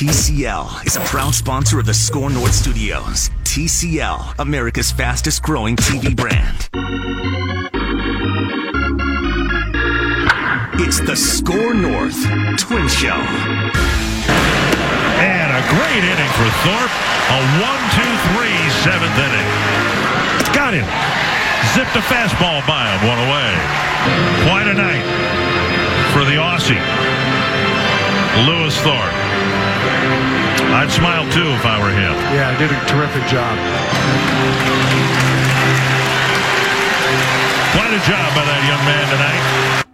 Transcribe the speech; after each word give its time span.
TCL 0.00 0.86
is 0.86 0.96
a 0.96 1.00
proud 1.00 1.34
sponsor 1.34 1.78
of 1.78 1.84
the 1.84 1.92
Score 1.92 2.30
North 2.30 2.54
Studios. 2.54 3.28
TCL, 3.44 4.36
America's 4.38 4.90
fastest 4.90 5.42
growing 5.42 5.76
TV 5.76 6.16
brand. 6.16 6.70
It's 10.80 11.00
the 11.00 11.14
Score 11.14 11.74
North 11.74 12.16
Twin 12.56 12.88
Show. 12.88 13.20
And 15.20 15.52
a 15.52 15.60
great 15.68 16.00
inning 16.00 16.32
for 16.32 16.48
Thorpe. 16.64 16.94
A 17.28 17.40
one-two-three 17.60 18.56
seventh 18.80 19.18
inning. 19.20 19.48
Got 20.56 20.72
him. 20.72 20.88
Zipped 21.76 21.92
a 21.92 22.00
fastball 22.08 22.66
by 22.66 22.88
him, 22.88 23.06
one 23.06 23.18
away. 23.28 23.52
Quite 24.48 24.64
a 24.64 24.72
night 24.72 25.04
for 26.14 26.24
the 26.24 26.40
Aussie. 26.40 26.80
Lewis 28.48 28.80
Thorpe. 28.80 29.69
I'd 30.72 30.90
smile 30.90 31.28
too 31.32 31.50
if 31.50 31.66
I 31.66 31.82
were 31.82 31.90
him. 31.90 32.14
Yeah, 32.32 32.50
I 32.50 32.56
did 32.56 32.70
a 32.70 32.78
terrific 32.86 33.26
job. 33.26 33.58
Quite 37.74 37.92
a 37.92 38.02
job 38.06 38.34
by 38.34 38.44
that 38.46 38.62
young 38.70 38.84
man 38.86 39.06
tonight. 39.10 39.89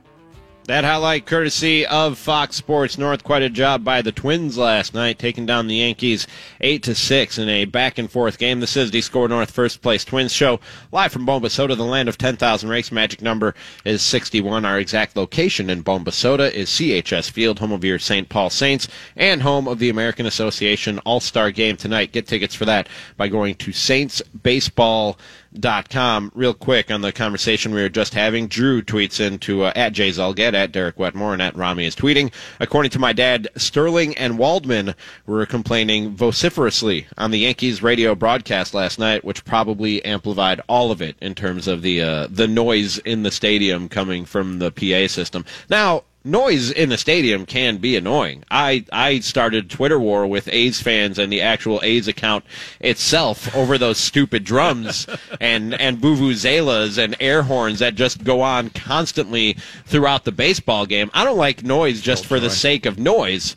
That 0.67 0.83
highlight 0.83 1.27
courtesy 1.27 1.87
of 1.87 2.19
Fox 2.19 2.57
Sports 2.57 2.99
North. 2.99 3.23
Quite 3.23 3.43
a 3.43 3.49
job 3.49 3.85
by 3.85 4.03
the 4.03 4.11
Twins 4.11 4.59
last 4.59 4.95
night, 4.95 5.17
taking 5.17 5.47
down 5.47 5.69
the 5.69 5.77
Yankees 5.77 6.27
eight 6.61 6.83
to 6.83 6.95
six 6.97 7.39
in 7.39 7.49
a 7.49 7.67
back 7.67 7.99
and 7.99 8.11
forth 8.11 8.37
game. 8.37 8.59
This 8.59 8.77
is 8.77 8.91
the 8.91 9.01
Score 9.01 9.29
North 9.29 9.53
First 9.53 9.81
Place 9.81 10.05
Twins 10.05 10.33
show 10.33 10.59
live 10.91 11.13
from 11.13 11.25
Bombasota, 11.25 11.77
the 11.77 11.85
land 11.85 12.09
of 12.09 12.19
10,000 12.19 12.69
rakes. 12.69 12.91
Magic 12.91 13.23
number 13.23 13.55
is 13.85 14.03
61. 14.03 14.65
Our 14.65 14.81
exact 14.81 15.17
location 15.17 15.71
in 15.71 15.85
Bombasota 15.85 16.51
is 16.51 16.69
CHS 16.69 17.31
Field, 17.31 17.61
home 17.61 17.71
of 17.71 17.85
your 17.85 18.01
St. 18.01 18.29
Paul 18.29 18.51
Saints 18.51 18.89
and 19.15 19.43
home 19.43 19.69
of 19.69 19.79
the 19.79 19.89
American 19.89 20.27
Association 20.27 20.99
All 21.05 21.21
Star 21.21 21.53
Game 21.53 21.77
tonight. 21.77 22.11
Get 22.11 22.27
tickets 22.27 22.57
for 22.57 22.65
that 22.65 22.89
by 23.17 23.29
going 23.29 23.55
to 23.55 23.71
Saints 23.71 24.21
Baseball 24.43 25.17
dot 25.61 25.89
com. 25.89 26.31
Real 26.35 26.55
quick 26.55 26.91
on 26.91 27.01
the 27.01 27.13
conversation 27.13 27.75
we 27.75 27.83
were 27.83 27.89
just 27.89 28.15
having 28.15 28.47
drew 28.47 28.83
tweets 28.83 29.21
into 29.21 29.63
uh, 29.63 29.73
at 29.75 29.93
jay 29.93 30.11
Zulgad, 30.11 30.55
at 30.55 30.73
derek 30.73 30.99
wetmore 30.99 31.33
and 31.33 31.43
at 31.43 31.57
rami 31.57 31.87
is 31.87 31.97
tweeting 31.97 32.33
according 32.61 32.91
to 32.91 32.99
my 32.99 33.13
dad 33.13 33.49
sterling 33.57 34.17
and 34.17 34.39
waldman 34.39 34.95
were 35.27 35.47
complaining 35.47 36.15
vociferously 36.15 37.07
on 37.17 37.31
the 37.31 37.39
yankees 37.41 37.83
radio 37.83 38.15
broadcast 38.15 38.75
last 38.75 38.99
night 38.99 39.25
which 39.25 39.45
probably 39.45 40.05
amplified 40.05 40.61
all 40.69 40.91
of 40.91 41.01
it 41.01 41.17
in 41.21 41.35
terms 41.35 41.67
of 41.67 41.83
the 41.83 42.01
uh, 42.01 42.27
the 42.31 42.49
noise 42.49 42.99
in 42.99 43.23
the 43.23 43.31
stadium 43.31 43.89
coming 43.89 44.25
from 44.25 44.59
the 44.59 44.71
pa 44.71 45.07
system. 45.09 45.45
Now 45.71 46.05
noise 46.27 46.71
in 46.71 46.89
the 46.89 46.99
stadium 46.99 47.47
can 47.47 47.79
be 47.79 47.97
annoying. 47.97 48.45
I 48.51 48.85
I 48.93 49.21
started 49.21 49.71
Twitter 49.71 49.99
war 49.99 50.27
with 50.27 50.49
A's 50.49 50.81
fans 50.83 51.19
and 51.19 51.33
the 51.33 51.41
actual 51.41 51.81
A's 51.83 52.09
account 52.09 52.45
itself 52.81 53.55
over 53.55 53.79
those 53.79 53.99
stupid 53.99 54.45
drums 54.45 55.07
and 55.41 55.75
and 55.81 55.99
vuvuzelas 55.99 56.99
and 56.99 57.17
air 57.21 57.43
horns 57.43 57.79
that 57.79 57.95
just 57.95 58.25
go 58.25 58.43
on 58.43 58.71
constantly 58.71 59.57
throughout 59.87 60.25
the 60.25 60.33
baseball 60.33 60.87
game. 60.87 61.11
I 61.15 61.25
don't 61.25 61.39
like 61.39 61.63
noise 61.63 62.01
just 62.01 62.25
oh, 62.25 62.29
for 62.29 62.41
the 62.41 62.51
sake 62.51 62.87
of 62.87 62.99
noise. 62.99 63.57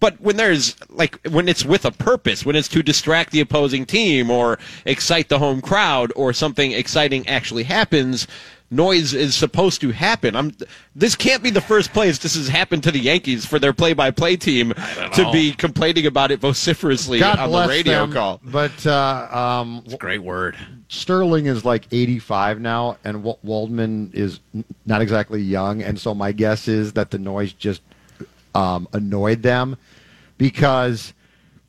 But 0.00 0.20
when 0.20 0.36
there's 0.36 0.76
like 0.90 1.18
when 1.28 1.48
it's 1.48 1.64
with 1.64 1.86
a 1.86 1.90
purpose, 1.90 2.44
when 2.44 2.56
it's 2.56 2.68
to 2.68 2.82
distract 2.82 3.30
the 3.30 3.40
opposing 3.40 3.86
team 3.86 4.30
or 4.30 4.58
excite 4.84 5.30
the 5.30 5.38
home 5.38 5.62
crowd 5.62 6.12
or 6.14 6.34
something 6.34 6.72
exciting 6.72 7.26
actually 7.26 7.62
happens, 7.62 8.26
noise 8.70 9.14
is 9.14 9.34
supposed 9.34 9.80
to 9.82 9.90
happen. 9.90 10.34
I'm 10.34 10.52
this 10.94 11.14
can't 11.14 11.42
be 11.42 11.50
the 11.50 11.60
first 11.60 11.92
place 11.92 12.18
this 12.18 12.36
has 12.36 12.48
happened 12.48 12.82
to 12.84 12.90
the 12.90 12.98
Yankees 12.98 13.46
for 13.46 13.58
their 13.58 13.72
play-by-play 13.72 14.36
team 14.36 14.72
to 15.14 15.30
be 15.32 15.52
complaining 15.52 16.06
about 16.06 16.30
it 16.30 16.40
vociferously 16.40 17.20
God 17.20 17.38
on 17.38 17.50
bless 17.50 17.66
the 17.66 17.70
radio 17.70 18.00
them, 18.00 18.12
call. 18.12 18.40
But 18.42 18.86
uh, 18.86 19.28
um, 19.62 19.84
Great 19.98 20.22
word. 20.22 20.56
Sterling 20.88 21.46
is 21.46 21.64
like 21.64 21.86
85 21.90 22.60
now, 22.60 22.98
and 23.04 23.22
Wa- 23.22 23.36
Waldman 23.42 24.10
is 24.14 24.40
not 24.86 25.02
exactly 25.02 25.40
young, 25.40 25.82
and 25.82 25.98
so 25.98 26.14
my 26.14 26.32
guess 26.32 26.68
is 26.68 26.92
that 26.92 27.10
the 27.10 27.18
noise 27.18 27.52
just 27.52 27.82
um, 28.54 28.86
annoyed 28.92 29.42
them 29.42 29.76
because 30.38 31.12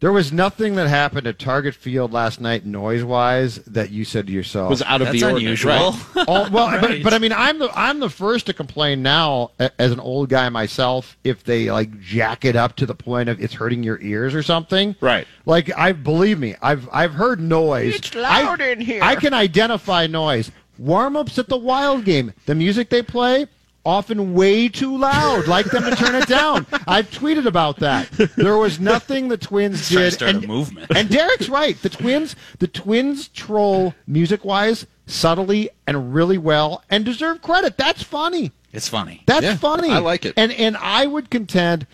there 0.06 0.12
was 0.12 0.32
nothing 0.32 0.76
that 0.76 0.88
happened 0.88 1.26
at 1.26 1.40
Target 1.40 1.74
Field 1.74 2.14
last 2.14 2.40
night, 2.40 2.64
noise-wise, 2.64 3.56
that 3.66 3.90
you 3.90 4.06
said 4.06 4.28
to 4.28 4.32
yourself 4.34 4.70
was 4.70 4.84
out 4.84 5.02
of 5.02 5.08
That's 5.08 5.20
the 5.20 5.26
ordinary. 5.26 5.46
unusual. 5.46 5.72
Right. 5.72 6.26
Oh, 6.28 6.48
well, 6.52 6.80
but, 6.80 6.90
Right. 6.92 7.04
but 7.04 7.12
I 7.16 7.18
mean, 7.18 7.34
I'm 7.34 7.58
the 7.58 7.72
I'm 7.74 8.00
the 8.00 8.10
first 8.12 8.46
to 8.46 8.54
complain 8.54 9.02
now 9.02 9.50
as 9.80 9.92
an 9.92 10.00
old 10.00 10.30
guy 10.30 10.48
myself 10.50 11.18
if 11.24 11.44
they 11.44 11.72
like 11.72 12.00
jack 12.00 12.46
it 12.46 12.56
up 12.56 12.76
to 12.76 12.86
the 12.86 12.94
point 12.94 13.30
of 13.30 13.42
it's 13.42 13.56
hurting 13.56 13.82
your 13.82 14.00
ears 14.00 14.36
or 14.36 14.44
something. 14.44 14.96
Right. 15.02 15.26
Like 15.48 15.76
I 15.76 15.92
believe 15.94 16.38
me, 16.38 16.54
I've 16.62 16.88
I've 16.92 17.16
heard 17.16 17.40
noise. 17.42 17.96
It's 17.96 18.14
loud 18.14 18.62
I, 18.62 18.68
in 18.68 18.82
here. 18.82 19.02
I 19.02 19.16
can 19.16 19.34
identify 19.34 20.06
noise. 20.06 20.52
Warm 20.78 21.16
ups 21.16 21.40
at 21.40 21.48
the 21.48 21.58
Wild 21.58 22.06
game, 22.06 22.32
the 22.46 22.54
music 22.54 22.90
they 22.92 23.02
play. 23.02 23.48
Often 23.86 24.34
way 24.34 24.68
too 24.68 24.98
loud. 24.98 25.48
Like 25.48 25.68
them 25.68 25.84
to 25.84 25.96
turn 25.96 26.16
it 26.16 26.28
down. 26.28 26.66
I've 26.88 27.10
tweeted 27.12 27.46
about 27.46 27.78
that. 27.78 28.10
There 28.36 28.58
was 28.58 28.80
nothing 28.80 29.28
the 29.28 29.38
Twins 29.38 29.90
Trying 29.90 29.98
to 30.00 30.04
did. 30.10 30.14
start 30.14 30.32
a 30.34 30.38
and- 30.40 30.48
movement. 30.48 30.92
and 30.96 31.08
Derek's 31.10 31.50
right. 31.50 31.80
The 31.82 31.90
twins, 31.90 32.36
the 32.60 32.68
twins 32.68 33.28
troll 33.28 33.94
music 34.08 34.44
wise 34.44 34.88
subtly 35.06 35.70
and 35.86 36.14
really 36.16 36.40
well, 36.40 36.84
and 36.90 37.06
deserve 37.06 37.42
credit. 37.44 37.78
That's 37.78 38.02
funny. 38.02 38.52
It's 38.74 38.90
funny. 38.90 39.22
That's 39.28 39.44
Yeah, 39.44 39.56
funny. 39.56 39.90
I 39.92 40.00
like 40.00 40.26
it. 40.26 40.34
And 40.36 40.52
and 40.52 40.76
I 40.78 41.06
would 41.06 41.30
contend 41.30 41.86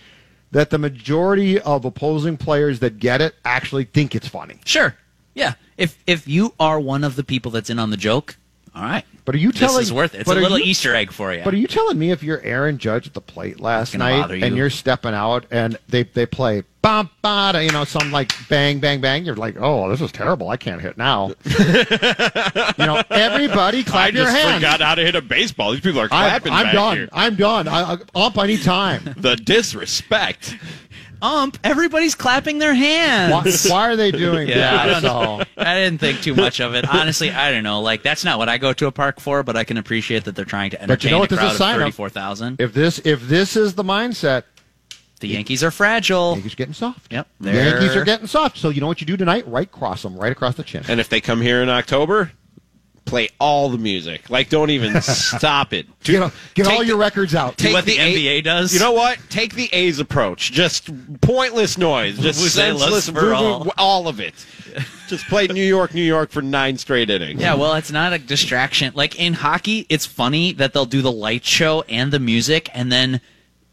that 0.51 0.69
the 0.69 0.77
majority 0.77 1.59
of 1.59 1.83
opposing 1.85 2.37
players 2.37 2.79
that 2.79 2.99
get 2.99 3.19
it 3.21 3.35
actually 3.45 3.83
think 3.83 4.15
it's 4.15 4.27
funny. 4.29 4.59
Sure. 4.65 4.95
Yeah. 5.35 5.53
If 5.77 5.97
if 6.07 6.25
you 6.27 6.53
are 6.59 6.79
one 6.79 7.03
of 7.03 7.15
the 7.17 7.23
people 7.23 7.51
that's 7.51 7.69
in 7.69 7.79
on 7.79 7.89
the 7.89 7.97
joke, 7.97 8.37
all 8.73 8.83
right. 8.83 9.03
But 9.25 9.35
are 9.35 9.37
you 9.37 9.51
telling? 9.51 9.77
this 9.77 9.87
is 9.87 9.93
worth 9.93 10.15
it. 10.15 10.21
It's 10.21 10.29
a 10.29 10.33
little 10.33 10.57
you- 10.57 10.65
Easter 10.65 10.95
egg 10.95 11.11
for 11.11 11.33
you. 11.33 11.43
But 11.43 11.53
are 11.53 11.57
you 11.57 11.67
telling 11.67 11.99
me 11.99 12.11
if 12.11 12.23
you're 12.23 12.41
Aaron 12.41 12.77
Judge 12.77 13.07
at 13.07 13.13
the 13.13 13.21
plate 13.21 13.59
last 13.59 13.95
night 13.95 14.21
bother 14.21 14.35
and 14.35 14.55
you. 14.55 14.55
you're 14.55 14.69
stepping 14.69 15.13
out 15.13 15.45
and 15.51 15.77
they 15.89 16.03
they 16.03 16.25
play 16.25 16.63
bum 16.81 17.09
ba 17.21 17.51
you 17.63 17.71
know 17.71 17.83
some 17.83 18.11
like 18.11 18.31
bang 18.49 18.79
bang 18.79 18.99
bang 18.99 19.23
you're 19.23 19.35
like 19.35 19.55
oh 19.59 19.87
this 19.89 20.01
is 20.01 20.11
terrible 20.11 20.49
I 20.49 20.57
can't 20.57 20.81
hit 20.81 20.97
now 20.97 21.27
you 21.45 22.85
know 22.87 23.03
everybody 23.11 23.83
clap 23.83 24.13
I 24.13 24.15
your 24.15 24.25
just 24.25 24.35
hands 24.35 24.55
forgot 24.55 24.81
how 24.81 24.95
to 24.95 25.03
hit 25.03 25.13
a 25.15 25.21
baseball. 25.21 25.71
These 25.73 25.81
people 25.81 25.99
are 26.01 26.05
I, 26.05 26.07
clapping 26.07 26.53
I'm 26.53 26.63
back 26.63 26.73
done 26.73 26.97
here. 26.97 27.09
I'm 27.13 27.35
done 27.35 27.67
I, 27.67 27.93
I, 27.93 27.97
up 28.15 28.37
I 28.37 28.47
need 28.47 28.63
time 28.63 29.13
The 29.17 29.35
disrespect. 29.35 30.55
ump, 31.21 31.57
everybody's 31.63 32.15
clapping 32.15 32.57
their 32.59 32.73
hands. 32.73 33.31
why, 33.69 33.71
why 33.73 33.89
are 33.89 33.95
they 33.95 34.11
doing 34.11 34.47
Yeah, 34.47 34.75
I 34.81 34.87
don't 34.87 35.03
know. 35.03 35.43
I 35.57 35.75
didn't 35.75 35.99
think 35.99 36.21
too 36.21 36.35
much 36.35 36.59
of 36.59 36.73
it. 36.75 36.87
Honestly, 36.87 37.29
I 37.31 37.51
don't 37.51 37.63
know. 37.63 37.81
Like 37.81 38.03
that's 38.03 38.23
not 38.25 38.37
what 38.39 38.49
I 38.49 38.57
go 38.57 38.73
to 38.73 38.87
a 38.87 38.91
park 38.91 39.19
for, 39.19 39.43
but 39.43 39.55
I 39.55 39.63
can 39.63 39.77
appreciate 39.77 40.23
that 40.25 40.35
they're 40.35 40.45
trying 40.45 40.71
to 40.71 40.77
But 40.77 40.87
you 41.03 41.09
entertain 41.09 41.11
know 41.11 41.19
what 41.19 41.31
a 41.31 41.35
this 41.35 41.43
is 41.43 41.43
a 41.43 41.47
crowd 41.47 41.51
of 41.53 41.57
sign 41.57 41.75
of? 41.75 41.81
thirty-four 41.81 42.09
thousand. 42.09 42.59
if 42.61 42.73
this 42.73 42.99
if 43.05 43.21
this 43.27 43.55
is 43.55 43.75
the 43.75 43.83
mindset 43.83 44.43
The 45.19 45.27
Yankees 45.27 45.63
are 45.63 45.71
fragile. 45.71 46.33
Yankees 46.33 46.55
getting 46.55 46.73
soft 46.73 47.11
Yep, 47.13 47.27
the 47.39 47.51
Yankees 47.53 47.95
are 47.95 48.03
getting 48.03 48.27
soft 48.27 48.57
so 48.57 48.69
you 48.69 48.81
know 48.81 48.87
what 48.87 49.01
you 49.01 49.07
do 49.07 49.17
tonight 49.17 49.47
right 49.47 49.71
cross 49.71 50.01
them 50.03 50.15
right 50.17 50.31
across 50.31 50.55
the 50.55 50.63
chin 50.63 50.83
And 50.87 50.99
if 50.99 51.09
they 51.09 51.21
come 51.21 51.41
here 51.41 51.61
in 51.61 51.69
October, 51.69 52.31
play 53.05 53.29
all 53.39 53.69
the 53.69 53.77
music. 53.77 54.29
Like, 54.29 54.49
don't 54.49 54.69
even 54.69 55.01
stop 55.01 55.73
it. 55.73 55.85
get, 56.03 56.31
get 56.53 56.67
all 56.67 56.83
your 56.83 56.95
the- 56.97 57.01
records 57.01 57.35
out 57.35 57.57
take 57.57 57.73
what 57.73 57.85
the 57.85 57.97
A- 57.97 58.15
NBA 58.39 58.43
does? 58.43 58.73
You 58.73 58.79
know 58.79 58.91
what? 58.93 59.19
Take 59.29 59.55
the 59.55 59.69
A's 59.73 59.99
approach. 59.99 60.51
Just 60.51 60.89
pointless 61.21 61.77
noise. 61.77 62.17
Just 62.19 62.39
senseless. 62.53 63.09
for 63.09 63.33
all. 63.33 63.71
all 63.77 64.07
of 64.07 64.19
it. 64.19 64.33
Just 65.07 65.27
play 65.27 65.47
New 65.47 65.63
York, 65.63 65.93
New 65.93 66.03
York 66.03 66.29
for 66.31 66.41
nine 66.41 66.77
straight 66.77 67.09
innings. 67.09 67.41
Yeah, 67.41 67.55
well, 67.55 67.73
it's 67.73 67.91
not 67.91 68.13
a 68.13 68.17
distraction. 68.19 68.93
Like 68.95 69.19
in 69.19 69.33
hockey, 69.33 69.85
it's 69.89 70.05
funny 70.05 70.53
that 70.53 70.71
they'll 70.73 70.85
do 70.85 71.01
the 71.01 71.11
light 71.11 71.43
show 71.43 71.81
and 71.89 72.13
the 72.13 72.19
music, 72.19 72.69
and 72.73 72.89
then 72.89 73.19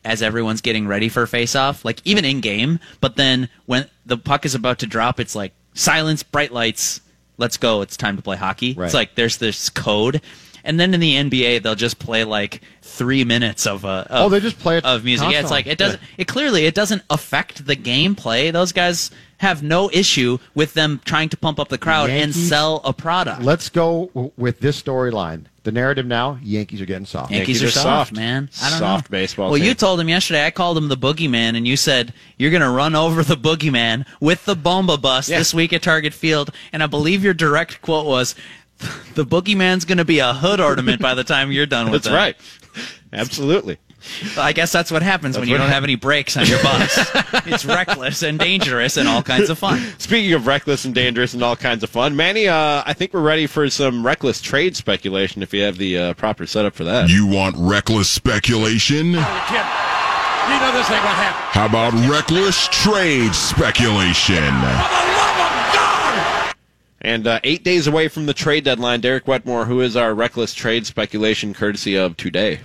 as 0.05 0.23
everyone's 0.23 0.61
getting 0.61 0.89
ready 0.89 1.09
for 1.09 1.25
face-off, 1.27 1.85
like 1.85 2.01
even 2.05 2.25
in 2.25 2.41
game, 2.41 2.81
but 3.01 3.15
then 3.17 3.49
when 3.67 3.87
the 4.07 4.17
puck 4.17 4.45
is 4.45 4.55
about 4.57 4.79
to 4.81 4.87
drop, 4.87 5.21
it's 5.21 5.37
like 5.37 5.53
silence, 5.75 6.23
bright 6.25 6.51
lights, 6.53 7.01
let's 7.39 7.57
go, 7.57 7.81
it's 7.81 7.97
time 7.97 8.17
to 8.17 8.23
play 8.23 8.37
hockey. 8.37 8.75
Right. 8.75 8.87
It's 8.87 8.95
like 8.95 9.15
there's 9.15 9.39
this 9.39 9.71
code. 9.71 10.21
And 10.69 10.79
then 10.79 10.95
in 10.95 11.01
the 11.01 11.15
NBA, 11.17 11.63
they'll 11.63 11.75
just 11.75 11.99
play 11.99 12.23
like 12.25 12.61
three 12.83 13.25
minutes 13.25 13.67
of 13.67 13.85
uh, 13.85 14.05
of, 14.09 14.27
Oh, 14.27 14.29
they 14.29 14.39
just 14.39 14.59
play 14.61 14.79
it 14.79 14.85
of 14.85 15.03
music. 15.05 15.31
Yeah, 15.31 15.41
it's 15.41 15.51
like 15.51 15.67
it 15.67 15.79
doesn't. 15.79 16.01
It 16.17 16.29
clearly 16.29 16.67
it 16.67 16.75
doesn't 16.75 17.03
affect 17.11 17.67
the 17.67 17.75
gameplay. 17.75 18.53
Those 18.53 18.71
guys 18.73 19.11
have 19.39 19.63
no 19.63 19.89
issue 19.93 20.37
with 20.55 20.75
them 20.75 21.01
trying 21.05 21.29
to 21.31 21.37
pump 21.37 21.59
up 21.59 21.69
the 21.69 21.79
crowd 21.79 22.11
and 22.11 22.35
sell 22.35 22.81
a 22.85 22.93
product. 22.93 23.41
let's 23.43 23.69
go 23.69 24.33
with 24.37 24.59
this 24.59 24.83
storyline 24.83 25.45
the 25.63 25.71
narrative 25.71 26.07
now 26.07 26.37
Yankees 26.43 26.81
are 26.81 26.87
getting 26.87 27.07
soft 27.07 27.31
Yankees, 27.31 27.61
Yankees 27.61 27.63
are 27.63 27.67
are 27.79 27.83
soft, 27.83 28.09
soft. 28.09 28.13
man. 28.17 28.51
I 28.61 28.71
don't 28.71 28.79
Soft 28.81 29.11
know. 29.11 29.17
baseball 29.19 29.51
Well, 29.51 29.59
team. 29.59 29.67
you 29.69 29.75
told 29.75 30.01
him 30.01 30.09
yesterday. 30.09 30.45
I 30.45 30.51
called 30.51 30.77
him 30.77 30.89
the 30.89 30.97
boogeyman, 30.97 31.57
and 31.57 31.69
you 31.69 31.77
said 31.77 32.13
you're 32.37 32.51
going 32.51 32.63
to 32.63 32.69
run 32.71 32.97
over 32.97 33.23
the 33.23 33.37
boogeyman 33.37 34.07
with 34.21 34.45
the 34.45 34.57
bomba 34.57 34.97
bus 34.97 35.29
Yeah. 35.29 35.39
this 35.39 35.55
week 35.55 35.73
at 35.73 35.83
Target 35.83 36.15
Field. 36.15 36.51
And 36.73 36.83
I 36.83 36.87
believe 36.87 37.23
your 37.23 37.35
direct 37.35 37.81
quote 37.83 38.07
was, 38.07 38.35
"The 39.15 39.25
boogeyman's 39.25 39.85
going 39.85 39.99
to 39.99 40.05
be 40.05 40.19
a 40.19 40.33
hood 40.33 40.61
ornament 40.61 41.01
by 41.01 41.15
the 41.15 41.25
time 41.25 41.53
you're 41.53 41.67
done 41.67 41.91
with 41.91 42.07
it. 42.07 42.11
That's 42.11 42.15
it." 42.15 42.17
right. 42.17 42.37
Absolutely. 43.13 43.79
I 44.39 44.53
guess 44.53 44.71
that's 44.71 44.93
what 44.93 45.03
happens 45.03 45.37
when 45.39 45.49
you 45.49 45.59
don't 45.59 45.71
have 45.71 45.83
any 45.83 45.97
brakes 45.97 46.37
on 46.37 46.47
your 46.47 46.63
bus. 46.63 46.99
it's 47.47 47.65
reckless 47.65 48.23
and 48.23 48.39
dangerous 48.39 48.97
and 48.97 49.09
all 49.09 49.23
kinds 49.23 49.51
of 49.51 49.59
fun. 49.59 49.81
Speaking 49.99 50.33
of 50.35 50.47
reckless 50.47 50.85
and 50.85 50.95
dangerous 50.95 51.35
and 51.35 51.43
all 51.43 51.57
kinds 51.57 51.83
of 51.83 51.91
fun, 51.91 52.15
Manny, 52.15 52.47
uh, 52.49 52.83
I 52.87 52.93
think 52.95 53.13
we're 53.13 53.21
ready 53.21 53.47
for 53.47 53.69
some 53.69 54.07
reckless 54.07 54.41
trade 54.41 54.77
speculation 54.77 55.43
if 55.43 55.53
you 55.53 55.63
have 55.63 55.79
the 55.79 55.99
uh, 55.99 56.15
proper 56.15 56.47
setup 56.47 56.75
for 56.75 56.85
that. 56.85 57.09
You 57.11 57.27
want 57.27 57.57
reckless 57.59 58.09
speculation? 58.09 59.15
Kid, 59.15 59.15
you 59.15 60.61
know 60.61 60.73
this 60.73 60.91
ain't 60.91 61.03
gonna 61.03 61.19
happen. 61.19 61.43
How 61.51 61.67
about 61.67 61.93
reckless 62.09 62.69
trade 62.69 63.35
speculation? 63.35 64.37
For 64.37 64.43
the 64.43 64.55
love 65.19 65.39
of 65.41 65.75
God! 65.75 66.55
And 67.01 67.27
uh, 67.27 67.41
eight 67.45 67.63
days 67.63 67.87
away 67.87 68.09
from 68.09 68.27
the 68.27 68.35
trade 68.35 68.65
deadline, 68.65 69.01
Derek 69.01 69.27
Wetmore, 69.27 69.67
who 69.67 69.81
is 69.81 69.97
our 69.97 70.15
reckless 70.15 70.53
trade 70.53 70.87
speculation 70.87 71.55
courtesy 71.55 71.97
of 71.97 72.17
today. 72.17 72.61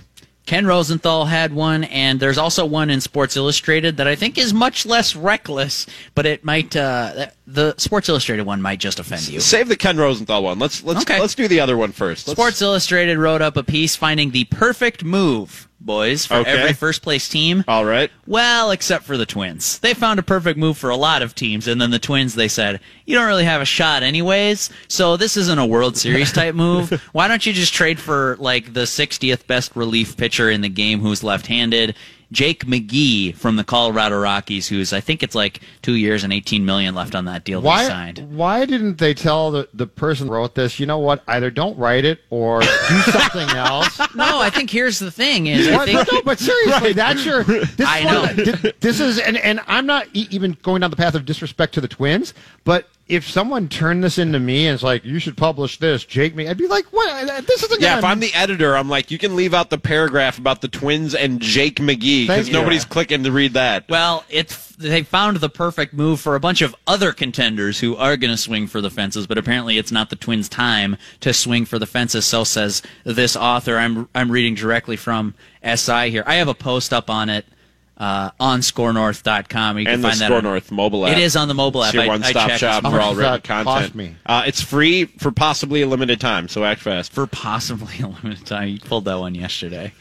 Ken 0.46 0.66
Rosenthal 0.66 1.24
had 1.24 1.54
one, 1.54 1.84
and 1.84 2.20
there's 2.20 2.36
also 2.36 2.66
one 2.66 2.90
in 2.90 3.00
Sports 3.00 3.34
Illustrated 3.34 3.96
that 3.96 4.06
I 4.06 4.14
think 4.14 4.36
is 4.36 4.52
much 4.52 4.84
less 4.84 5.16
reckless, 5.16 5.86
but 6.14 6.26
it 6.26 6.44
might 6.44 6.76
uh, 6.76 7.28
the 7.46 7.74
Sports 7.76 8.08
Illustrated 8.08 8.44
one 8.46 8.62
might 8.62 8.78
just 8.80 8.98
offend 8.98 9.28
you. 9.28 9.40
Save 9.40 9.68
the 9.68 9.76
Ken 9.76 9.96
Rosenthal 9.96 10.42
one. 10.42 10.58
Let's 10.58 10.82
let's 10.82 11.02
Okay. 11.02 11.20
let's 11.20 11.34
do 11.34 11.46
the 11.48 11.60
other 11.60 11.76
one 11.76 11.92
first. 11.92 12.26
Let's- 12.26 12.38
Sports 12.38 12.62
Illustrated 12.62 13.18
wrote 13.18 13.42
up 13.42 13.56
a 13.56 13.62
piece 13.62 13.96
finding 13.96 14.30
the 14.30 14.44
perfect 14.44 15.04
move, 15.04 15.68
boys, 15.78 16.24
for 16.24 16.36
Okay. 16.36 16.50
every 16.50 16.72
first 16.72 17.02
place 17.02 17.28
team. 17.28 17.62
All 17.68 17.84
right. 17.84 18.10
Well, 18.26 18.70
except 18.70 19.04
for 19.04 19.18
the 19.18 19.26
Twins. 19.26 19.78
They 19.80 19.92
found 19.92 20.18
a 20.18 20.22
perfect 20.22 20.58
move 20.58 20.78
for 20.78 20.88
a 20.88 20.96
lot 20.96 21.20
of 21.20 21.34
teams, 21.34 21.68
and 21.68 21.78
then 21.80 21.90
the 21.90 21.98
Twins, 21.98 22.34
they 22.34 22.48
said, 22.48 22.80
you 23.04 23.14
don't 23.14 23.26
really 23.26 23.44
have 23.44 23.60
a 23.60 23.66
shot 23.66 24.02
anyways, 24.02 24.70
so 24.88 25.18
this 25.18 25.36
isn't 25.36 25.58
a 25.58 25.66
World 25.66 25.98
Series 25.98 26.32
type 26.32 26.54
move. 26.54 26.98
Why 27.12 27.28
don't 27.28 27.44
you 27.44 27.52
just 27.52 27.74
trade 27.74 28.00
for, 28.00 28.36
like, 28.40 28.72
the 28.72 28.86
60th 28.86 29.46
best 29.46 29.72
relief 29.76 30.16
pitcher 30.16 30.50
in 30.50 30.62
the 30.62 30.70
game 30.70 31.00
who's 31.00 31.22
left 31.22 31.46
handed? 31.48 31.94
Jake 32.34 32.66
McGee 32.66 33.34
from 33.34 33.56
the 33.56 33.64
Colorado 33.64 34.20
Rockies, 34.20 34.68
who's, 34.68 34.92
I 34.92 35.00
think 35.00 35.22
it's 35.22 35.34
like 35.34 35.60
two 35.80 35.94
years 35.94 36.24
and 36.24 36.32
18 36.32 36.64
million 36.66 36.94
left 36.94 37.14
on 37.14 37.24
that 37.26 37.44
deal 37.44 37.60
that 37.62 37.66
he 37.68 37.70
Why, 37.70 37.88
signed. 37.88 38.36
why 38.36 38.66
didn't 38.66 38.98
they 38.98 39.14
tell 39.14 39.50
the, 39.50 39.68
the 39.72 39.86
person 39.86 40.26
who 40.26 40.34
wrote 40.34 40.54
this, 40.54 40.78
you 40.78 40.84
know 40.86 40.98
what, 40.98 41.22
either 41.28 41.50
don't 41.50 41.78
write 41.78 42.04
it 42.04 42.20
or 42.30 42.60
do 42.60 42.66
something 43.12 43.48
else? 43.56 43.98
No, 44.14 44.40
I 44.40 44.50
think 44.50 44.68
here's 44.70 44.98
the 44.98 45.10
thing 45.10 45.46
is, 45.46 45.68
I 45.68 45.76
What? 45.76 45.86
think, 45.88 46.12
no, 46.12 46.22
but 46.22 46.38
seriously, 46.38 46.92
that's 46.92 47.24
your. 47.24 47.44
This 47.44 47.88
I 47.88 47.98
is 48.00 48.04
one 48.04 48.14
know. 48.14 48.52
of 48.52 48.72
this 48.80 49.00
is, 49.00 49.18
and, 49.18 49.36
and 49.38 49.60
I'm 49.66 49.86
not 49.86 50.08
e- 50.12 50.26
even 50.30 50.56
going 50.62 50.80
down 50.80 50.90
the 50.90 50.96
path 50.96 51.14
of 51.14 51.24
disrespect 51.24 51.72
to 51.74 51.80
the 51.80 51.88
twins, 51.88 52.34
but 52.64 52.88
if 53.06 53.28
someone 53.28 53.68
turned 53.68 54.02
this 54.02 54.16
into 54.16 54.40
me 54.40 54.66
and 54.66 54.74
it's 54.74 54.82
like, 54.82 55.04
you 55.04 55.18
should 55.18 55.36
publish 55.36 55.78
this, 55.78 56.04
Jake 56.04 56.34
me, 56.34 56.48
I'd 56.48 56.56
be 56.56 56.68
like, 56.68 56.86
what? 56.86 57.30
Uh, 57.30 57.40
this 57.42 57.62
isn't 57.62 57.80
Yeah, 57.80 57.98
if 57.98 58.04
I'm 58.04 58.18
the 58.18 58.32
editor, 58.32 58.74
I'm 58.76 58.88
like, 58.88 59.10
you 59.10 59.18
can 59.18 59.36
leave 59.36 59.52
out 59.52 59.68
the 59.68 59.76
paragraph 59.76 60.38
about 60.38 60.62
the 60.62 60.68
Twins 60.68 61.14
and 61.14 61.38
Jake 61.40 61.76
McGee 61.76 62.26
because 62.26 62.48
nobody's 62.48 62.86
clicking 62.86 63.22
to 63.24 63.32
read 63.32 63.52
that. 63.54 63.88
Well, 63.90 64.24
it's 64.30 64.74
they 64.76 65.02
found 65.02 65.36
the 65.36 65.50
perfect 65.50 65.92
move 65.92 66.18
for 66.18 66.34
a 66.34 66.40
bunch 66.40 66.62
of 66.62 66.74
other 66.86 67.12
contenders 67.12 67.78
who 67.78 67.94
are 67.96 68.16
going 68.16 68.32
to 68.32 68.36
swing 68.36 68.66
for 68.66 68.80
the 68.80 68.90
fences, 68.90 69.26
but 69.26 69.38
apparently 69.38 69.78
it's 69.78 69.92
not 69.92 70.10
the 70.10 70.16
Twins' 70.16 70.48
time 70.48 70.96
to 71.20 71.32
swing 71.32 71.64
for 71.66 71.78
the 71.78 71.86
fences. 71.86 72.24
So 72.24 72.42
says 72.42 72.82
this 73.04 73.36
author. 73.36 73.76
I'm 73.76 74.08
I'm 74.14 74.32
reading 74.32 74.54
directly 74.54 74.96
from 74.96 75.34
SI 75.62 76.10
here. 76.10 76.24
I 76.26 76.36
have 76.36 76.48
a 76.48 76.54
post 76.54 76.92
up 76.92 77.10
on 77.10 77.28
it 77.28 77.44
uh, 77.96 78.30
on 78.40 78.60
ScoreNorth.com. 78.60 79.78
You 79.78 79.84
can 79.84 79.94
and 79.94 80.04
the 80.04 80.08
find 80.08 80.20
that 80.20 80.26
Score 80.26 80.38
on- 80.38 80.44
North 80.44 80.70
mobile 80.72 81.06
app. 81.06 81.16
It 81.16 81.22
is 81.22 81.36
on 81.36 81.48
the 81.48 81.54
mobile 81.54 81.82
It's 81.82 81.88
app. 81.90 81.94
your 81.94 82.02
I- 82.02 82.06
I 82.06 82.08
one-stop 82.08 82.48
checked. 82.48 82.60
shop 82.60 82.82
for 82.82 83.00
all 83.00 83.14
written 83.14 83.40
content. 83.42 83.94
me? 83.94 84.16
Uh, 84.26 84.42
it's 84.46 84.60
free 84.60 85.04
for 85.04 85.30
possibly 85.30 85.82
a 85.82 85.86
limited 85.86 86.20
time, 86.20 86.48
so 86.48 86.64
act 86.64 86.80
fast. 86.80 87.12
for 87.12 87.26
possibly 87.26 87.98
a 88.00 88.08
limited 88.08 88.44
time. 88.46 88.68
You 88.68 88.78
pulled 88.80 89.04
that 89.06 89.18
one 89.18 89.34
yesterday. 89.34 89.92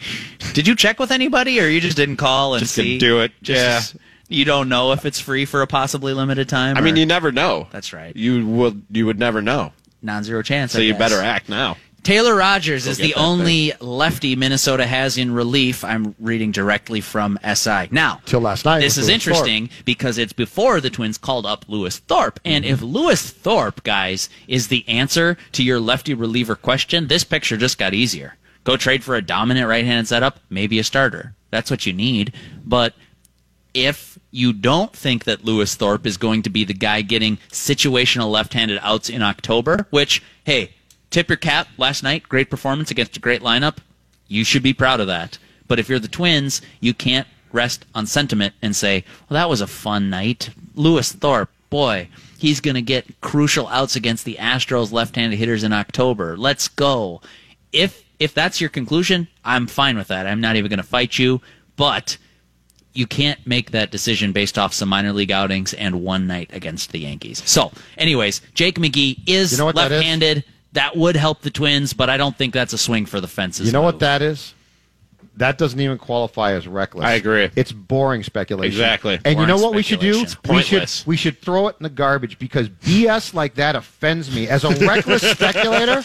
Did 0.54 0.68
you 0.68 0.75
check 0.75 1.00
with 1.00 1.12
anybody, 1.12 1.60
or 1.62 1.68
you 1.68 1.80
just 1.81 1.98
didn't 1.98 2.18
call 2.18 2.56
and 2.56 2.62
Just 2.62 2.74
see? 2.75 2.98
didn't 2.98 3.00
do 3.00 3.22
it. 3.22 3.31
Just, 3.42 3.95
You 4.28 4.45
don't 4.45 4.69
know 4.69 4.92
if 4.94 5.06
it's 5.06 5.19
free 5.19 5.45
for 5.45 5.62
a 5.62 5.68
possibly 5.68 6.13
limited 6.13 6.50
time. 6.50 6.78
I 6.78 6.81
mean, 6.81 6.95
you 6.95 7.06
never 7.06 7.31
know. 7.31 7.68
That's 7.72 7.94
right. 7.94 8.16
You 8.16 8.45
would 8.48 8.84
you 8.90 9.06
would 9.06 9.19
never 9.19 9.42
know. 9.42 9.74
non-zero 10.01 10.42
chance. 10.42 10.72
So 10.74 10.80
I 10.80 10.84
you 10.84 10.94
guess. 10.94 11.00
better 11.00 11.22
act 11.22 11.50
now. 11.50 11.78
Taylor 12.04 12.36
Rogers 12.36 12.86
is 12.86 12.98
the 12.98 13.14
that 13.14 13.20
only 13.20 13.72
lefty 13.80 14.36
Minnesota 14.36 14.86
has 14.86 15.18
in 15.18 15.34
relief. 15.34 15.86
I'm 15.86 16.16
reading 16.20 16.52
directly 16.52 17.00
from 17.00 17.40
SI. 17.44 17.88
Now, 17.92 18.22
Till 18.26 18.42
last 18.42 18.66
night 18.66 18.82
This 18.82 18.98
is 18.98 19.08
Lewis 19.08 19.14
interesting 19.14 19.70
because 19.86 20.18
it's 20.18 20.34
before 20.34 20.82
the 20.82 20.90
Twins 20.90 21.18
called 21.18 21.46
up 21.46 21.66
Lewis 21.70 22.00
Thorpe. 22.00 22.42
And 22.44 22.66
mm-hmm. 22.66 22.74
if 22.74 22.82
Lewis 22.82 23.30
Thorpe, 23.30 23.84
guys, 23.84 24.30
is 24.48 24.68
the 24.68 24.88
answer 24.88 25.38
to 25.54 25.64
your 25.64 25.80
lefty 25.80 26.14
reliever 26.14 26.56
question, 26.56 27.08
this 27.08 27.24
picture 27.24 27.56
just 27.56 27.78
got 27.78 27.94
easier. 27.94 28.36
Go 28.66 28.76
trade 28.76 29.04
for 29.04 29.16
a 29.16 29.22
dominant 29.22 29.68
right-handed 29.68 30.08
setup, 30.08 30.40
maybe 30.50 30.80
a 30.80 30.84
starter. 30.84 31.36
That's 31.52 31.72
what 31.72 31.86
you 31.86 31.94
need. 31.94 32.34
But 32.66 32.94
if 33.74 34.20
you 34.32 34.54
don't 34.54 34.94
think 34.94 35.24
that 35.24 35.46
Lewis 35.46 35.76
Thorpe 35.76 36.06
is 36.06 36.18
going 36.18 36.44
to 36.44 36.50
be 36.50 36.64
the 36.64 36.74
guy 36.74 37.02
getting 37.02 37.38
situational 37.50 38.32
left-handed 38.32 38.80
outs 38.82 39.10
in 39.10 39.22
October, 39.22 39.88
which, 39.90 40.22
hey, 40.44 40.72
tip 41.13 41.30
your 41.30 41.38
cap 41.38 41.68
last 41.77 42.04
night, 42.04 42.27
great 42.27 42.50
performance 42.50 42.92
against 42.92 43.15
a 43.15 43.19
great 43.19 43.42
lineup. 43.42 43.77
You 44.27 44.44
should 44.44 44.63
be 44.63 44.74
proud 44.74 45.00
of 45.00 45.07
that. 45.07 45.38
But 45.68 45.80
if 45.80 45.88
you're 45.88 46.00
the 46.00 46.07
Twins, 46.07 46.62
you 46.80 46.94
can't 46.94 47.27
rest 47.51 47.86
on 47.94 48.07
sentiment 48.07 48.56
and 48.62 48.75
say, 48.75 49.06
well, 49.30 49.36
that 49.36 49.50
was 49.50 49.62
a 49.62 49.68
fun 49.68 50.10
night. 50.10 50.50
Lewis 50.74 51.12
Thorpe, 51.12 51.51
boy, 51.69 52.10
he's 52.38 52.60
going 52.60 52.75
to 52.75 52.81
get 52.81 53.21
crucial 53.21 53.68
outs 53.68 53.95
against 53.95 54.25
the 54.25 54.38
Astros 54.39 54.92
left-handed 54.92 55.38
hitters 55.38 55.63
in 55.63 55.71
October. 55.71 56.36
Let's 56.36 56.68
go. 56.68 57.21
If 57.71 58.04
if 58.19 58.33
that's 58.33 58.62
your 58.62 58.69
conclusion, 58.69 59.27
I'm 59.44 59.68
fine 59.68 59.98
with 59.98 60.07
that. 60.07 60.27
I'm 60.27 60.39
not 60.39 60.56
even 60.56 60.69
going 60.69 60.77
to 60.77 60.83
fight 60.83 61.19
you, 61.19 61.42
but 61.75 62.18
you 62.94 63.06
can't 63.07 63.45
make 63.45 63.71
that 63.71 63.92
decision 63.92 64.31
based 64.31 64.57
off 64.57 64.74
some 64.74 64.88
minor 64.88 65.12
league 65.12 65.31
outings 65.31 65.74
and 65.74 66.04
one 66.04 66.27
night 66.27 66.50
against 66.54 66.92
the 66.92 67.00
Yankees. 67.00 67.42
So, 67.45 67.71
anyways, 67.98 68.42
Jake 68.54 68.75
McGee 68.75 69.19
is 69.27 69.51
You 69.51 69.57
know 69.57 69.66
is? 69.92 70.44
That 70.74 70.96
would 70.96 71.16
help 71.16 71.42
the 71.42 71.52
Twins, 71.52 71.94
but 71.94 72.10
I 72.10 72.18
don't 72.18 72.38
think 72.38 72.54
that's 72.54 72.74
a 72.74 72.78
swing 72.78 73.06
for 73.06 73.22
the 73.22 73.28
fences. 73.28 73.68
You 73.68 73.74
know 73.74 73.81
what 73.81 74.00
that 74.00 74.22
is? 74.22 74.54
That 75.38 75.57
doesn't 75.57 75.80
even 75.80 75.97
qualify 75.97 76.53
as 76.53 76.68
reckless. 76.68 77.06
I 77.06 77.13
agree. 77.13 77.50
It's 77.56 77.71
boring 77.71 78.21
speculation. 78.24 78.71
Exactly. 78.71 79.19
And 79.25 79.39
you 79.39 79.45
know 79.47 79.57
what 79.57 79.74
we 79.74 79.81
should 79.81 80.00
do? 80.00 80.25
speculation. 80.27 80.80
We 80.80 80.85
should 80.85 81.07
we 81.07 81.18
should 81.18 81.41
throw 81.41 81.68
it 81.69 81.75
in 81.80 81.83
the 81.83 81.89
garbage 81.89 82.38
because 82.38 82.69
BS 82.69 83.33
like 83.33 83.56
that 83.56 83.75
offends 83.75 84.33
me. 84.33 84.47
As 84.47 84.63
a 84.63 84.69
reckless 84.85 85.21
speculator, 85.31 86.03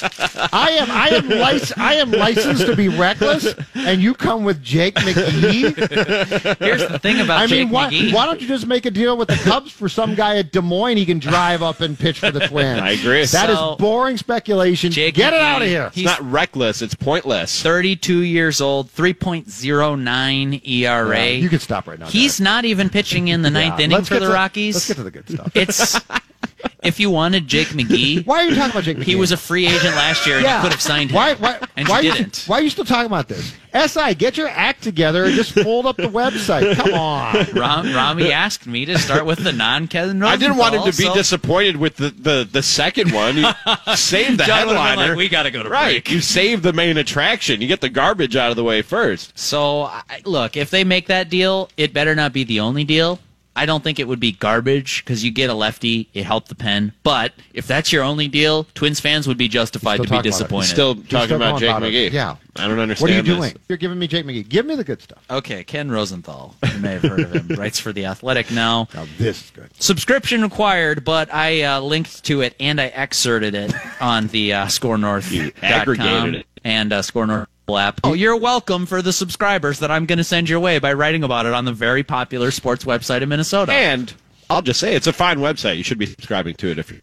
I 0.52 0.70
am 0.80 0.90
I 0.90 1.08
am 1.10 1.28
lic- 1.28 1.78
I 1.78 1.94
am 1.96 2.10
licensed 2.10 2.66
to 2.66 2.74
be 2.74 2.88
reckless, 2.88 3.54
and 3.74 4.00
you 4.00 4.14
come 4.14 4.44
with 4.44 4.62
Jake 4.62 4.94
McGee. 4.94 6.58
Here's 6.58 6.86
the 6.88 6.98
thing 6.98 7.20
about 7.20 7.40
I 7.40 7.46
Jake 7.46 7.66
mean, 7.66 7.70
why, 7.70 7.90
McGee. 7.90 8.12
why 8.14 8.26
don't 8.26 8.40
you 8.40 8.48
just 8.48 8.66
make 8.66 8.86
a 8.86 8.90
deal 8.90 9.16
with 9.16 9.28
the 9.28 9.36
Cubs 9.36 9.70
for 9.70 9.88
some 9.88 10.14
guy 10.14 10.38
at 10.38 10.52
Des 10.52 10.60
Moines 10.62 10.96
he 10.96 11.04
can 11.06 11.18
drive 11.18 11.62
up 11.62 11.80
and 11.80 11.98
pitch 11.98 12.18
for 12.20 12.30
the 12.30 12.40
Twins? 12.46 12.80
I 12.80 12.90
agree. 12.90 13.24
That 13.26 13.50
is 13.50 13.58
So- 13.58 13.76
boring 13.76 14.16
speculation. 14.16 14.90
Jake 14.90 15.14
Get 15.14 15.32
it 15.34 15.40
out 15.40 15.62
of 15.62 15.68
here. 15.68 15.84
It's 15.86 15.96
He's 15.96 16.04
not 16.06 16.22
reckless. 16.30 16.80
It's 16.82 16.94
pointless. 16.94 17.62
32 17.62 18.20
years 18.20 18.60
old, 18.60 18.90
3.09 19.20 20.66
ERA. 20.68 21.16
Yeah, 21.18 21.24
you 21.30 21.48
can 21.48 21.58
stop 21.58 21.86
right 21.86 21.98
now. 21.98 22.06
He's 22.06 22.40
not 22.40 22.64
even 22.64 22.88
pitching 22.88 23.28
in 23.28 23.42
the 23.42 23.50
ninth 23.50 23.78
Yeah, 23.78 23.84
inning 23.86 24.02
for 24.04 24.14
the 24.14 24.26
to- 24.26 24.32
Rockies. 24.32 24.74
Let's 24.74 24.88
get 24.88 24.96
to 24.96 25.02
the 25.04 25.10
good 25.10 25.28
stuff. 25.28 25.52
It's 25.54 26.00
if 26.82 27.00
you 27.00 27.10
wanted 27.10 27.46
Jake 27.46 27.68
McGee, 27.68 28.24
Why 28.26 28.44
are 28.44 28.48
you 28.48 28.54
talking 28.54 28.70
about 28.70 28.84
Jake 28.84 28.98
McGee? 28.98 29.04
he 29.04 29.16
was 29.16 29.32
a 29.32 29.36
free 29.36 29.66
agent 29.66 29.94
last 29.94 30.26
year, 30.26 30.38
and 30.38 30.46
you 30.46 30.60
could 30.62 30.72
have 30.72 30.80
signed 30.80 31.10
him. 31.10 31.16
Why? 31.16 31.34
Why? 31.34 31.58
and 31.76 31.88
why 31.88 32.00
you 32.00 32.10
are 32.10 32.16
didn't. 32.16 32.44
why 32.46 32.58
are 32.58 32.62
you 32.62 32.70
still 32.70 32.84
talking 32.84 33.06
about 33.06 33.28
this? 33.28 33.54
Si, 33.86 34.14
get 34.14 34.36
your 34.36 34.48
act 34.48 34.82
together 34.82 35.24
and 35.24 35.34
just 35.34 35.52
fold 35.52 35.86
up 35.86 35.96
the 35.96 36.04
website. 36.08 36.74
Come 36.74 36.94
on. 36.94 37.34
Ram, 37.52 37.94
Rami 37.94 38.32
asked 38.32 38.66
me 38.66 38.84
to 38.86 38.98
start 38.98 39.24
with 39.24 39.38
the 39.38 39.52
non-Kevin 39.52 40.22
I 40.22 40.36
didn't 40.36 40.56
want 40.56 40.74
him 40.74 40.82
to 40.82 40.96
be 40.96 41.04
so 41.04 41.14
disappointed 41.14 41.76
with 41.76 41.96
the, 41.96 42.10
the, 42.10 42.48
the 42.50 42.62
second 42.62 43.12
one. 43.12 43.36
You 43.36 43.46
saved 43.94 44.40
the 44.40 44.44
John 44.44 44.68
headliner. 44.68 45.08
like, 45.08 45.16
we 45.16 45.28
got 45.28 45.44
to 45.44 45.50
go 45.50 45.62
to 45.62 45.68
right. 45.68 46.04
break. 46.04 46.10
You 46.10 46.20
saved 46.20 46.62
the 46.62 46.72
main 46.72 46.96
attraction. 46.96 47.60
You 47.60 47.68
get 47.68 47.80
the 47.80 47.88
garbage 47.88 48.36
out 48.36 48.50
of 48.50 48.56
the 48.56 48.64
way 48.64 48.82
first. 48.82 49.38
So, 49.38 49.82
I, 49.82 50.02
look, 50.24 50.56
if 50.56 50.70
they 50.70 50.82
make 50.82 51.06
that 51.06 51.28
deal, 51.28 51.70
it 51.76 51.92
better 51.92 52.14
not 52.14 52.32
be 52.32 52.44
the 52.44 52.60
only 52.60 52.84
deal. 52.84 53.20
I 53.58 53.66
don't 53.66 53.82
think 53.82 53.98
it 53.98 54.06
would 54.06 54.20
be 54.20 54.30
garbage 54.32 55.04
because 55.04 55.24
you 55.24 55.30
get 55.32 55.50
a 55.50 55.54
lefty, 55.54 56.08
it 56.14 56.24
helped 56.24 56.48
the 56.48 56.54
pen. 56.54 56.92
But 57.02 57.32
if 57.52 57.66
that's 57.66 57.92
your 57.92 58.04
only 58.04 58.28
deal, 58.28 58.64
Twins 58.74 59.00
fans 59.00 59.26
would 59.26 59.36
be 59.36 59.48
justified 59.48 59.96
to 59.96 60.02
be 60.04 60.08
talking 60.08 60.18
about 60.20 60.26
it. 60.26 60.30
disappointed. 60.30 60.66
Still 60.68 60.94
You're 60.94 61.04
talking 61.06 61.26
still 61.26 61.36
about 61.36 61.58
Jake 61.60 61.70
about 61.70 61.82
it. 61.82 61.92
McGee. 61.92 62.12
Yeah. 62.12 62.36
I 62.56 62.68
don't 62.68 62.78
understand 62.78 63.00
What 63.02 63.10
are 63.10 63.14
you 63.14 63.22
this. 63.22 63.36
doing? 63.52 63.56
You're 63.68 63.78
giving 63.78 63.98
me 63.98 64.06
Jake 64.06 64.24
McGee. 64.26 64.48
Give 64.48 64.64
me 64.64 64.74
the 64.76 64.84
good 64.84 65.02
stuff. 65.02 65.24
Okay, 65.28 65.64
Ken 65.64 65.90
Rosenthal. 65.90 66.54
You 66.72 66.78
may 66.78 66.92
have 66.92 67.02
heard 67.02 67.20
of 67.20 67.32
him. 67.32 67.56
Writes 67.58 67.78
for 67.80 67.92
The 67.92 68.04
Athletic 68.06 68.50
now. 68.52 68.88
Now 68.94 69.06
this 69.18 69.44
is 69.44 69.50
good. 69.50 69.70
Subscription 69.82 70.42
required, 70.42 71.04
but 71.04 71.32
I 71.34 71.62
uh, 71.62 71.80
linked 71.80 72.24
to 72.24 72.40
it 72.42 72.54
and 72.60 72.80
I 72.80 72.86
excerpted 72.86 73.54
it 73.54 73.74
on 74.00 74.28
the 74.28 74.52
uh, 74.54 74.66
ScoreNorth. 74.66 75.30
You 75.32 75.50
aggregated 75.62 76.34
it. 76.36 76.46
And 76.64 76.92
uh, 76.92 77.02
ScoreNorth 77.02 77.46
app. 77.76 78.00
Oh, 78.04 78.14
you're 78.14 78.36
welcome 78.36 78.86
for 78.86 79.02
the 79.02 79.12
subscribers 79.12 79.80
that 79.80 79.90
I'm 79.90 80.06
going 80.06 80.18
to 80.18 80.24
send 80.24 80.48
your 80.48 80.60
way 80.60 80.78
by 80.78 80.92
writing 80.94 81.24
about 81.24 81.44
it 81.44 81.52
on 81.52 81.64
the 81.64 81.72
very 81.72 82.02
popular 82.02 82.50
sports 82.50 82.84
website 82.84 83.20
in 83.20 83.28
Minnesota. 83.28 83.72
And 83.72 84.14
I'll 84.48 84.62
just 84.62 84.80
say 84.80 84.94
it's 84.94 85.06
a 85.06 85.12
fine 85.12 85.38
website. 85.38 85.76
You 85.76 85.82
should 85.82 85.98
be 85.98 86.06
subscribing 86.06 86.54
to 86.56 86.68
it 86.68 86.78
if 86.78 86.90
you're. 86.90 87.00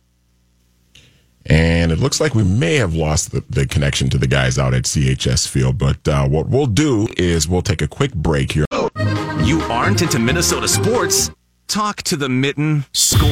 And 1.47 1.91
it 1.91 1.99
looks 1.99 2.19
like 2.19 2.33
we 2.33 2.43
may 2.43 2.75
have 2.75 2.95
lost 2.95 3.31
the, 3.31 3.43
the 3.49 3.67
connection 3.67 4.09
to 4.09 4.17
the 4.17 4.25
guys 4.25 4.57
out 4.57 4.73
at 4.73 4.83
CHS 4.83 5.47
Field. 5.47 5.77
But 5.77 6.07
uh, 6.07 6.27
what 6.27 6.49
we'll 6.49 6.65
do 6.65 7.07
is 7.17 7.47
we'll 7.47 7.61
take 7.61 7.83
a 7.83 7.87
quick 7.87 8.15
break 8.15 8.53
here. 8.53 8.65
You 9.43 9.61
aren't 9.69 10.01
into 10.01 10.17
Minnesota 10.17 10.67
sports? 10.67 11.29
Talk 11.67 12.01
to 12.03 12.15
the 12.15 12.29
Mitten. 12.29 12.85
Score 12.93 13.29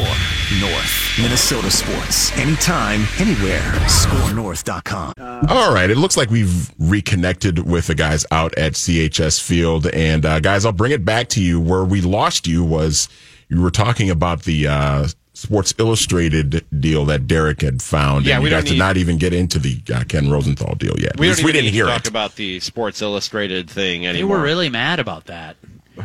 North. 0.59 1.02
Minnesota 1.21 1.69
sports. 1.69 2.35
Anytime, 2.37 3.03
anywhere. 3.19 3.61
ScoreNorth.com. 3.87 5.13
All 5.47 5.73
right. 5.73 5.89
It 5.89 5.97
looks 5.97 6.17
like 6.17 6.29
we've 6.31 6.71
reconnected 6.79 7.59
with 7.59 7.87
the 7.87 7.95
guys 7.95 8.25
out 8.31 8.57
at 8.57 8.73
CHS 8.73 9.39
Field. 9.41 9.87
And 9.87 10.25
uh, 10.25 10.39
guys, 10.39 10.65
I'll 10.65 10.71
bring 10.71 10.91
it 10.91 11.05
back 11.05 11.29
to 11.29 11.41
you. 11.43 11.59
Where 11.59 11.83
we 11.83 12.01
lost 12.01 12.47
you 12.47 12.63
was 12.63 13.09
you 13.49 13.61
were 13.61 13.69
talking 13.69 14.09
about 14.09 14.43
the 14.43 14.67
uh, 14.67 15.07
Sports 15.33 15.75
Illustrated 15.77 16.65
deal 16.79 17.05
that 17.05 17.27
Derek 17.27 17.61
had 17.61 17.81
found. 17.83 18.25
Yeah, 18.25 18.35
and 18.35 18.43
we 18.43 18.49
you 18.49 18.55
don't 18.55 18.65
did 18.65 18.79
not 18.79 18.97
even 18.97 19.17
get 19.17 19.33
into 19.33 19.59
the 19.59 19.81
uh, 19.93 20.03
Ken 20.05 20.31
Rosenthal 20.31 20.73
deal 20.75 20.95
yet. 20.99 21.19
We, 21.19 21.27
don't 21.27 21.35
least 21.35 21.43
we 21.43 21.51
didn't 21.51 21.65
need 21.65 21.73
hear 21.75 21.85
to 21.85 21.91
talk 21.91 22.01
it. 22.05 22.07
about 22.09 22.35
the 22.37 22.59
Sports 22.59 23.01
Illustrated 23.03 23.69
thing 23.69 24.01
They 24.01 24.07
anymore. 24.07 24.37
were 24.37 24.43
really 24.43 24.69
mad 24.69 24.99
about 24.99 25.25
that. 25.25 25.57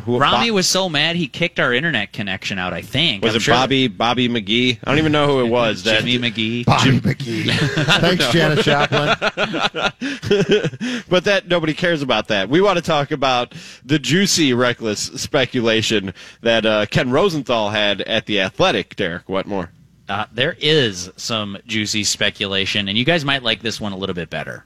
Who- 0.04 0.18
Rami 0.18 0.50
Bo- 0.50 0.54
was 0.56 0.66
so 0.68 0.88
mad 0.88 1.16
he 1.16 1.28
kicked 1.28 1.58
our 1.58 1.72
internet 1.72 2.12
connection 2.12 2.58
out. 2.58 2.72
I 2.74 2.82
think 2.82 3.22
Was 3.22 3.32
I'm 3.34 3.38
it 3.38 3.42
sure- 3.42 3.54
Bobby 3.54 3.88
Bobby 3.88 4.28
McGee? 4.28 4.78
I 4.84 4.90
don't 4.90 4.98
even 4.98 5.12
know 5.12 5.26
who 5.26 5.40
it 5.40 5.48
was. 5.48 5.82
That 5.84 6.04
Jimmy 6.04 6.30
McGee? 6.30 6.64
Bobby 6.66 7.00
McGee. 7.00 7.50
Thanks, 8.00 8.28
Janis 8.30 8.64
Joplin. 8.64 9.14
but 11.08 11.24
that 11.24 11.48
nobody 11.48 11.74
cares 11.74 12.02
about 12.02 12.28
that. 12.28 12.48
We 12.48 12.60
want 12.60 12.76
to 12.76 12.82
talk 12.82 13.10
about 13.10 13.54
the 13.84 13.98
juicy, 13.98 14.52
reckless 14.52 15.00
speculation 15.00 16.12
that 16.42 16.66
uh, 16.66 16.86
Ken 16.86 17.10
Rosenthal 17.10 17.70
had 17.70 18.00
at 18.02 18.26
the 18.26 18.40
Athletic. 18.40 18.96
Derek, 18.96 19.28
Wetmore? 19.28 19.70
Uh, 20.08 20.24
there 20.32 20.56
is 20.60 21.10
some 21.16 21.58
juicy 21.66 22.02
speculation, 22.04 22.88
and 22.88 22.96
you 22.96 23.04
guys 23.04 23.24
might 23.24 23.42
like 23.42 23.60
this 23.60 23.80
one 23.80 23.92
a 23.92 23.96
little 23.96 24.14
bit 24.14 24.30
better. 24.30 24.64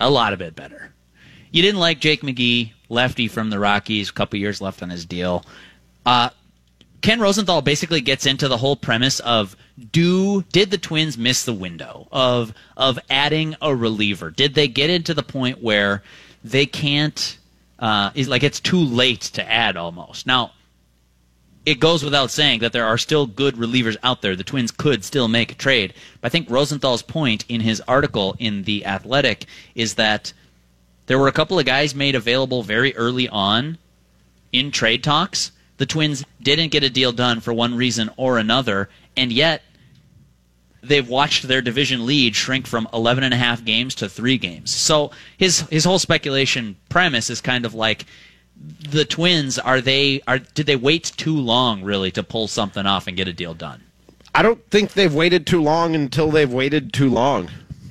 A 0.00 0.08
lot 0.08 0.32
of 0.32 0.38
bit 0.38 0.54
better. 0.54 0.92
You 1.50 1.62
didn't 1.62 1.80
like 1.80 2.00
Jake 2.00 2.22
McGee, 2.22 2.72
lefty 2.88 3.28
from 3.28 3.50
the 3.50 3.58
Rockies, 3.58 4.10
a 4.10 4.12
couple 4.12 4.38
years 4.38 4.60
left 4.60 4.82
on 4.82 4.90
his 4.90 5.04
deal. 5.04 5.44
Uh, 6.04 6.30
Ken 7.00 7.20
Rosenthal 7.20 7.62
basically 7.62 8.00
gets 8.00 8.26
into 8.26 8.48
the 8.48 8.56
whole 8.56 8.76
premise 8.76 9.20
of 9.20 9.56
do 9.92 10.42
did 10.52 10.70
the 10.70 10.78
Twins 10.78 11.16
miss 11.16 11.44
the 11.44 11.52
window 11.52 12.08
of 12.10 12.52
of 12.76 12.98
adding 13.08 13.54
a 13.62 13.74
reliever? 13.74 14.30
Did 14.30 14.54
they 14.54 14.66
get 14.66 14.90
into 14.90 15.14
the 15.14 15.22
point 15.22 15.62
where 15.62 16.02
they 16.42 16.66
can't 16.66 17.38
uh, 17.78 18.10
is 18.14 18.28
like 18.28 18.42
it's 18.42 18.60
too 18.60 18.80
late 18.80 19.20
to 19.20 19.48
add 19.48 19.76
almost 19.76 20.26
now? 20.26 20.52
it 21.68 21.80
goes 21.80 22.02
without 22.02 22.30
saying 22.30 22.60
that 22.60 22.72
there 22.72 22.86
are 22.86 22.96
still 22.96 23.26
good 23.26 23.54
relievers 23.56 23.98
out 24.02 24.22
there. 24.22 24.34
The 24.34 24.42
Twins 24.42 24.70
could 24.70 25.04
still 25.04 25.28
make 25.28 25.52
a 25.52 25.54
trade. 25.54 25.92
But 26.18 26.28
I 26.28 26.30
think 26.30 26.48
Rosenthal's 26.48 27.02
point 27.02 27.44
in 27.50 27.60
his 27.60 27.82
article 27.86 28.34
in 28.38 28.62
The 28.62 28.86
Athletic 28.86 29.44
is 29.74 29.96
that 29.96 30.32
there 31.08 31.18
were 31.18 31.26
a 31.26 31.32
couple 31.32 31.58
of 31.58 31.64
guys 31.64 31.94
made 31.94 32.14
available 32.14 32.62
very 32.62 32.94
early 32.94 33.28
on 33.28 33.78
in 34.52 34.70
trade 34.70 35.02
talks. 35.02 35.50
The 35.78 35.86
Twins 35.86 36.24
didn't 36.42 36.68
get 36.68 36.84
a 36.84 36.90
deal 36.90 37.12
done 37.12 37.40
for 37.40 37.52
one 37.52 37.74
reason 37.74 38.10
or 38.16 38.38
another, 38.38 38.90
and 39.16 39.32
yet 39.32 39.62
they've 40.82 41.08
watched 41.08 41.48
their 41.48 41.62
division 41.62 42.04
lead 42.04 42.36
shrink 42.36 42.66
from 42.66 42.88
11 42.92 43.24
and 43.24 43.32
a 43.32 43.38
half 43.38 43.64
games 43.64 43.94
to 43.96 44.08
3 44.08 44.36
games. 44.38 44.72
So 44.72 45.10
his 45.38 45.60
his 45.70 45.84
whole 45.84 45.98
speculation 45.98 46.76
premise 46.90 47.30
is 47.30 47.40
kind 47.40 47.64
of 47.64 47.74
like 47.74 48.04
the 48.90 49.04
Twins 49.04 49.58
are 49.58 49.80
they 49.80 50.20
are 50.26 50.38
did 50.38 50.66
they 50.66 50.76
wait 50.76 51.12
too 51.16 51.36
long 51.36 51.82
really 51.82 52.10
to 52.12 52.22
pull 52.22 52.48
something 52.48 52.84
off 52.84 53.06
and 53.06 53.16
get 53.16 53.28
a 53.28 53.32
deal 53.32 53.54
done? 53.54 53.82
I 54.34 54.42
don't 54.42 54.62
think 54.70 54.92
they've 54.92 55.14
waited 55.14 55.46
too 55.46 55.62
long 55.62 55.94
until 55.94 56.30
they've 56.30 56.52
waited 56.52 56.92
too 56.92 57.08
long. 57.08 57.48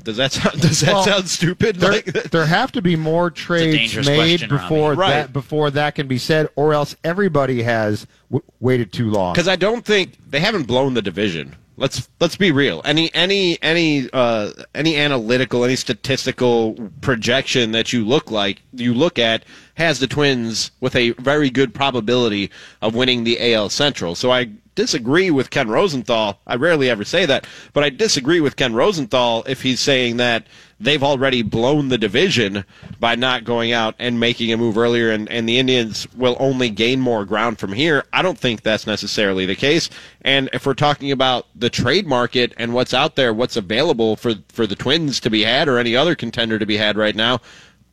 Does 0.08 0.16
that 0.16 0.32
sound, 0.32 0.62
does 0.62 0.80
that 0.80 0.94
Well, 0.94 1.04
sound 1.04 1.28
stupid? 1.28 1.76
There, 1.76 1.92
Like- 1.92 2.06
there 2.06 2.46
have 2.46 2.72
to 2.72 2.82
be 2.82 2.96
more 2.96 3.30
trades 3.30 3.94
made 4.08 4.48
before 4.48 4.94
Right. 4.94 5.10
that 5.10 5.34
before 5.34 5.70
that 5.72 5.96
can 5.96 6.08
be 6.08 6.18
said, 6.18 6.48
or 6.56 6.74
else 6.74 6.96
everybody 7.04 7.64
has 7.64 8.08
w- 8.32 8.42
waited 8.62 8.94
too 8.94 9.12
long. 9.12 9.34
because 9.34 9.50
I 9.50 9.58
don't 9.58 9.84
think 9.84 10.14
they 10.30 10.40
haven't 10.40 10.64
blown 10.64 10.94
the 10.94 11.02
division. 11.02 11.58
Let's 11.80 12.10
let's 12.20 12.36
be 12.36 12.52
real. 12.52 12.82
Any 12.84 13.14
any 13.14 13.62
any 13.62 14.10
uh, 14.12 14.52
any 14.74 14.98
analytical, 14.98 15.64
any 15.64 15.76
statistical 15.76 16.74
projection 17.02 17.72
that 17.72 17.94
you 17.94 18.04
look 18.04 18.32
like 18.32 18.64
you 18.74 18.96
look 18.96 19.20
at 19.20 19.44
has 19.76 20.00
the 20.00 20.08
Twins 20.08 20.72
with 20.80 20.96
a 20.96 21.12
very 21.12 21.52
good 21.52 21.76
probability 21.76 22.50
of 22.82 22.96
winning 22.96 23.24
the 23.24 23.54
AL 23.54 23.70
Central. 23.70 24.16
So 24.16 24.32
I 24.32 24.50
disagree 24.74 25.30
with 25.30 25.52
Ken 25.52 25.70
Rosenthal. 25.70 26.40
I 26.48 26.56
rarely 26.56 26.90
ever 26.90 27.04
say 27.04 27.28
that, 27.28 27.46
but 27.74 27.84
I 27.84 27.92
disagree 27.92 28.40
with 28.40 28.56
Ken 28.56 28.74
Rosenthal 28.74 29.44
if 29.48 29.62
he's 29.62 29.80
saying 29.80 30.18
that 30.18 30.48
they've 30.80 31.04
already 31.04 31.42
blown 31.42 31.90
the 31.90 31.98
division 31.98 32.64
by 33.00 33.16
not 33.16 33.44
going 33.44 33.72
out 33.72 33.96
and 33.98 34.20
making 34.20 34.54
a 34.54 34.58
move 34.58 34.78
earlier 34.78 35.12
and, 35.12 35.30
and 35.30 35.50
the 35.50 35.58
Indians 35.58 36.08
will 36.14 36.38
only 36.40 36.70
gain 36.70 37.00
more 37.00 37.26
ground 37.26 37.58
from 37.58 37.74
here. 37.74 38.04
I 38.14 38.22
don't 38.22 38.38
think 38.38 38.62
that's 38.62 38.86
necessarily 38.86 39.46
the 39.46 39.56
case. 39.56 39.90
And 40.22 40.50
if 40.54 40.66
we're 40.66 40.76
talking 40.76 41.12
about 41.12 41.48
the 41.56 41.70
trade 41.70 42.06
market 42.06 42.54
and 42.58 42.74
what's 42.74 42.94
out 42.94 43.16
there, 43.16 43.34
what's 43.34 43.56
available 43.56 44.16
for, 44.16 44.36
for 44.50 44.68
the 44.68 44.76
Twins 44.76 45.20
to 45.22 45.30
be 45.30 45.44
had 45.44 45.68
or 45.68 45.80
any 45.80 45.96
other 45.96 46.16
contender 46.16 46.60
to 46.60 46.66
be 46.66 46.78
had 46.78 46.96
right 46.96 47.16
now, 47.16 47.42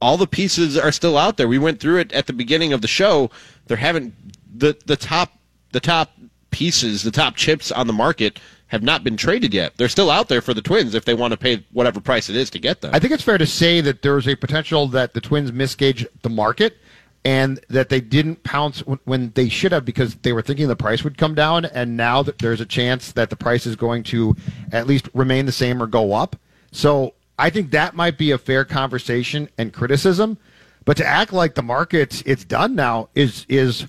all 0.00 0.16
the 0.18 0.26
pieces 0.26 0.76
are 0.76 0.92
still 0.92 1.16
out 1.16 1.38
there. 1.38 1.48
We 1.48 1.58
went 1.58 1.80
through 1.80 1.98
it 1.98 2.12
at 2.12 2.26
the 2.26 2.32
beginning 2.34 2.74
of 2.74 2.82
the 2.82 2.88
show. 2.88 3.30
There 3.66 3.76
haven't 3.76 4.14
the 4.54 4.76
the 4.84 4.96
top 4.96 5.32
the 5.72 5.80
top 5.80 6.12
pieces, 6.50 7.02
the 7.02 7.10
top 7.10 7.36
chips 7.36 7.72
on 7.72 7.86
the 7.86 7.92
market 7.92 8.38
have 8.68 8.82
not 8.82 9.04
been 9.04 9.16
traded 9.16 9.52
yet. 9.54 9.76
They're 9.76 9.88
still 9.88 10.10
out 10.10 10.28
there 10.28 10.40
for 10.40 10.54
the 10.54 10.62
Twins 10.62 10.94
if 10.94 11.04
they 11.04 11.14
want 11.14 11.32
to 11.32 11.36
pay 11.36 11.64
whatever 11.72 12.00
price 12.00 12.28
it 12.28 12.36
is 12.36 12.50
to 12.50 12.58
get 12.58 12.80
them. 12.80 12.92
I 12.94 12.98
think 12.98 13.12
it's 13.12 13.22
fair 13.22 13.38
to 13.38 13.46
say 13.46 13.80
that 13.80 14.02
there's 14.02 14.26
a 14.26 14.34
potential 14.34 14.86
that 14.88 15.14
the 15.14 15.20
Twins 15.20 15.50
misgauged 15.52 16.06
the 16.22 16.30
market 16.30 16.78
and 17.24 17.60
that 17.68 17.88
they 17.88 18.00
didn't 18.00 18.42
pounce 18.42 18.80
when- 18.80 18.98
when 19.04 19.32
they 19.34 19.48
should 19.48 19.72
have 19.72 19.84
because 19.84 20.16
they 20.22 20.32
were 20.32 20.42
thinking 20.42 20.68
the 20.68 20.76
price 20.76 21.02
would 21.04 21.16
come 21.16 21.34
down, 21.34 21.64
and 21.64 21.96
now 21.96 22.22
that 22.22 22.38
there's 22.38 22.60
a 22.60 22.66
chance 22.66 23.12
that 23.12 23.30
the 23.30 23.36
price 23.36 23.66
is 23.66 23.76
going 23.76 24.02
to 24.02 24.36
at 24.72 24.86
least 24.86 25.08
remain 25.14 25.46
the 25.46 25.52
same 25.52 25.82
or 25.82 25.86
go 25.86 26.12
up. 26.12 26.36
So 26.70 27.14
I 27.38 27.50
think 27.50 27.70
that 27.70 27.94
might 27.96 28.18
be 28.18 28.30
a 28.30 28.38
fair 28.38 28.64
conversation 28.64 29.48
and 29.56 29.72
criticism. 29.72 30.36
But 30.84 30.98
to 30.98 31.06
act 31.06 31.32
like 31.32 31.54
the 31.54 31.62
market 31.62 32.22
it's 32.26 32.44
done 32.44 32.74
now 32.74 33.08
is 33.14 33.46
is 33.48 33.86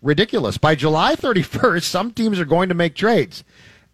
ridiculous. 0.00 0.56
By 0.56 0.76
July 0.76 1.16
31st, 1.16 1.82
some 1.82 2.12
teams 2.12 2.38
are 2.38 2.44
going 2.44 2.68
to 2.68 2.74
make 2.74 2.94
trades. 2.94 3.42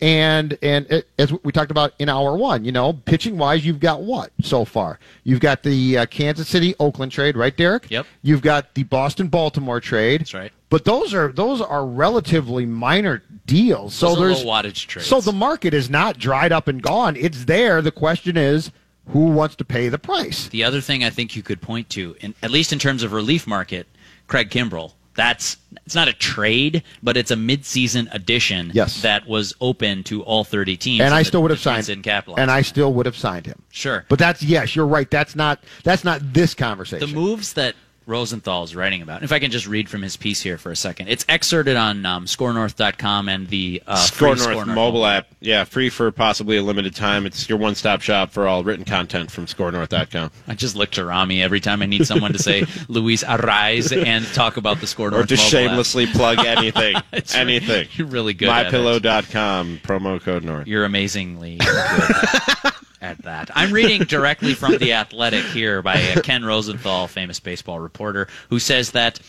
And 0.03 0.59
and 0.63 0.91
it, 0.91 1.09
as 1.17 1.33
we 1.45 1.53
talked 1.53 1.71
about 1.71 1.95
in 2.01 2.09
hour 2.09 2.37
one, 2.37 2.65
you 2.65 2.73
know, 2.73 2.93
pitching 2.93 3.39
wise, 3.39 3.65
you've 3.65 3.79
got 3.79 4.03
what 4.03 4.33
so 4.43 4.65
far? 4.65 4.99
You've 5.23 5.39
got 5.39 5.63
the 5.63 5.99
uh, 5.99 6.07
Kansas 6.07 6.49
City 6.49 6.75
Oakland 6.81 7.13
trade, 7.13 7.37
right, 7.37 7.57
Derek? 7.57 7.89
Yep. 7.89 8.07
You've 8.23 8.43
got 8.43 8.75
the 8.75 8.83
Boston 8.83 9.29
Baltimore 9.29 9.81
trade. 9.81 10.23
That's 10.23 10.35
right. 10.35 10.53
But 10.71 10.85
those 10.85 11.15
are 11.15 11.31
those 11.31 11.61
are 11.61 11.87
relatively 11.87 12.67
minor 12.67 13.23
deals. 13.47 13.95
So 13.95 14.17
Those 14.17 14.19
there's 14.19 14.45
wattage 14.45 14.89
trades. 14.89 15.07
So 15.07 15.21
the 15.21 15.33
market 15.33 15.73
is 15.73 15.89
not 15.89 16.19
dried 16.19 16.51
up 16.51 16.67
and 16.67 16.83
gone. 16.83 17.15
It's 17.15 17.45
there. 17.45 17.81
The 17.81 17.93
question 17.93 18.37
is, 18.37 18.73
who 19.11 19.27
wants 19.27 19.55
to 19.57 19.65
pay 19.65 19.89
the 19.89 19.99
price? 19.99 20.49
The 20.49 20.65
other 20.65 20.81
thing 20.81 21.05
I 21.05 21.11
think 21.11 21.37
you 21.37 21.43
could 21.43 21.61
point 21.61 21.89
to, 21.91 22.17
in, 22.21 22.35
at 22.43 22.51
least 22.51 22.73
in 22.73 22.81
terms 22.81 23.05
of 23.05 23.13
relief 23.13 23.47
market, 23.47 23.87
Craig 24.27 24.51
Kimbrel. 24.51 24.95
That's 25.15 25.57
it's 25.85 25.95
not 25.95 26.09
a 26.09 26.13
trade, 26.13 26.83
but 27.03 27.17
it's 27.17 27.31
a 27.31 27.35
midseason 27.37 28.09
addition 28.15 28.71
Yes. 28.75 29.03
that 29.03 29.27
was 29.27 29.55
open 29.61 30.05
to 30.05 30.23
all 30.23 30.45
30 30.45 30.77
teams. 30.77 31.01
and 31.01 31.13
I 31.15 31.23
still 31.23 31.43
would 31.43 31.51
have 31.51 31.61
signed 31.61 31.87
didn't 31.87 32.03
and 32.39 32.51
I 32.51 32.63
still 32.63 32.93
would 32.95 33.07
have 33.07 33.17
signed 33.17 33.47
him. 33.47 33.63
Sure. 33.71 34.05
But 34.09 34.19
that's 34.19 34.43
yes, 34.43 34.75
you're 34.77 34.87
right. 34.87 35.11
That's 35.11 35.35
not 35.37 35.63
that's 35.85 36.05
not 36.05 36.33
this 36.33 36.55
conversation. 36.55 37.09
The 37.09 37.15
moves 37.15 37.53
that 37.55 37.75
Rosenthal 38.13 38.63
is 38.65 38.77
writing 38.77 39.01
about. 39.01 39.23
If 39.23 39.33
I 39.33 39.39
can 39.39 39.51
just 39.51 39.67
read 39.67 39.89
from 39.89 40.03
his 40.03 40.19
piece 40.19 40.43
here 40.43 40.59
for 40.59 40.71
a 40.71 40.77
second, 40.77 41.09
it's 41.09 41.25
excerpted 41.31 41.77
on 41.77 42.05
um, 42.05 42.27
ScoreNorth.com 42.27 43.29
and 43.31 43.49
the 43.49 43.83
uh, 43.87 43.97
Score 43.97 44.37
free 44.37 44.55
North 44.55 44.67
mobile 44.67 45.07
app. 45.07 45.29
Yeah, 45.41 45.65
free 45.65 45.89
for 45.89 46.13
possibly 46.13 46.59
a 46.59 46.63
limited 46.63 46.95
time. 46.95 47.25
It's 47.25 47.49
your 47.49 47.57
one 47.57 47.75
stop 47.75 48.03
shop 48.03 48.31
for 48.31 48.47
all 48.47 48.65
written 48.65 48.85
content 48.85 49.31
from 49.31 49.47
scorenorth.com. 49.47 50.31
I 50.47 50.55
just 50.55 50.77
look 50.77 50.91
to 50.93 51.05
Rami 51.07 51.43
every 51.43 51.61
time 51.61 51.81
I 51.81 51.87
need 51.87 52.07
someone 52.07 52.33
to 52.35 52.39
say 52.39 52.67
Luis 52.89 53.25
Arise 53.27 53.91
and 53.93 54.27
talk 54.35 54.59
about 54.59 54.81
the 54.81 54.87
Score 54.87 55.09
Or 55.09 55.13
North 55.13 55.29
just 55.29 55.51
mobile 55.51 55.65
app. 55.65 55.71
shamelessly 55.71 56.07
plug 56.09 56.39
anything. 56.45 56.97
Anything. 57.35 57.89
You're 57.95 58.09
really 58.09 58.35
good. 58.35 58.49
MyPillow.com, 58.49 59.81
promo 59.83 60.21
code 60.21 60.45
North. 60.45 60.67
You're 60.67 60.85
amazingly 60.85 61.57
good 61.61 62.73
at 63.03 63.19
that. 63.25 63.51
I'm 63.55 63.73
reading 63.73 64.05
directly 64.05 64.55
from 64.55 64.79
The 64.79 64.95
Athletic 64.95 65.45
here 65.47 65.83
by 65.83 65.97
Ken 66.23 66.45
Rosenthal, 66.45 67.09
famous 67.09 67.41
baseball 67.41 67.81
reporter, 67.81 68.29
who 68.49 68.59
says 68.59 68.93
that 68.93 69.21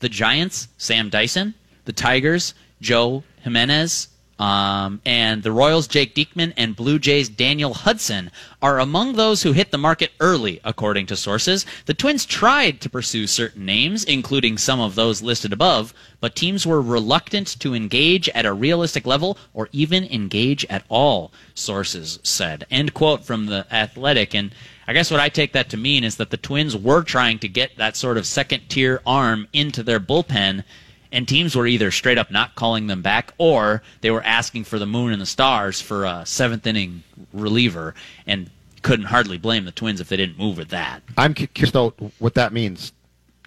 the 0.00 0.08
Giants, 0.08 0.68
Sam 0.76 1.08
Dyson, 1.08 1.54
the 1.86 1.92
Tigers, 1.92 2.54
Joe 2.80 3.24
Jimenez, 3.42 4.08
Um, 4.42 5.00
and 5.06 5.44
the 5.44 5.52
Royals' 5.52 5.86
Jake 5.86 6.16
Diekman 6.16 6.52
and 6.56 6.74
Blue 6.74 6.98
Jays' 6.98 7.28
Daniel 7.28 7.74
Hudson 7.74 8.28
are 8.60 8.80
among 8.80 9.12
those 9.12 9.44
who 9.44 9.52
hit 9.52 9.70
the 9.70 9.78
market 9.78 10.10
early, 10.18 10.60
according 10.64 11.06
to 11.06 11.16
sources. 11.16 11.64
The 11.86 11.94
Twins 11.94 12.26
tried 12.26 12.80
to 12.80 12.90
pursue 12.90 13.28
certain 13.28 13.64
names, 13.64 14.02
including 14.02 14.58
some 14.58 14.80
of 14.80 14.96
those 14.96 15.22
listed 15.22 15.52
above, 15.52 15.94
but 16.18 16.34
teams 16.34 16.66
were 16.66 16.82
reluctant 16.82 17.60
to 17.60 17.72
engage 17.72 18.28
at 18.30 18.44
a 18.44 18.52
realistic 18.52 19.06
level 19.06 19.38
or 19.54 19.68
even 19.70 20.02
engage 20.06 20.64
at 20.64 20.82
all, 20.88 21.30
sources 21.54 22.18
said. 22.24 22.66
End 22.68 22.94
quote 22.94 23.24
from 23.24 23.46
the 23.46 23.64
Athletic. 23.72 24.34
And 24.34 24.52
I 24.88 24.92
guess 24.92 25.12
what 25.12 25.20
I 25.20 25.28
take 25.28 25.52
that 25.52 25.70
to 25.70 25.76
mean 25.76 26.02
is 26.02 26.16
that 26.16 26.30
the 26.30 26.36
Twins 26.36 26.76
were 26.76 27.04
trying 27.04 27.38
to 27.38 27.48
get 27.48 27.76
that 27.76 27.96
sort 27.96 28.18
of 28.18 28.26
second 28.26 28.68
tier 28.68 29.02
arm 29.06 29.46
into 29.52 29.84
their 29.84 30.00
bullpen 30.00 30.64
and 31.12 31.28
teams 31.28 31.54
were 31.54 31.66
either 31.66 31.90
straight 31.90 32.18
up 32.18 32.30
not 32.30 32.54
calling 32.54 32.88
them 32.88 33.02
back 33.02 33.32
or 33.38 33.82
they 34.00 34.10
were 34.10 34.22
asking 34.24 34.64
for 34.64 34.78
the 34.78 34.86
moon 34.86 35.12
and 35.12 35.22
the 35.22 35.26
stars 35.26 35.80
for 35.80 36.04
a 36.04 36.26
seventh 36.26 36.66
inning 36.66 37.02
reliever 37.32 37.94
and 38.26 38.50
couldn't 38.82 39.06
hardly 39.06 39.38
blame 39.38 39.64
the 39.64 39.70
twins 39.70 40.00
if 40.00 40.08
they 40.08 40.16
didn't 40.16 40.38
move 40.38 40.56
with 40.58 40.70
that 40.70 41.02
I'm 41.16 41.34
cu- 41.34 41.46
curious 41.46 41.72
though 41.72 41.90
what 42.18 42.34
that 42.34 42.52
means. 42.52 42.92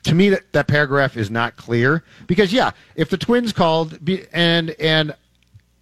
To 0.04 0.14
me, 0.14 0.30
that, 0.30 0.44
that 0.52 0.68
paragraph 0.68 1.18
is 1.18 1.32
not 1.32 1.56
clear 1.56 2.04
because 2.28 2.54
yeah, 2.54 2.72
if 2.96 3.10
the 3.10 3.18
Twins 3.18 3.52
called 3.52 3.98
and 4.32 4.70
and 4.80 5.16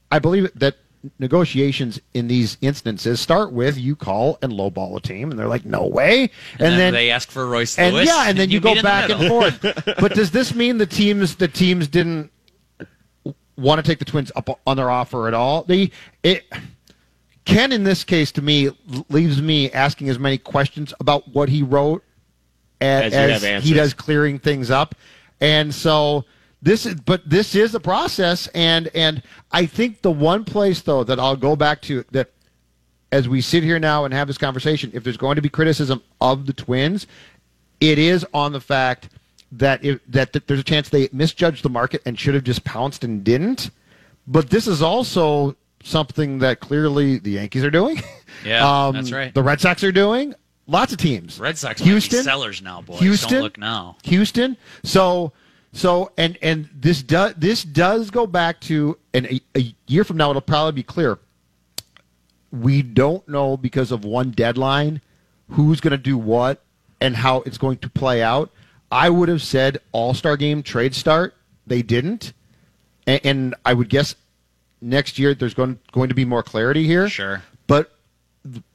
I 0.10 0.20
believe 0.20 0.50
that 0.56 0.78
negotiations 1.20 2.00
in 2.14 2.28
these 2.28 2.58
instances 2.62 3.20
start 3.20 3.52
with 3.52 3.78
you 3.78 3.96
call 3.96 4.38
and 4.42 4.54
lowball 4.54 4.96
a 4.96 5.02
team 5.02 5.30
and 5.30 5.40
they're 5.40 5.48
like 5.48 5.66
no 5.66 5.86
way. 5.86 6.30
And, 6.60 6.80
then, 6.80 6.94
they 6.94 7.12
ask 7.12 7.30
for 7.30 7.46
Royce 7.48 7.78
and 7.78 7.94
Lewis. 7.94 8.08
yeah 8.08 8.30
and 8.30 8.38
then 8.38 8.50
you, 8.50 8.62
meet 8.62 8.76
go 8.76 8.82
back 8.82 9.10
and 9.10 9.28
forth. 9.28 9.62
But 10.00 10.14
does 10.14 10.32
this 10.32 10.56
mean 10.56 10.78
the 10.78 10.86
teams 10.86 11.36
the 11.36 11.48
teams 11.48 11.88
didn't 11.88 12.32
want 13.58 13.84
to 13.84 13.90
take 13.90 14.00
the 14.00 14.06
twins 14.06 14.32
up 14.36 14.60
on 14.66 14.78
their 14.78 14.90
offer 14.90 15.28
at 15.28 15.34
all? 15.34 15.64
They 15.64 15.92
it 16.24 16.46
ken 17.46 17.72
in 17.72 17.84
this 17.84 18.04
case 18.04 18.32
to 18.34 18.42
me 18.42 18.70
leaves 19.10 19.42
me 19.42 19.72
asking 19.72 20.10
as 20.10 20.18
many 20.18 20.38
questions 20.38 20.94
about 21.00 21.28
what 21.34 21.50
he 21.50 21.64
wrote 21.64 22.04
as, 22.80 23.14
As 23.14 23.44
as 23.44 23.64
he 23.64 23.74
does 23.74 23.94
clearing 23.94 24.40
things 24.40 24.70
up. 24.70 24.96
And 25.40 25.74
so 25.74 26.26
this 26.64 26.86
is 26.86 26.96
but 26.96 27.22
this 27.30 27.56
is 27.56 27.76
a 27.76 27.80
process 27.80 28.48
and 28.56 28.90
and 28.96 29.22
i 29.52 29.66
think 29.66 30.02
the 30.02 30.12
one 30.12 30.46
place 30.46 30.82
though 30.82 31.04
that 31.04 31.20
i'll 31.20 31.36
go 31.36 31.56
back 31.56 31.82
to 31.82 32.06
that 32.12 32.32
as 33.14 33.30
we 33.30 33.42
sit 33.42 33.64
here 33.64 33.78
now 33.78 34.06
and 34.06 34.14
have 34.14 34.28
this 34.28 34.40
conversation, 34.40 34.90
if 34.94 35.04
there's 35.04 35.18
going 35.18 35.36
to 35.36 35.42
be 35.42 35.48
criticism 35.48 36.02
of 36.20 36.48
the 36.48 36.54
Twins, 36.54 37.06
it 37.80 38.00
is 38.00 38.26
on 38.34 38.52
the 38.52 38.60
fact 38.60 39.10
that 39.52 39.86
if, 39.86 40.00
that, 40.08 40.34
that 40.34 40.48
there's 40.48 40.60
a 40.60 40.64
chance 40.64 40.90
they 40.90 41.08
misjudged 41.14 41.64
the 41.64 41.70
market 41.70 42.02
and 42.08 42.20
should 42.20 42.34
have 42.34 42.44
just 42.44 42.64
pounced 42.64 43.04
and 43.04 43.24
didn't. 43.24 43.70
But 44.26 44.50
this 44.50 44.68
is 44.68 44.82
also 44.82 45.56
something 45.84 46.40
that 46.40 46.60
clearly 46.60 47.20
the 47.20 47.32
Yankees 47.32 47.64
are 47.64 47.72
doing. 47.72 48.02
Yeah, 48.44 48.88
um, 48.88 48.96
that's 48.96 49.12
right. 49.12 49.34
The 49.34 49.44
Red 49.44 49.62
Sox 49.62 49.84
are 49.86 49.92
doing. 49.92 50.34
Lots 50.68 50.92
of 50.92 50.98
teams. 50.98 51.40
Red 51.40 51.58
Sox 51.58 51.80
Houston 51.80 52.24
sellers 52.24 52.62
now, 52.62 52.82
boys. 52.82 53.00
Houston, 53.00 53.30
Don't 53.32 53.42
look 53.44 53.58
now. 53.58 53.96
Houston. 54.04 54.58
So, 54.84 55.32
so, 55.74 56.12
and 56.18 56.38
and 56.42 56.70
this 56.74 57.02
does 57.02 57.34
this 57.36 57.64
does 57.64 58.12
go 58.12 58.28
back 58.28 58.62
to, 58.62 58.98
and 59.14 59.26
a, 59.26 59.42
a 59.58 59.76
year 59.88 60.04
from 60.04 60.18
now 60.18 60.30
it'll 60.30 60.42
probably 60.42 60.72
be 60.72 60.84
clear. 60.84 61.18
We 62.52 62.84
don't 62.84 63.28
know 63.28 63.58
because 63.58 63.92
of 63.92 64.06
one 64.06 64.32
deadline 64.32 65.02
who's 65.50 65.82
going 65.82 65.92
to 65.92 65.98
do 65.98 66.16
what 66.16 66.62
and 67.02 67.16
how 67.16 67.42
it's 67.42 67.58
going 67.58 67.80
to 67.80 67.90
play 67.90 68.22
out. 68.22 68.52
I 68.92 69.10
would 69.10 69.28
have 69.30 69.42
said 69.42 69.80
All 69.92 70.14
Star 70.14 70.38
Game 70.38 70.62
trade 70.62 70.94
start. 70.94 71.36
They 71.66 71.82
didn't, 71.82 72.34
and, 73.08 73.22
and 73.24 73.56
I 73.66 73.74
would 73.74 73.90
guess 73.90 74.16
next 74.80 75.18
year 75.18 75.34
there's 75.34 75.56
going 75.56 75.80
going 75.92 76.10
to 76.10 76.16
be 76.16 76.26
more 76.26 76.44
clarity 76.44 76.86
here. 76.86 77.10
Sure. 77.10 77.42
but 77.66 77.98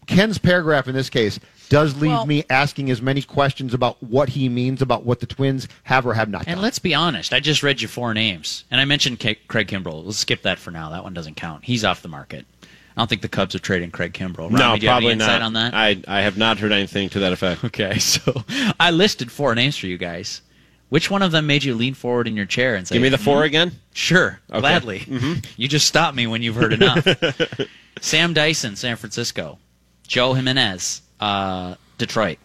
Ken's 0.07 0.39
paragraph 0.39 0.89
in 0.89 0.95
this 0.95 1.11
case 1.11 1.39
does 1.69 1.95
leave 1.97 2.11
Well- 2.13 2.27
me 2.27 2.45
asking 2.51 2.91
as 2.91 3.01
many 3.03 3.23
questions 3.23 3.75
about 3.75 4.03
what 4.03 4.31
he 4.31 4.49
means 4.49 4.81
about 4.83 5.05
what 5.05 5.21
the 5.21 5.27
Twins 5.27 5.69
have 5.85 6.07
or 6.07 6.15
have 6.15 6.29
not 6.29 6.45
And 6.47 6.57
done. 6.57 6.63
let's 6.63 6.79
be 6.79 6.95
honest, 6.95 7.33
I 7.35 7.41
just 7.41 7.63
read 7.63 7.81
you 7.83 7.89
four 7.89 8.15
names, 8.15 8.65
and 8.71 8.81
I 8.81 8.85
mentioned 8.85 9.19
K- 9.21 9.39
Craig 9.49 9.69
Kimbrel. 9.69 10.05
Let's 10.05 10.19
skip 10.19 10.43
that 10.43 10.59
for 10.59 10.71
now. 10.71 10.91
That 10.91 11.05
one 11.05 11.15
doesn't 11.15 11.35
count. 11.37 11.65
He's 11.65 11.85
off 11.85 12.03
the 12.03 12.09
market. 12.09 12.47
I 12.63 13.01
don't 13.03 13.09
think 13.09 13.23
the 13.23 13.29
Cubs 13.29 13.55
are 13.55 13.61
trading 13.61 13.93
Craig 13.93 14.13
Kimbrel. 14.13 14.51
no, 14.51 14.59
Robbie, 14.59 14.81
do 14.81 14.87
you 14.87 14.91
have 14.91 14.95
probably 14.97 15.13
any 15.13 15.21
insight 15.21 15.41
not. 15.41 15.47
on 15.47 15.53
that? 15.53 15.75
I 15.75 16.03
I 16.09 16.21
have 16.23 16.37
not 16.37 16.59
heard 16.59 16.73
anything 16.73 17.09
to 17.11 17.21
that 17.21 17.33
effect. 17.33 17.63
Okay, 17.65 17.99
so 18.01 18.43
I 18.81 18.91
listed 18.91 19.31
four 19.31 19.55
names 19.55 19.77
for 19.77 19.87
you 19.87 19.99
guys. 19.99 20.43
Which 20.89 21.11
one 21.11 21.21
of 21.23 21.33
them 21.33 21.47
made 21.47 21.65
you 21.65 21.75
lean 21.75 21.93
forward 21.93 22.27
in 22.27 22.35
your 22.35 22.47
chair 22.47 22.75
and 22.75 22.89
say, 22.89 22.95
Give 22.95 23.03
me 23.03 23.11
the 23.11 23.19
"Hmm, 23.19 23.23
four 23.25 23.45
again. 23.45 23.73
Sure, 23.93 24.41
Okay. 24.51 24.61
gladly. 24.61 25.05
You 25.59 25.69
just 25.69 25.87
stop 25.87 26.15
me 26.15 26.27
when 26.27 26.41
you've 26.43 26.55
heard 26.57 26.73
enough. 26.73 27.07
Sam 28.01 28.33
Dyson, 28.33 28.75
San 28.75 28.97
Francisco. 28.97 29.59
Joe 30.07 30.33
Jimenez, 30.33 31.03
uh, 31.21 31.75
Detroit. 31.99 32.39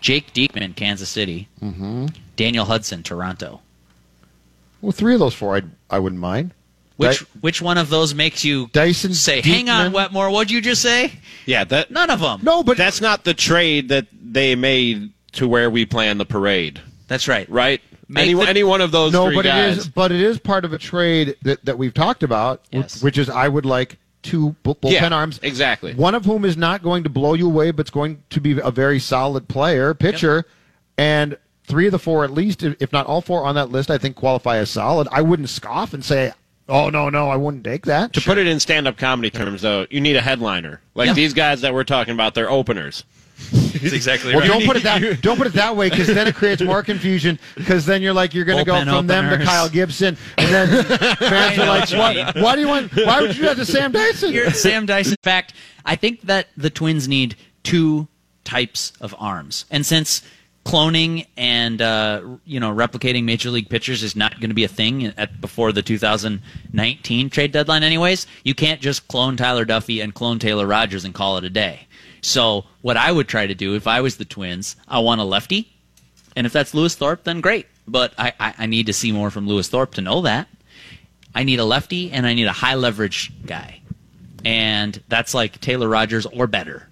Jake 0.00 0.32
Diekman, 0.32 0.74
Kansas 0.74 1.08
City. 1.08 1.48
Mm-hmm. 1.62 2.06
Daniel 2.36 2.64
Hudson, 2.64 3.02
Toronto. 3.02 3.60
well, 4.80 4.92
three 4.92 5.14
of 5.14 5.20
those 5.20 5.34
four, 5.34 5.56
I'd, 5.56 5.70
I 5.90 5.98
wouldn't 5.98 6.20
mind. 6.20 6.54
Which 6.96 7.20
Dy- 7.20 7.26
which 7.40 7.62
one 7.62 7.78
of 7.78 7.88
those 7.88 8.14
makes 8.14 8.44
you 8.44 8.68
Dyson, 8.72 9.14
say, 9.14 9.40
"Hang 9.40 9.68
on, 9.68 9.90
Diekman? 9.90 9.94
Wetmore, 9.94 10.30
what'd 10.30 10.50
you 10.50 10.60
just 10.60 10.82
say"? 10.82 11.12
Yeah, 11.46 11.64
that 11.64 11.90
None 11.90 12.10
of 12.10 12.20
them. 12.20 12.40
No, 12.42 12.62
but 12.62 12.76
that's 12.76 13.00
not 13.00 13.24
the 13.24 13.32
trade 13.34 13.88
that 13.88 14.06
they 14.12 14.54
made 14.54 15.10
to 15.32 15.48
where 15.48 15.70
we 15.70 15.86
plan 15.86 16.18
the 16.18 16.26
parade, 16.26 16.80
That's 17.08 17.26
right. 17.28 17.48
right? 17.48 17.80
Make 18.08 18.24
Any, 18.24 18.34
the- 18.34 18.48
any 18.48 18.62
one 18.64 18.80
of 18.82 18.90
those 18.92 19.12
no, 19.12 19.26
three 19.26 19.36
but 19.36 19.44
guys. 19.46 19.76
it 19.76 19.78
is, 19.80 19.88
but 19.88 20.12
it 20.12 20.20
is 20.20 20.38
part 20.38 20.64
of 20.66 20.72
a 20.74 20.78
trade 20.78 21.36
that, 21.42 21.64
that 21.64 21.78
we've 21.78 21.94
talked 21.94 22.22
about, 22.22 22.60
wh- 22.70 22.74
Yes. 22.76 23.02
which 23.02 23.16
is 23.16 23.30
I 23.30 23.48
would 23.48 23.64
like 23.64 23.96
two 24.22 24.54
bu- 24.62 24.74
bullpen 24.74 24.92
Yeah, 24.92 25.08
arms, 25.08 25.38
exactly. 25.42 25.94
One 25.94 26.14
of 26.14 26.24
whom 26.24 26.44
is 26.44 26.56
not 26.56 26.82
going 26.82 27.02
to 27.04 27.08
blow 27.10 27.34
you 27.34 27.46
away, 27.46 27.70
but 27.72 27.80
it's 27.82 27.90
going 27.90 28.22
to 28.30 28.40
be 28.40 28.58
a 28.60 28.70
very 28.70 28.98
solid 28.98 29.48
player, 29.48 29.94
pitcher, 29.94 30.44
and 30.96 31.36
three 31.66 31.86
of 31.86 31.92
the 31.92 31.98
four, 31.98 32.24
at 32.24 32.30
least, 32.32 32.62
if 32.62 32.76
if 32.80 32.92
not 32.92 33.06
all 33.06 33.20
four 33.20 33.44
on 33.44 33.54
that 33.56 33.70
list, 33.70 33.90
I 33.90 33.98
think 33.98 34.16
qualify 34.16 34.58
as 34.58 34.70
solid. 34.70 35.08
I 35.10 35.22
wouldn't 35.22 35.48
scoff 35.48 35.92
and 35.94 36.04
say, 36.04 36.32
"Oh 36.68 36.90
no, 36.90 37.08
no, 37.08 37.28
I 37.28 37.36
wouldn't 37.36 37.64
take 37.64 37.86
that." 37.86 38.12
To 38.14 38.20
put 38.20 38.38
it 38.38 38.46
in 38.46 38.60
stand-up 38.60 38.96
comedy 38.96 39.30
terms, 39.30 39.62
though, 39.62 39.86
you 39.90 40.00
need 40.00 40.16
a 40.16 40.20
headliner. 40.20 40.80
Like 40.94 41.08
Yeah. 41.08 41.12
these 41.14 41.32
guys 41.34 41.60
that 41.62 41.72
we're 41.74 41.84
talking 41.84 42.14
about, 42.14 42.34
they're 42.34 42.50
openers. 42.50 43.04
That's 43.52 43.92
exactly 43.92 44.34
Well, 44.34 44.46
don't 44.46 44.64
put 44.64 44.76
it 44.76 44.82
that 44.84 45.18
don't 45.22 45.36
put 45.36 45.46
it 45.46 45.54
that 45.54 45.76
way 45.76 45.90
because 45.90 46.06
then 46.06 46.26
it 46.28 46.34
creates 46.34 46.62
more 46.62 46.82
confusion. 46.82 47.38
Because 47.56 47.86
then 47.86 48.02
you're 48.02 48.12
like 48.12 48.34
you're 48.34 48.44
going 48.44 48.58
to 48.58 48.64
go 48.64 48.74
Bullpen 48.74 48.84
from 48.84 49.06
them 49.06 49.38
to. 49.38 49.44
Kyle 49.44 49.68
Gibson, 49.68 50.16
and 50.38 50.48
then 50.54 50.84
fans 51.16 51.58
are 51.58 51.66
like, 51.66 51.90
what? 51.90 52.36
Why 52.42 52.54
do 52.54 52.60
you 52.60 52.68
want? 52.68 52.94
Why 52.94 53.20
would 53.20 53.36
you 53.36 53.48
have 53.48 53.56
to 53.56 53.64
Sam 53.64 53.92
Dyson?" 53.92 54.32
You're 54.32 54.50
Sam 54.50 54.86
Dyson. 54.86 55.12
In 55.12 55.22
fact, 55.22 55.54
I 55.84 55.96
think 55.96 56.22
that 56.22 56.48
the 56.56 56.70
Twins 56.70 57.08
need 57.08 57.36
two 57.62 58.08
types 58.44 58.92
of 59.00 59.14
arms, 59.18 59.64
and 59.70 59.84
since 59.84 60.22
cloning 60.64 61.26
and 61.36 61.82
uh, 61.82 62.22
you 62.44 62.60
know 62.60 62.72
replicating 62.72 63.24
major 63.24 63.50
league 63.50 63.68
pitchers 63.68 64.02
is 64.02 64.14
not 64.14 64.38
going 64.40 64.50
to 64.50 64.54
be 64.54 64.64
a 64.64 64.68
thing 64.68 65.06
at 65.16 65.40
before 65.40 65.72
the 65.72 65.82
2019 65.82 67.30
trade 67.30 67.52
deadline, 67.52 67.82
anyways, 67.82 68.26
you 68.44 68.54
can't 68.54 68.80
just 68.80 69.08
clone 69.08 69.36
Tyler 69.36 69.64
Duffey 69.64 70.02
and 70.02 70.14
clone 70.14 70.38
Taylor 70.38 70.66
Rogers 70.66 71.04
and 71.04 71.14
call 71.14 71.36
it 71.38 71.44
a 71.44 71.50
day. 71.50 71.86
So 72.22 72.64
what 72.80 72.96
I 72.96 73.12
would 73.12 73.28
try 73.28 73.46
to 73.46 73.54
do 73.54 73.74
if 73.74 73.86
I 73.86 74.00
was 74.00 74.16
the 74.16 74.24
Twins, 74.24 74.76
I 74.88 75.00
want 75.00 75.20
a 75.20 75.24
lefty, 75.24 75.72
and 76.36 76.46
if 76.46 76.52
that's 76.52 76.72
Lewis 76.72 76.94
Thorpe, 76.94 77.24
then 77.24 77.40
great. 77.40 77.66
But 77.86 78.14
I, 78.16 78.32
I, 78.38 78.54
I 78.58 78.66
need 78.66 78.86
to 78.86 78.92
see 78.92 79.12
more 79.12 79.30
from 79.30 79.46
Lewis 79.46 79.68
Thorpe 79.68 79.94
to 79.94 80.00
know 80.00 80.22
that. 80.22 80.48
I 81.34 81.44
need 81.44 81.58
a 81.58 81.64
lefty 81.64 82.10
and 82.10 82.26
I 82.26 82.34
need 82.34 82.46
a 82.46 82.52
high 82.52 82.74
leverage 82.74 83.32
guy. 83.44 83.80
And 84.44 85.02
that's 85.08 85.34
like 85.34 85.60
Taylor 85.60 85.88
Rogers 85.88 86.26
or 86.26 86.46
better. 86.46 86.88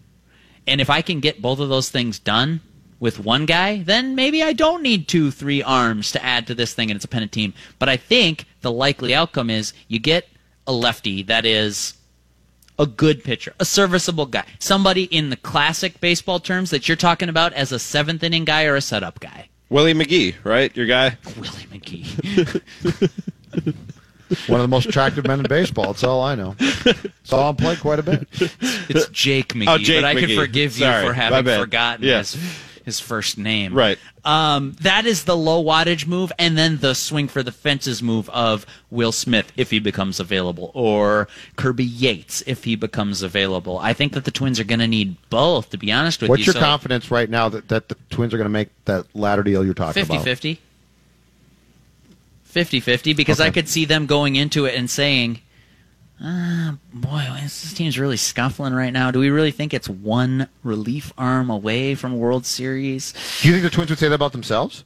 And 0.66 0.80
if 0.80 0.90
I 0.90 1.02
can 1.02 1.20
get 1.20 1.42
both 1.42 1.58
of 1.58 1.68
those 1.68 1.90
things 1.90 2.18
done 2.18 2.60
with 2.98 3.18
one 3.18 3.46
guy, 3.46 3.82
then 3.82 4.14
maybe 4.14 4.42
I 4.42 4.52
don't 4.52 4.82
need 4.82 5.08
two, 5.08 5.30
three 5.30 5.62
arms 5.62 6.12
to 6.12 6.24
add 6.24 6.46
to 6.48 6.54
this 6.54 6.74
thing 6.74 6.90
and 6.90 6.96
it's 6.96 7.04
a 7.04 7.08
pennant 7.08 7.32
team. 7.32 7.54
But 7.78 7.88
I 7.88 7.96
think 7.96 8.46
the 8.60 8.72
likely 8.72 9.14
outcome 9.14 9.50
is 9.50 9.72
you 9.88 9.98
get 9.98 10.28
a 10.66 10.72
lefty 10.72 11.22
that 11.24 11.44
is 11.44 11.94
a 12.80 12.86
good 12.86 13.22
pitcher, 13.22 13.52
a 13.60 13.64
serviceable 13.64 14.24
guy, 14.24 14.44
somebody 14.58 15.04
in 15.04 15.28
the 15.28 15.36
classic 15.36 16.00
baseball 16.00 16.40
terms 16.40 16.70
that 16.70 16.88
you're 16.88 16.96
talking 16.96 17.28
about 17.28 17.52
as 17.52 17.70
a 17.72 17.78
seventh 17.78 18.22
inning 18.22 18.46
guy 18.46 18.64
or 18.64 18.74
a 18.74 18.80
setup 18.80 19.20
guy. 19.20 19.48
Willie 19.68 19.92
McGee, 19.94 20.34
right? 20.42 20.74
Your 20.74 20.86
guy. 20.86 21.18
Willie 21.36 21.66
McGee. 21.70 22.62
One 24.48 24.60
of 24.60 24.64
the 24.64 24.68
most 24.68 24.86
attractive 24.86 25.26
men 25.26 25.40
in 25.40 25.46
baseball. 25.46 25.86
That's 25.88 26.04
all 26.04 26.22
I 26.22 26.36
know. 26.36 26.56
Saw 27.24 27.50
him 27.50 27.56
play 27.56 27.76
quite 27.76 27.98
a 27.98 28.02
bit. 28.02 28.28
It's 28.88 29.08
Jake 29.08 29.52
oh, 29.54 29.58
McGee, 29.58 29.68
Oh, 29.68 29.78
Jake 29.78 30.02
but 30.02 30.04
I 30.04 30.14
can 30.14 30.36
forgive 30.36 30.78
you 30.78 30.86
Sorry, 30.86 31.06
for 31.06 31.12
having 31.12 31.44
forgotten 31.44 32.04
Yeah. 32.04 32.18
his, 32.18 32.36
his 32.84 33.00
first 33.00 33.38
name. 33.38 33.74
Right. 33.74 33.98
Um, 34.24 34.72
that 34.80 35.06
is 35.06 35.24
the 35.24 35.36
low 35.36 35.62
wattage 35.62 36.06
move, 36.06 36.32
and 36.38 36.56
then 36.56 36.78
the 36.78 36.94
swing 36.94 37.28
for 37.28 37.42
the 37.42 37.52
fences 37.52 38.02
move 38.02 38.28
of 38.30 38.66
Will 38.90 39.12
Smith 39.12 39.52
if 39.56 39.70
he 39.70 39.78
becomes 39.78 40.20
available, 40.20 40.70
or 40.74 41.28
Kirby 41.56 41.84
Yates 41.84 42.42
if 42.46 42.64
he 42.64 42.76
becomes 42.76 43.22
available. 43.22 43.78
I 43.78 43.92
think 43.92 44.12
that 44.12 44.24
the 44.24 44.30
Twins 44.30 44.60
are 44.60 44.64
going 44.64 44.80
to 44.80 44.88
need 44.88 45.16
both, 45.30 45.70
to 45.70 45.78
be 45.78 45.90
honest 45.92 46.20
with 46.20 46.30
What's 46.30 46.40
you. 46.40 46.50
What's 46.50 46.56
your 46.56 46.62
So, 46.62 46.66
confidence 46.66 47.10
right 47.10 47.30
now 47.30 47.48
that, 47.48 47.68
that 47.68 47.88
the 47.88 47.96
Twins 48.10 48.34
are 48.34 48.36
going 48.36 48.46
to 48.46 48.50
make 48.50 48.68
that 48.84 49.06
latter 49.14 49.42
deal 49.42 49.64
you're 49.64 49.74
talking 49.74 49.94
50 49.94 50.14
about? 50.14 50.24
50. 50.24 50.54
50 52.44 52.80
50 52.80 52.80
50 52.80 53.12
because 53.14 53.40
I 53.40 53.50
could 53.50 53.68
see 53.68 53.84
them 53.84 54.06
going 54.06 54.34
into 54.34 54.64
it 54.66 54.74
and 54.74 54.90
saying, 54.90 55.40
Uh, 56.22 56.72
boy, 56.92 57.26
this 57.42 57.72
team's 57.72 57.98
really 57.98 58.16
scuffling 58.16 58.74
right 58.74 58.92
now. 58.92 59.10
Do 59.10 59.18
we 59.20 59.30
really 59.30 59.52
think 59.52 59.72
it's 59.72 59.88
one 59.88 60.48
relief 60.62 61.12
arm 61.16 61.48
away 61.48 61.94
from 61.94 62.18
World 62.18 62.44
Series? 62.44 63.14
Do 63.40 63.48
you 63.48 63.54
think 63.54 63.64
the 63.64 63.70
Twins 63.70 63.90
would 63.90 63.98
say 63.98 64.08
that 64.08 64.14
about 64.14 64.32
themselves? 64.32 64.84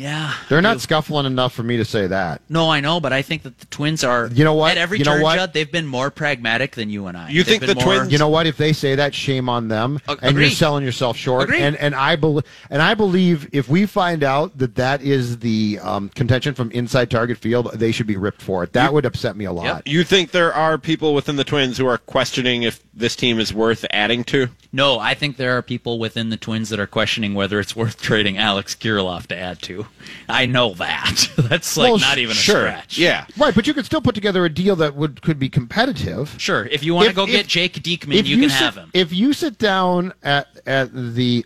Yeah. 0.00 0.32
They're 0.48 0.58
I 0.58 0.62
not 0.62 0.74
do. 0.74 0.78
scuffling 0.80 1.26
enough 1.26 1.52
for 1.52 1.62
me 1.62 1.76
to 1.76 1.84
say 1.84 2.06
that. 2.06 2.40
No, 2.48 2.70
I 2.70 2.80
know, 2.80 3.00
but 3.00 3.12
I 3.12 3.20
think 3.20 3.42
that 3.42 3.58
the 3.58 3.66
Twins 3.66 4.02
are. 4.02 4.28
You 4.32 4.44
know 4.44 4.54
what? 4.54 4.70
At 4.72 4.78
every 4.78 4.98
You 4.98 5.04
know 5.04 5.12
turn, 5.14 5.22
what? 5.22 5.36
Judd, 5.36 5.52
they've 5.52 5.70
been 5.70 5.86
more 5.86 6.10
pragmatic 6.10 6.74
than 6.74 6.88
you 6.88 7.06
and 7.06 7.18
I. 7.18 7.28
You 7.28 7.42
They've 7.44 7.60
think 7.60 7.66
the 7.66 7.74
more- 7.74 7.84
Twins- 7.96 8.12
You 8.12 8.16
know 8.16 8.30
what? 8.30 8.46
If 8.46 8.56
they 8.56 8.72
say 8.72 8.94
that, 8.94 9.14
shame 9.14 9.50
on 9.50 9.68
them, 9.68 10.00
Ag- 10.08 10.18
and 10.22 10.38
you're 10.38 10.48
selling 10.48 10.84
yourself 10.84 11.18
short. 11.18 11.44
Agreed. 11.44 11.60
And 11.60 11.76
and 11.76 11.94
I 11.94 12.16
believe 12.16 12.44
and 12.70 12.80
I 12.80 12.94
believe 12.94 13.48
if 13.52 13.68
we 13.68 13.84
find 13.84 14.24
out 14.24 14.56
that 14.56 14.76
that 14.76 15.02
is 15.02 15.40
the 15.40 15.78
um, 15.82 16.08
contention 16.08 16.54
from 16.54 16.70
inside 16.70 17.10
target 17.10 17.36
field, 17.36 17.70
they 17.74 17.92
should 17.92 18.06
be 18.06 18.16
ripped 18.16 18.40
for 18.40 18.64
it. 18.64 18.72
That 18.72 18.94
would 18.94 19.04
upset 19.04 19.36
me 19.36 19.44
a 19.44 19.52
lot. 19.52 19.86
You 19.86 20.02
think 20.04 20.30
there 20.30 20.54
are 20.54 20.78
people 20.78 21.12
within 21.14 21.36
the 21.36 21.44
Twins 21.44 21.76
who 21.76 21.86
are 21.86 21.98
questioning 21.98 22.62
if 22.62 22.80
this 22.94 23.14
team 23.16 23.38
is 23.38 23.52
worth 23.52 23.84
adding 23.90 24.24
to? 24.24 24.48
No, 24.72 24.98
I 24.98 25.12
think 25.14 25.36
there 25.36 25.58
are 25.58 25.62
people 25.62 25.98
within 25.98 26.30
the 26.30 26.36
Twins 26.38 26.68
that 26.70 26.78
are 26.80 26.86
questioning 26.86 27.34
whether 27.34 27.60
it's 27.60 27.74
worth 27.76 28.00
trading 28.00 28.38
Alex 28.38 28.74
Kirilloff 28.74 29.26
to 29.26 29.36
add 29.36 29.60
to. 29.62 29.86
I 30.28 30.46
know 30.46 30.74
that. 30.74 31.28
That's 31.36 31.76
like 31.76 31.90
Well, 31.90 31.98
not 31.98 32.18
even 32.18 32.32
a 32.32 32.34
Sure. 32.34 32.56
stretch. 32.68 32.98
Yeah. 32.98 33.26
Right, 33.36 33.54
but 33.54 33.66
you 33.66 33.74
could 33.74 33.84
still 33.86 34.00
put 34.00 34.14
together 34.14 34.44
a 34.44 34.48
deal 34.48 34.76
that 34.76 34.94
would 34.94 35.22
could 35.22 35.38
be 35.38 35.48
competitive. 35.48 36.34
Sure. 36.38 36.66
If 36.66 36.82
you 36.84 36.94
want 36.94 37.08
to 37.08 37.14
go 37.14 37.24
if- 37.24 37.30
get 37.30 37.46
Jake 37.48 37.74
Diekman, 37.74 38.14
If 38.14 38.26
you, 38.28 38.38
can 38.38 38.50
sit, 38.50 38.58
have 38.58 38.76
him. 38.76 38.90
If 38.94 39.12
you 39.12 39.32
sit 39.32 39.58
down 39.58 40.12
at 40.22 40.46
at 40.66 40.90
the 41.14 41.44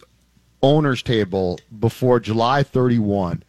owners 0.63 1.03
table 1.03 1.59
before 1.79 2.21
July 2.21 2.63
31 2.63 3.43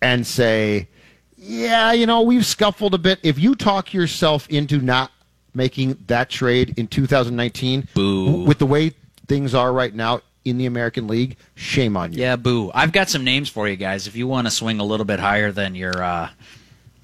and 0.00 0.26
say, 0.26 0.88
"Yeah, 1.36 1.92
you 1.92 2.06
know, 2.06 2.22
we've 2.22 2.44
scuffled 2.46 2.94
a 2.94 2.98
bit." 2.98 3.20
If 3.22 3.38
you 3.38 3.54
talk 3.54 3.92
yourself 3.94 4.48
into 4.48 4.78
not 4.78 5.12
making 5.54 5.98
that 6.06 6.30
trade 6.30 6.74
in 6.78 6.86
2019, 6.88 7.88
Boo. 7.94 8.44
with 8.44 8.58
the 8.58 8.66
way 8.66 8.92
things 9.28 9.54
are 9.54 9.72
right 9.72 9.94
now 9.94 10.20
in 10.44 10.58
the 10.58 10.66
American 10.66 11.06
League, 11.06 11.36
shame 11.54 11.96
on 11.96 12.12
you. 12.12 12.20
Yeah, 12.20 12.36
boo. 12.36 12.70
I've 12.74 12.92
got 12.92 13.08
some 13.08 13.24
names 13.24 13.48
for 13.48 13.68
you 13.68 13.76
guys. 13.76 14.06
If 14.06 14.16
you 14.16 14.26
want 14.26 14.46
to 14.46 14.50
swing 14.50 14.80
a 14.80 14.84
little 14.84 15.06
bit 15.06 15.20
higher 15.20 15.52
than 15.52 15.74
your, 15.74 16.02
uh, 16.02 16.30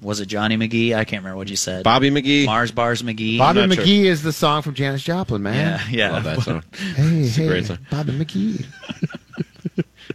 was 0.01 0.19
it 0.19 0.27
Johnny 0.27 0.57
McGee? 0.57 0.93
I 0.95 1.03
can't 1.03 1.23
remember 1.23 1.37
what 1.37 1.49
you 1.49 1.55
said. 1.55 1.83
Bobby 1.83 2.09
McGee. 2.09 2.45
Mars 2.45 2.71
Bars 2.71 3.01
McGee. 3.01 3.37
Bobby 3.37 3.61
I'm 3.61 3.69
not 3.69 3.79
McGee 3.79 4.05
is 4.05 4.23
the 4.23 4.31
song 4.33 4.61
from 4.61 4.73
Janis 4.73 5.03
Joplin, 5.03 5.43
man. 5.43 5.81
yeah. 5.89 6.11
Love 6.11 6.23
that 6.23 6.41
song. 6.41 6.63
Hey, 6.95 7.27
hey, 7.27 7.47
great 7.47 7.65
song. 7.65 7.79
Bobby 7.91 8.13
McGee. 8.13 8.65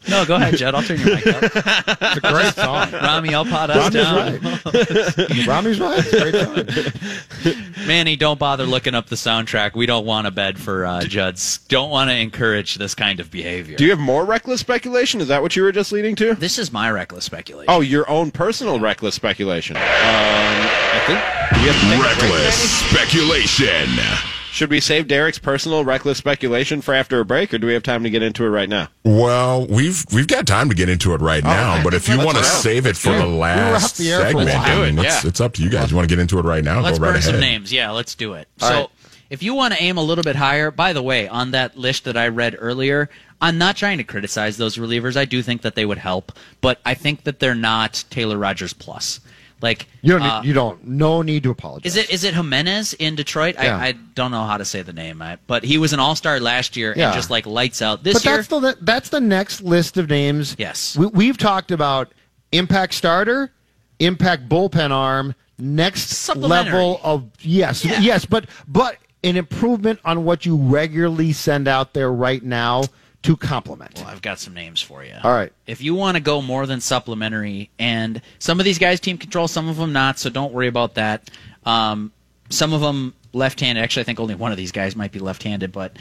No, 0.08 0.24
go 0.26 0.34
ahead, 0.36 0.56
Judd. 0.56 0.74
I'll 0.74 0.82
turn 0.82 0.98
your 1.00 1.14
mic 1.16 1.26
up. 1.26 1.42
It's 2.16 2.16
a 2.18 2.32
great 2.32 2.54
song. 2.54 2.92
Rami, 2.92 3.34
I'll 3.34 3.44
pot 3.44 3.70
us 3.70 3.94
Rami's 3.94 3.94
down. 3.94 4.16
right. 4.16 5.46
Rami's 5.46 5.80
right. 5.80 5.98
It's 5.98 6.12
a 6.12 6.30
great 6.30 7.54
song. 7.54 7.86
Manny, 7.86 8.14
don't 8.16 8.38
bother 8.38 8.64
looking 8.66 8.94
up 8.94 9.06
the 9.06 9.16
soundtrack. 9.16 9.74
We 9.74 9.86
don't 9.86 10.04
want 10.06 10.26
a 10.26 10.30
bed 10.30 10.58
for 10.58 10.84
uh, 10.84 11.02
Judd's. 11.02 11.58
Don't 11.68 11.90
want 11.90 12.10
to 12.10 12.16
encourage 12.16 12.76
this 12.76 12.94
kind 12.94 13.18
of 13.20 13.30
behavior. 13.30 13.76
Do 13.76 13.84
you 13.84 13.90
have 13.90 13.98
more 13.98 14.24
reckless 14.24 14.60
speculation? 14.60 15.20
Is 15.20 15.28
that 15.28 15.42
what 15.42 15.56
you 15.56 15.62
were 15.62 15.72
just 15.72 15.90
leading 15.92 16.14
to? 16.16 16.34
this 16.34 16.58
is 16.58 16.72
my 16.72 16.90
reckless 16.90 17.24
speculation. 17.24 17.72
Oh, 17.72 17.80
your 17.80 18.08
own 18.08 18.30
personal 18.30 18.78
reckless 18.80 19.14
speculation. 19.14 19.76
Um, 19.76 19.82
I 19.84 21.02
think. 21.06 21.18
Do 21.54 21.60
we 21.62 21.68
have 21.68 21.80
to 21.80 21.86
take 21.86 21.98
a 21.98 22.02
break, 22.02 22.32
Reckless 22.32 22.82
Manny? 22.92 22.96
speculation. 22.96 24.33
Should 24.54 24.70
we 24.70 24.78
save 24.78 25.08
Derek's 25.08 25.40
personal 25.40 25.84
reckless 25.84 26.16
speculation 26.16 26.80
for 26.80 26.94
after 26.94 27.18
a 27.18 27.24
break, 27.24 27.52
or 27.52 27.58
do 27.58 27.66
we 27.66 27.72
have 27.72 27.82
time 27.82 28.04
to 28.04 28.08
get 28.08 28.22
into 28.22 28.44
it 28.44 28.50
right 28.50 28.68
now? 28.68 28.86
Well, 29.02 29.66
we've 29.66 30.04
we've 30.12 30.28
got 30.28 30.46
time 30.46 30.68
to 30.68 30.76
get 30.76 30.88
into 30.88 31.12
it 31.12 31.20
right 31.20 31.42
oh, 31.44 31.48
now, 31.48 31.82
but 31.82 31.92
if 31.92 32.08
you 32.08 32.24
want 32.24 32.38
to 32.38 32.44
save 32.44 32.86
it 32.86 32.96
for 32.96 33.10
the 33.10 33.26
last 33.26 33.84
off 33.84 33.96
the 33.96 34.12
air 34.12 34.20
for 34.20 34.26
a 34.26 34.28
segment, 34.28 34.50
while. 34.50 34.62
I 34.62 34.84
mean, 34.84 34.94
Do 34.94 35.00
it, 35.00 35.06
it's, 35.06 35.24
it's 35.24 35.40
up 35.40 35.54
to 35.54 35.62
you 35.64 35.70
guys. 35.70 35.90
You 35.90 35.96
want 35.96 36.08
to 36.08 36.14
get 36.14 36.20
into 36.20 36.38
it 36.38 36.44
right 36.44 36.62
now? 36.62 36.82
Let's 36.82 37.00
Go 37.00 37.02
right 37.02 37.08
burn 37.14 37.16
ahead. 37.16 37.32
some 37.32 37.40
names. 37.40 37.72
Yeah, 37.72 37.90
let's 37.90 38.14
do 38.14 38.34
it. 38.34 38.46
All 38.62 38.68
so, 38.68 38.74
right. 38.82 38.90
if 39.28 39.42
you 39.42 39.54
want 39.54 39.74
to 39.74 39.82
aim 39.82 39.98
a 39.98 40.02
little 40.04 40.22
bit 40.22 40.36
higher, 40.36 40.70
by 40.70 40.92
the 40.92 41.02
way, 41.02 41.26
on 41.26 41.50
that 41.50 41.76
list 41.76 42.04
that 42.04 42.16
I 42.16 42.28
read 42.28 42.54
earlier, 42.56 43.10
I'm 43.40 43.58
not 43.58 43.74
trying 43.74 43.98
to 43.98 44.04
criticize 44.04 44.56
those 44.56 44.76
relievers. 44.76 45.16
I 45.16 45.24
do 45.24 45.42
think 45.42 45.62
that 45.62 45.74
they 45.74 45.84
would 45.84 45.98
help, 45.98 46.30
but 46.60 46.78
I 46.86 46.94
think 46.94 47.24
that 47.24 47.40
they're 47.40 47.56
not 47.56 48.04
Taylor 48.08 48.38
Rogers 48.38 48.72
plus. 48.72 49.18
Like 49.60 49.86
You 50.02 50.12
don't. 50.18 50.22
uh, 50.22 50.42
you 50.44 50.52
don't. 50.52 50.86
No 50.86 51.22
need 51.22 51.42
to 51.44 51.50
apologize. 51.50 51.96
Is 51.96 52.04
it 52.04 52.10
is 52.10 52.24
it 52.24 52.34
Jimenez 52.34 52.92
in 52.94 53.14
Detroit? 53.14 53.54
Yeah. 53.54 53.78
I, 53.78 53.86
I 53.88 53.92
don't 53.92 54.30
know 54.30 54.44
how 54.44 54.56
to 54.58 54.64
say 54.64 54.82
the 54.82 54.92
name, 54.92 55.22
I, 55.22 55.38
but 55.46 55.64
he 55.64 55.78
was 55.78 55.92
an 55.92 56.00
All 56.00 56.14
Star 56.14 56.38
last 56.40 56.76
year 56.76 56.92
Yeah. 56.96 57.06
and 57.06 57.14
just 57.14 57.30
like 57.30 57.46
lights 57.46 57.80
out. 57.80 58.02
This 58.04 58.14
But 58.14 58.24
year, 58.24 58.36
that's 58.36 58.48
the 58.48 58.76
that's 58.82 59.08
the 59.08 59.20
next 59.20 59.62
list 59.62 59.96
of 59.96 60.10
names. 60.10 60.54
Yes. 60.58 60.96
we, 60.98 61.06
we've 61.06 61.38
talked 61.38 61.70
about 61.70 62.12
impact 62.52 62.94
starter, 62.94 63.52
impact 64.00 64.48
bullpen 64.48 64.90
arm, 64.90 65.34
next 65.58 66.28
level 66.36 67.00
of 67.02 67.24
yes, 67.40 67.84
Yeah. 67.84 68.00
yes, 68.00 68.24
but 68.26 68.46
but 68.68 68.98
an 69.22 69.36
improvement 69.36 69.98
on 70.04 70.24
what 70.24 70.44
you 70.44 70.56
regularly 70.56 71.32
send 71.32 71.66
out 71.68 71.94
there 71.94 72.12
right 72.12 72.42
now 72.42 72.82
to 73.24 73.36
complement. 73.36 73.96
Well, 73.96 74.06
I've 74.06 74.22
got 74.22 74.38
some 74.38 74.52
names 74.52 74.80
for 74.80 75.02
you. 75.02 75.14
All 75.22 75.32
right. 75.32 75.52
If 75.66 75.80
you 75.80 75.94
want 75.94 76.16
to 76.16 76.22
go 76.22 76.42
more 76.42 76.66
than 76.66 76.80
supplementary, 76.80 77.70
and 77.78 78.20
some 78.38 78.60
of 78.60 78.64
these 78.64 78.78
guys 78.78 79.00
team 79.00 79.16
control, 79.18 79.48
some 79.48 79.68
of 79.68 79.76
them 79.78 79.92
not, 79.92 80.18
so 80.18 80.28
don't 80.28 80.52
worry 80.52 80.68
about 80.68 80.94
that. 80.94 81.30
Um, 81.64 82.12
some 82.50 82.74
of 82.74 82.82
them 82.82 83.14
left-handed. 83.32 83.80
Actually, 83.80 84.02
I 84.02 84.04
think 84.04 84.20
only 84.20 84.34
one 84.34 84.52
of 84.52 84.58
these 84.58 84.72
guys 84.72 84.94
might 84.94 85.10
be 85.10 85.18
left-handed. 85.18 85.72
But 85.72 85.96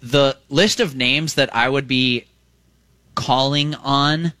the 0.00 0.36
list 0.50 0.80
of 0.80 0.94
names 0.94 1.34
that 1.34 1.54
I 1.56 1.68
would 1.68 1.88
be 1.88 2.26
calling 3.14 3.74
on 3.76 4.34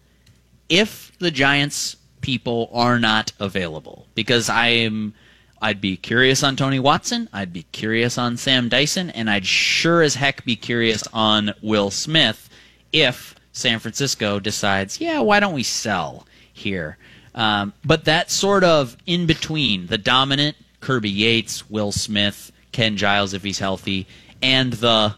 if 0.68 1.12
the 1.18 1.30
Giants 1.30 1.96
people 2.20 2.68
are 2.72 2.98
not 2.98 3.32
available, 3.40 4.06
because 4.14 4.48
I 4.50 4.68
am. 4.68 5.14
I'd 5.60 5.80
be 5.80 5.96
curious 5.96 6.42
on 6.42 6.56
Tony 6.56 6.78
Watson. 6.78 7.28
I'd 7.32 7.52
be 7.52 7.64
curious 7.64 8.16
on 8.16 8.36
Sam 8.36 8.68
Dyson, 8.68 9.10
and 9.10 9.28
I'd 9.28 9.46
sure 9.46 10.02
as 10.02 10.14
heck 10.14 10.44
be 10.44 10.56
curious 10.56 11.06
on 11.12 11.52
Will 11.62 11.90
Smith 11.90 12.48
if 12.92 13.34
San 13.52 13.78
Francisco 13.78 14.40
decides, 14.40 15.00
yeah, 15.00 15.20
why 15.20 15.38
don't 15.40 15.54
we 15.54 15.62
sell 15.62 16.26
here? 16.52 16.96
Um, 17.34 17.72
but 17.84 18.06
that 18.06 18.30
sort 18.30 18.64
of 18.64 18.96
in 19.06 19.26
between 19.26 19.86
the 19.86 19.98
dominant 19.98 20.56
Kirby 20.80 21.10
Yates, 21.10 21.68
Will 21.68 21.92
Smith, 21.92 22.50
Ken 22.72 22.96
Giles 22.96 23.34
if 23.34 23.42
he's 23.42 23.58
healthy, 23.58 24.06
and 24.42 24.72
the 24.74 25.14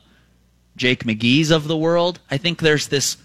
Jake 0.76 1.04
McGee's 1.04 1.50
of 1.50 1.68
the 1.68 1.76
world, 1.76 2.18
I 2.30 2.36
think 2.36 2.60
there's 2.60 2.88
this 2.88 3.16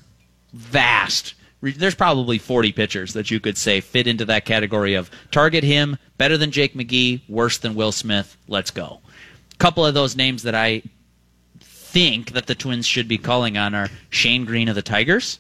vast. 0.54 1.34
There's 1.62 1.96
probably 1.96 2.38
40 2.38 2.72
pitchers 2.72 3.13
that 3.13 3.32
you 3.32 3.39
could 3.39 3.58
say 3.58 3.82
fit 3.82 4.06
into 4.08 4.26
that 4.26 4.46
category 4.46 4.93
of 4.93 5.10
target 5.32 5.63
him 5.63 5.98
better 6.17 6.38
than 6.38 6.52
Jake 6.52 6.76
McGee, 6.76 7.22
worse 7.28 7.58
than 7.58 7.74
Will 7.74 7.91
Smith. 7.91 8.38
Let's 8.48 8.72
go. 8.72 9.02
A 9.54 9.58
couple 9.58 9.86
of 9.86 9.96
those 9.96 10.15
names 10.15 10.43
that 10.43 10.54
I 10.54 10.84
think 11.60 12.34
that 12.34 12.46
the 12.46 12.54
Twins 12.54 12.86
should 12.86 13.08
be 13.08 13.17
calling 13.17 13.58
on 13.58 13.74
are 13.74 13.89
Shane 14.10 14.46
Greene 14.46 14.70
of 14.70 14.76
the 14.76 14.84
Tigers, 14.84 15.39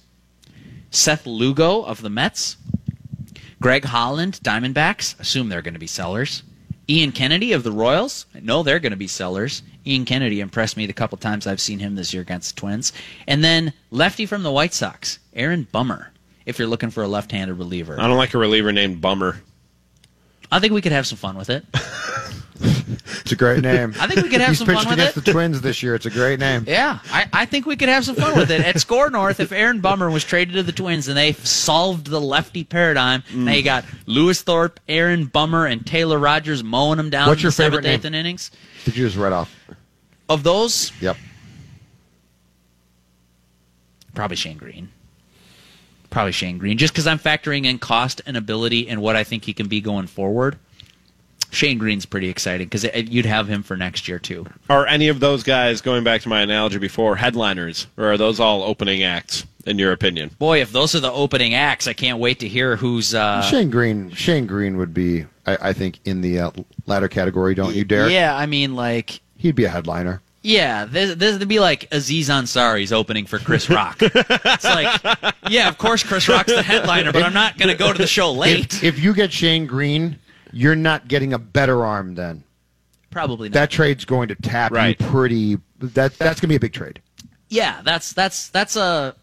Seth 0.89 1.27
Lugo 1.27 1.83
of 1.83 2.01
the 2.01 2.09
Mets, 2.09 2.57
Greg 3.61 3.85
Holland, 3.85 4.39
Diamondbacks. 4.43 5.19
Assume 5.19 5.49
they're 5.49 5.61
going 5.61 5.75
to 5.75 5.79
be 5.79 5.87
sellers. 5.87 6.41
Ian 6.89 7.11
Kennedy 7.11 7.51
of 7.51 7.63
the 7.63 7.71
Royals. 7.71 8.25
I 8.33 8.39
know 8.39 8.63
they're 8.63 8.79
going 8.79 8.91
to 8.91 8.97
be 8.97 9.07
sellers. 9.07 9.61
Ian 9.85 10.05
Kennedy 10.05 10.39
impressed 10.39 10.77
me 10.77 10.85
the 10.85 10.93
couple 10.93 11.17
times 11.17 11.45
I've 11.45 11.59
seen 11.59 11.79
him 11.79 11.95
this 11.95 12.13
year 12.13 12.21
against 12.21 12.55
the 12.55 12.61
Twins. 12.61 12.93
And 13.27 13.43
then 13.43 13.73
lefty 13.91 14.25
from 14.25 14.43
the 14.43 14.51
White 14.51 14.73
Sox, 14.73 15.19
Aaron 15.33 15.67
Bummer. 15.71 16.11
If 16.45 16.57
you're 16.57 16.67
looking 16.67 16.89
for 16.89 17.03
a 17.03 17.07
left-handed 17.07 17.55
reliever, 17.55 17.99
I 17.99 18.07
don't 18.07 18.15
like 18.15 18.33
a 18.33 18.37
reliever 18.37 18.71
named 18.71 19.01
Bummer. 19.01 19.41
I 20.49 20.59
think 20.59 20.71
we 20.71 20.81
could 20.81 20.93
have 20.93 21.05
some 21.05 21.17
fun 21.17 21.37
with 21.37 21.49
it. 21.49 21.65
It's 23.21 23.31
a 23.31 23.35
great 23.35 23.61
name. 23.61 23.93
I 23.99 24.07
think 24.07 24.23
we 24.23 24.29
could 24.29 24.39
have 24.39 24.49
He's 24.49 24.59
some 24.59 24.67
pitched 24.67 24.83
fun 24.83 24.91
with 24.91 24.99
against 24.99 25.17
it. 25.17 25.25
the 25.25 25.31
Twins 25.33 25.59
this 25.59 25.83
year. 25.83 25.95
It's 25.95 26.05
a 26.05 26.09
great 26.09 26.39
name. 26.39 26.63
Yeah, 26.67 26.99
I, 27.11 27.27
I 27.33 27.45
think 27.45 27.65
we 27.65 27.75
could 27.75 27.89
have 27.89 28.05
some 28.05 28.15
fun 28.15 28.37
with 28.37 28.51
it. 28.51 28.61
At 28.61 28.79
Score 28.79 29.09
North, 29.09 29.39
if 29.41 29.51
Aaron 29.51 29.81
Bummer 29.81 30.09
was 30.09 30.23
traded 30.23 30.55
to 30.55 30.63
the 30.63 30.71
Twins 30.71 31.07
and 31.09 31.17
they 31.17 31.33
solved 31.33 32.07
the 32.07 32.21
lefty 32.21 32.63
paradigm, 32.63 33.23
mm. 33.23 33.43
now 33.43 33.51
you 33.51 33.63
got 33.63 33.83
Lewis 34.05 34.41
Thorpe, 34.41 34.79
Aaron 34.87 35.25
Bummer, 35.25 35.65
and 35.65 35.85
Taylor 35.85 36.17
Rogers 36.19 36.63
mowing 36.63 36.97
them 36.97 37.09
down 37.09 37.27
What's 37.27 37.41
in 37.41 37.43
your 37.43 37.49
the 37.49 37.55
seventh, 37.55 37.83
favorite 37.83 37.93
eighth, 37.95 38.05
and 38.05 38.15
innings. 38.15 38.51
Did 38.85 38.95
you 38.95 39.05
just 39.05 39.17
read 39.17 39.33
off? 39.33 39.53
Of 40.29 40.43
those, 40.43 40.91
Yep. 41.01 41.17
probably 44.13 44.37
Shane 44.37 44.57
Greene. 44.57 44.89
Probably 46.09 46.31
Shane 46.31 46.57
Greene, 46.57 46.77
just 46.77 46.93
because 46.93 47.07
I'm 47.07 47.19
factoring 47.19 47.65
in 47.65 47.79
cost 47.79 48.21
and 48.25 48.37
ability 48.37 48.87
and 48.87 49.01
what 49.01 49.15
I 49.15 49.23
think 49.23 49.43
he 49.43 49.53
can 49.53 49.67
be 49.67 49.81
going 49.81 50.07
forward. 50.07 50.57
Shane 51.57 51.79
Greene's 51.79 52.05
pretty 52.05 52.29
exciting 52.29 52.67
because 52.67 52.83
you'd 53.09 53.25
have 53.25 53.47
him 53.47 53.63
for 53.63 53.75
next 53.75 54.07
year 54.07 54.19
too. 54.19 54.45
Are 54.69 54.85
any 54.85 55.07
of 55.07 55.19
those 55.19 55.41
guys, 55.41 55.81
going 55.81 56.03
back 56.03 56.21
to 56.21 56.29
my 56.29 56.41
analogy 56.41 56.77
before, 56.77 57.15
headliners, 57.15 57.87
or 57.97 58.11
are 58.11 58.17
those 58.17 58.39
all 58.39 58.61
opening 58.61 59.01
acts, 59.03 59.43
in 59.65 59.79
your 59.79 59.91
opinion? 59.91 60.29
Boy, 60.37 60.61
if 60.61 60.71
those 60.71 60.93
are 60.93 60.99
the 60.99 61.11
opening 61.11 61.55
acts, 61.55 61.87
I 61.87 61.93
can't 61.93 62.19
wait 62.19 62.39
to 62.41 62.47
hear 62.47 62.75
who's. 62.75 63.15
Uh, 63.15 63.41
Shane 63.41 63.71
Greene. 63.71 64.11
Shane 64.11 64.45
Greene 64.45 64.77
would 64.77 64.93
be, 64.93 65.25
I, 65.47 65.69
I 65.69 65.73
think, 65.73 65.99
in 66.05 66.21
the 66.21 66.39
uh, 66.39 66.51
latter 66.85 67.07
category. 67.07 67.55
Don't 67.55 67.73
you, 67.75 67.83
Derek? 67.83 68.11
Yeah, 68.13 68.35
I 68.35 68.45
mean, 68.45 68.75
like, 68.75 69.19
He'd 69.37 69.55
be 69.55 69.65
a 69.65 69.69
headliner. 69.69 70.21
yeah, 70.43 70.85
this 70.85 71.15
this 71.15 71.39
would 71.39 71.47
be 71.47 71.59
like 71.59 71.87
Aziz 71.91 72.29
Ansari's 72.29 72.93
opening 72.93 73.25
for 73.25 73.39
Chris 73.39 73.67
Rock. 73.69 73.97
it's 74.01 74.63
like, 74.63 75.01
yeah, 75.49 75.67
of 75.69 75.77
course 75.79 76.03
Chris 76.03 76.29
Rock's 76.29 76.53
the 76.53 76.61
headliner, 76.63 77.11
but 77.11 77.23
I'm 77.23 77.33
not 77.33 77.57
going 77.57 77.69
to 77.69 77.75
go 77.75 77.91
to 77.91 77.97
the 77.97 78.07
show 78.07 78.31
late. 78.31 78.75
If, 78.75 78.83
if 78.83 78.99
you 78.99 79.13
get 79.13 79.33
Shane 79.33 79.65
Greene, 79.65 80.17
you're 80.53 80.75
not 80.75 81.07
getting 81.07 81.33
a 81.33 81.39
better 81.39 81.85
arm 81.85 82.15
then. 82.15 82.43
Probably 83.09 83.49
not. 83.49 83.53
that 83.53 83.69
trade's 83.71 84.05
going 84.05 84.27
to 84.27 84.35
tap 84.35 84.71
Right. 84.71 84.99
you 84.99 85.05
pretty. 85.07 85.57
That 85.79 86.17
that's 86.17 86.39
going 86.39 86.47
to 86.47 86.47
be 86.47 86.55
a 86.55 86.59
big 86.59 86.73
trade. 86.73 87.01
yeah, 87.49 87.81
that's 87.83 88.13
that's 88.13 88.49
that's 88.49 88.75
a 88.75 89.15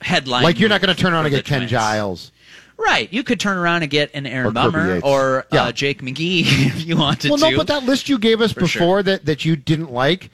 headline. 0.00 0.42
Like 0.42 0.58
you're 0.58 0.68
not 0.68 0.80
going 0.80 0.94
to 0.94 1.00
turn 1.00 1.12
around 1.12 1.26
and 1.26 1.34
get 1.34 1.44
Ken 1.44 1.58
Twins. 1.60 1.70
Giles. 1.70 2.32
Right. 2.78 3.12
You 3.12 3.22
could 3.22 3.38
turn 3.38 3.58
around 3.58 3.82
and 3.82 3.90
get 3.90 4.10
an 4.14 4.26
Aaron 4.26 4.48
Or 4.48 4.50
Bummer 4.52 5.00
or 5.04 5.46
Yeah. 5.52 5.64
uh, 5.64 5.72
Jake 5.72 6.02
McGee 6.02 6.40
if 6.46 6.84
you 6.86 6.96
wanted 6.96 7.30
Well, 7.30 7.38
to. 7.38 7.44
Well, 7.44 7.50
no, 7.52 7.56
but 7.58 7.66
that 7.68 7.84
list 7.84 8.08
you 8.08 8.18
gave 8.18 8.40
us 8.40 8.52
For 8.52 8.60
before 8.60 8.68
sure. 8.98 9.02
that 9.04 9.24
that 9.26 9.44
you 9.44 9.54
didn't 9.56 9.92
like, 9.92 10.30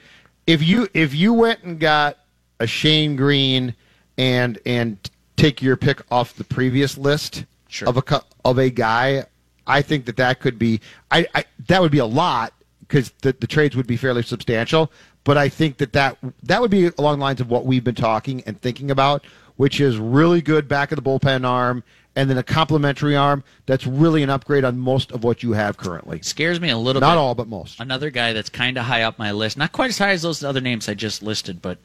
if 0.47 0.63
you 0.63 0.87
if 0.93 1.13
you 1.13 1.33
went 1.33 1.63
and 1.63 1.79
got 1.79 2.17
a 2.59 2.65
Shane 2.65 3.15
Greene 3.15 3.75
and 4.17 4.57
and 4.65 4.97
take 5.35 5.61
your 5.61 5.75
pick 5.77 6.01
off 6.11 6.33
the 6.35 6.43
previous 6.43 6.97
list 6.97 7.45
Sure. 7.67 7.87
of 7.87 7.97
a 7.97 8.21
of 8.45 8.57
a 8.57 8.69
guy, 8.71 9.25
I 9.69 9.81
think 9.81 10.05
that 10.05 10.17
that 10.17 10.39
could 10.39 10.59
be 10.59 10.81
I, 11.11 11.27
I 11.33 11.45
that 11.67 11.81
would 11.81 11.91
be 11.91 11.99
a 11.99 12.05
lot 12.05 12.53
because 12.81 13.11
the, 13.21 13.33
the 13.39 13.47
trades 13.47 13.75
would 13.75 13.87
be 13.87 13.97
fairly 13.97 14.23
substantial. 14.23 14.91
But 15.23 15.37
I 15.37 15.47
think 15.47 15.77
that, 15.77 15.93
that 15.93 16.17
that 16.43 16.61
would 16.61 16.71
be 16.71 16.87
along 16.97 17.19
the 17.19 17.23
lines 17.23 17.39
of 17.39 17.49
what 17.49 17.65
we've 17.65 17.83
been 17.83 17.95
talking 17.95 18.43
and 18.45 18.59
thinking 18.59 18.89
about, 18.91 19.23
which 19.57 19.79
is 19.79 19.97
really 19.97 20.41
good 20.41 20.67
back 20.67 20.91
of 20.91 20.95
the 20.95 21.01
bullpen 21.01 21.47
arm 21.47 21.83
and 22.15 22.29
then 22.29 22.37
a 22.37 22.43
complementary 22.43 23.15
arm 23.15 23.43
that's 23.65 23.85
really 23.85 24.23
an 24.23 24.29
upgrade 24.29 24.65
on 24.65 24.77
most 24.77 25.11
of 25.11 25.23
what 25.23 25.43
you 25.43 25.53
have 25.53 25.77
currently. 25.77 26.21
scares 26.21 26.59
me 26.59 26.69
a 26.69 26.77
little 26.77 26.99
bit. 26.99 27.05
Not 27.05 27.13
bit. 27.13 27.19
all, 27.19 27.35
but 27.35 27.47
most. 27.47 27.79
Another 27.79 28.09
guy 28.09 28.33
that's 28.33 28.49
kind 28.49 28.77
of 28.77 28.85
high 28.85 29.03
up 29.03 29.19
my 29.19 29.31
list, 29.31 29.57
not 29.57 29.71
quite 29.71 29.89
as 29.89 29.97
high 29.97 30.11
as 30.11 30.21
those 30.21 30.43
other 30.43 30.59
names 30.59 30.89
I 30.89 30.95
just 30.95 31.21
listed, 31.21 31.61
but 31.61 31.77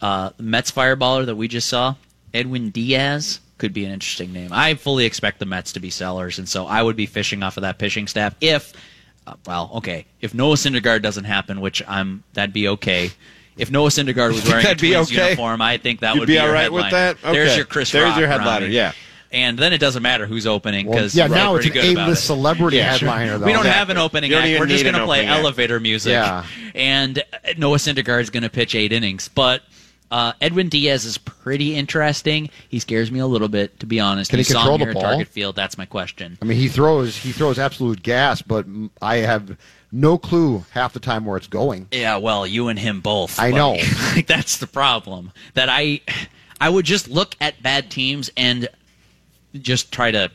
uh, 0.00 0.30
Mets 0.38 0.70
fireballer 0.70 1.26
that 1.26 1.36
we 1.36 1.48
just 1.48 1.68
saw, 1.68 1.96
Edwin 2.32 2.70
Diaz, 2.70 3.40
could 3.58 3.72
be 3.72 3.84
an 3.84 3.90
interesting 3.92 4.32
name. 4.32 4.50
I 4.52 4.74
fully 4.74 5.04
expect 5.06 5.38
the 5.38 5.46
Mets 5.46 5.72
to 5.72 5.80
be 5.80 5.90
sellers, 5.90 6.38
and 6.38 6.48
so 6.48 6.66
I 6.66 6.82
would 6.82 6.96
be 6.96 7.06
fishing 7.06 7.42
off 7.42 7.56
of 7.56 7.62
that 7.62 7.78
pitching 7.78 8.06
staff 8.06 8.34
if, 8.40 8.72
uh, 9.26 9.34
well, 9.46 9.70
okay, 9.76 10.06
if 10.20 10.34
Noah 10.34 10.56
Syndergaard 10.56 11.02
doesn't 11.02 11.24
happen, 11.24 11.60
which 11.60 11.82
I'm, 11.88 12.22
that'd 12.34 12.52
be 12.52 12.68
okay. 12.68 13.10
If 13.56 13.70
Noah 13.70 13.88
Syndergaard 13.88 14.34
was 14.34 14.44
wearing 14.48 14.66
a 14.66 14.74
Twins 14.74 15.10
okay? 15.10 15.28
uniform, 15.28 15.62
I 15.62 15.78
think 15.78 16.00
that 16.00 16.14
You'd 16.14 16.20
would 16.20 16.26
be 16.26 16.34
be, 16.34 16.38
all 16.38 16.48
your 16.54 16.70
with 16.70 16.90
that? 16.90 17.16
There's 17.22 17.56
your 17.56 17.64
Chris 17.64 17.90
There's 17.92 18.10
Rock, 18.10 18.18
your 18.18 18.28
headliner, 18.28 18.66
Ronnie. 18.66 18.74
yeah. 18.74 18.92
And 19.32 19.58
then 19.58 19.72
it 19.72 19.78
doesn't 19.78 20.02
matter 20.02 20.24
who's 20.24 20.46
opening 20.46 20.86
Well, 20.86 20.96
because 20.98 21.14
yeah, 21.14 21.26
now 21.26 21.56
it's 21.56 21.66
an 21.66 21.76
A-list 21.76 22.22
it. 22.22 22.26
celebrity 22.26 22.76
Yeah, 22.76 22.94
sure. 22.96 23.08
headliner, 23.08 23.38
though. 23.38 23.46
We 23.46 23.52
don't 23.52 23.62
Exactly. 23.62 23.78
have 23.78 23.90
an 23.90 23.96
opening 23.98 24.32
act. 24.34 24.60
We're 24.60 24.66
just 24.66 24.84
going 24.84 24.94
to 24.94 25.04
play 25.04 25.18
opening 25.20 25.30
act. 25.34 25.40
elevator 25.40 25.80
music. 25.80 26.12
Yeah. 26.12 26.46
And 26.74 27.22
Noah 27.58 27.78
Syndergaard 27.78 28.20
is 28.20 28.30
going 28.30 28.44
to 28.44 28.50
pitch 28.50 28.74
eight 28.76 28.92
innings. 28.92 29.28
But 29.28 29.62
uh, 30.10 30.32
Edwin 30.40 30.68
Diaz 30.68 31.04
is 31.04 31.18
pretty 31.18 31.74
interesting. 31.74 32.50
He 32.68 32.78
scares 32.78 33.10
me 33.10 33.18
a 33.18 33.26
little 33.26 33.48
bit, 33.48 33.80
to 33.80 33.86
be 33.86 34.00
honest. 34.00 34.30
Can 34.30 34.38
he 34.38 34.44
saw 34.44 34.60
control 34.60 34.78
the 34.78 34.92
ball? 34.92 35.02
Target 35.02 35.28
Field. 35.28 35.56
That's 35.56 35.76
my 35.76 35.86
question. 35.86 36.38
I 36.40 36.44
mean, 36.44 36.58
he 36.58 36.68
throws 36.68 37.16
he 37.16 37.32
throws 37.32 37.58
absolute 37.58 38.02
gas, 38.02 38.42
but 38.42 38.66
I 39.02 39.16
have 39.16 39.56
no 39.90 40.18
clue 40.18 40.64
half 40.70 40.92
the 40.92 41.00
time 41.00 41.24
where 41.24 41.36
it's 41.36 41.46
going. 41.46 41.88
Yeah, 41.90 42.16
well, 42.18 42.46
you 42.46 42.68
and 42.68 42.78
him 42.78 43.00
both. 43.00 43.38
I 43.40 43.50
know. 43.50 43.76
like 44.14 44.26
that's 44.26 44.58
the 44.58 44.66
problem. 44.66 45.32
That 45.54 45.68
I, 45.68 46.00
I 46.60 46.68
would 46.68 46.84
just 46.84 47.08
look 47.08 47.34
at 47.40 47.62
bad 47.62 47.90
teams 47.90 48.30
and 48.36 48.68
just 49.54 49.92
try 49.92 50.10
to 50.10 50.30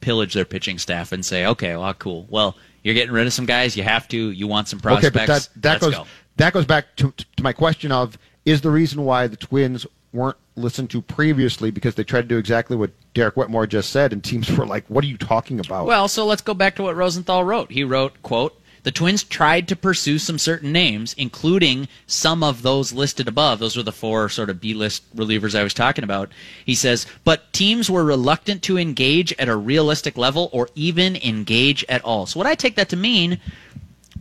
pillage 0.00 0.34
their 0.34 0.44
pitching 0.44 0.78
staff 0.78 1.12
and 1.12 1.24
say, 1.24 1.46
okay, 1.46 1.76
well, 1.76 1.94
cool. 1.94 2.26
Well, 2.28 2.56
you're 2.82 2.94
getting 2.94 3.12
rid 3.12 3.26
of 3.26 3.32
some 3.32 3.46
guys. 3.46 3.76
You 3.76 3.82
have 3.82 4.08
to. 4.08 4.30
You 4.30 4.46
want 4.46 4.68
some 4.68 4.80
prospects. 4.80 5.16
Okay, 5.16 5.26
but 5.26 5.26
that 5.26 5.48
that 5.56 5.72
Let's 5.72 5.84
goes 5.84 5.94
go. 5.94 6.06
that 6.36 6.52
goes 6.52 6.66
back 6.66 6.96
to, 6.96 7.12
to 7.12 7.42
my 7.42 7.52
question 7.52 7.92
of 7.92 8.18
is 8.46 8.62
the 8.62 8.70
reason 8.70 9.04
why 9.04 9.26
the 9.26 9.36
Twins 9.36 9.86
weren't 10.12 10.38
listened 10.54 10.88
to 10.90 11.02
previously 11.02 11.70
because 11.70 11.96
they 11.96 12.04
tried 12.04 12.22
to 12.22 12.28
do 12.28 12.38
exactly 12.38 12.76
what 12.76 12.90
Derek 13.12 13.36
Wetmore 13.36 13.66
just 13.66 13.90
said, 13.90 14.14
and 14.14 14.24
teams 14.24 14.50
were 14.56 14.66
like, 14.66 14.86
"What 14.88 15.04
are 15.04 15.08
you 15.08 15.18
talking 15.18 15.60
about?" 15.60 15.86
Well, 15.86 16.08
so 16.08 16.24
let's 16.24 16.42
go 16.42 16.54
back 16.54 16.76
to 16.76 16.84
what 16.84 16.96
Rosenthal 16.96 17.44
wrote. 17.44 17.70
He 17.70 17.84
wrote, 17.84 18.22
quote, 18.22 18.58
the 18.86 18.92
Twins 18.92 19.24
tried 19.24 19.66
to 19.66 19.74
pursue 19.74 20.16
some 20.16 20.38
certain 20.38 20.70
names, 20.70 21.12
including 21.18 21.88
some 22.06 22.44
of 22.44 22.62
those 22.62 22.92
listed 22.92 23.26
above. 23.26 23.58
Those 23.58 23.76
were 23.76 23.82
the 23.82 23.90
four 23.90 24.28
sort 24.28 24.48
of 24.48 24.60
B-list 24.60 25.02
relievers 25.16 25.58
I 25.58 25.64
was 25.64 25.74
talking 25.74 26.04
about. 26.04 26.30
He 26.64 26.76
says, 26.76 27.04
but 27.24 27.52
teams 27.52 27.90
were 27.90 28.04
reluctant 28.04 28.62
to 28.62 28.78
engage 28.78 29.32
at 29.40 29.48
a 29.48 29.56
realistic 29.56 30.16
level 30.16 30.50
or 30.52 30.68
even 30.76 31.16
engage 31.16 31.84
at 31.88 32.04
all. 32.04 32.26
So 32.26 32.38
what 32.38 32.46
I 32.46 32.54
take 32.54 32.76
that 32.76 32.88
to 32.90 32.96
mean, 32.96 33.40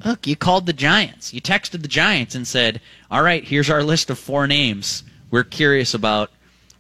look, 0.06 0.28
you 0.28 0.36
called 0.36 0.68
the 0.68 0.74
Giants. 0.74 1.34
You 1.34 1.41
texted 1.41 1.82
the 1.82 1.88
Giants 1.88 2.36
and 2.36 2.48
said, 2.48 2.80
all 3.10 3.24
right, 3.24 3.44
here's 3.44 3.70
our 3.70 3.84
list 3.84 4.10
of 4.10 4.20
four 4.20 4.48
names. 4.48 5.04
We're 5.32 5.44
curious 5.44 5.94
about 5.96 6.32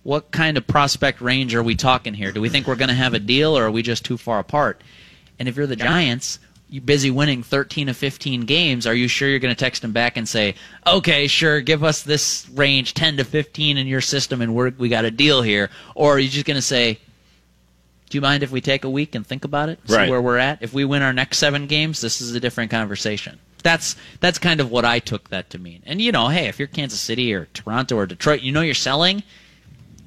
what 0.03 0.29
kind 0.29 0.55
of 0.55 0.67
prospect 0.67 1.19
range 1.19 1.55
are 1.55 1.63
we 1.63 1.75
talking 1.75 2.13
here? 2.13 2.31
Do 2.31 2.39
we 2.39 2.49
think 2.49 2.67
we're 2.67 2.75
going 2.75 2.89
to 2.89 2.95
have 2.95 3.15
a 3.15 3.19
deal 3.19 3.57
or 3.57 3.65
are 3.65 3.71
we 3.71 3.81
just 3.81 4.05
too 4.05 4.17
far 4.17 4.37
apart? 4.37 4.81
And 5.39 5.49
if 5.49 5.57
you're 5.57 5.65
the 5.65 5.75
Giants, 5.75 6.37
you're 6.69 6.83
busy 6.83 7.09
winning 7.09 7.41
13 7.41 7.89
of 7.89 7.97
15 7.97 8.41
games. 8.41 8.85
Are 8.85 8.93
you 8.93 9.07
sure 9.07 9.27
you're 9.27 9.39
going 9.39 9.53
to 9.53 9.59
text 9.59 9.81
them 9.81 9.91
back 9.91 10.15
and 10.15 10.29
say, 10.29 10.53
okay, 10.85 11.25
sure, 11.25 11.59
give 11.59 11.83
us 11.83 12.03
this 12.03 12.47
range 12.53 12.93
10 12.93 13.17
to 13.17 13.23
15 13.23 13.79
in 13.79 13.87
your 13.87 13.99
system 14.01 14.43
and 14.43 14.53
we're, 14.53 14.69
we 14.77 14.87
got 14.87 15.05
a 15.05 15.11
deal 15.11 15.41
here? 15.41 15.71
Or 15.95 16.13
are 16.13 16.19
you 16.19 16.29
just 16.29 16.45
going 16.45 16.55
to 16.55 16.61
say, 16.61 16.99
do 18.09 18.17
you 18.17 18.21
mind 18.21 18.43
if 18.43 18.51
we 18.51 18.61
take 18.61 18.83
a 18.83 18.89
week 18.89 19.15
and 19.15 19.25
think 19.25 19.43
about 19.45 19.69
it? 19.69 19.79
See 19.87 19.95
Right. 19.95 20.09
where 20.09 20.21
we're 20.21 20.37
at? 20.37 20.61
If 20.61 20.73
we 20.73 20.85
win 20.85 21.01
our 21.01 21.13
next 21.13 21.37
seven 21.37 21.65
games, 21.67 22.01
this 22.01 22.21
is 22.21 22.35
a 22.35 22.39
different 22.39 22.71
conversation. 22.71 23.39
That's 23.63 23.95
that's 24.19 24.37
kind 24.37 24.59
of 24.59 24.69
what 24.69 24.85
I 24.85 24.99
took 24.99 25.29
that 25.29 25.49
to 25.51 25.57
mean. 25.57 25.81
And 25.87 25.99
you 26.01 26.11
know, 26.11 26.27
hey, 26.27 26.47
if 26.47 26.59
you're 26.59 26.67
Kansas 26.67 26.99
City 26.99 27.33
or 27.33 27.45
Toronto 27.53 27.95
or 27.97 28.05
Detroit, 28.05 28.41
you 28.41 28.51
know 28.51 28.61
you're 28.61 28.75
selling, 28.75 29.23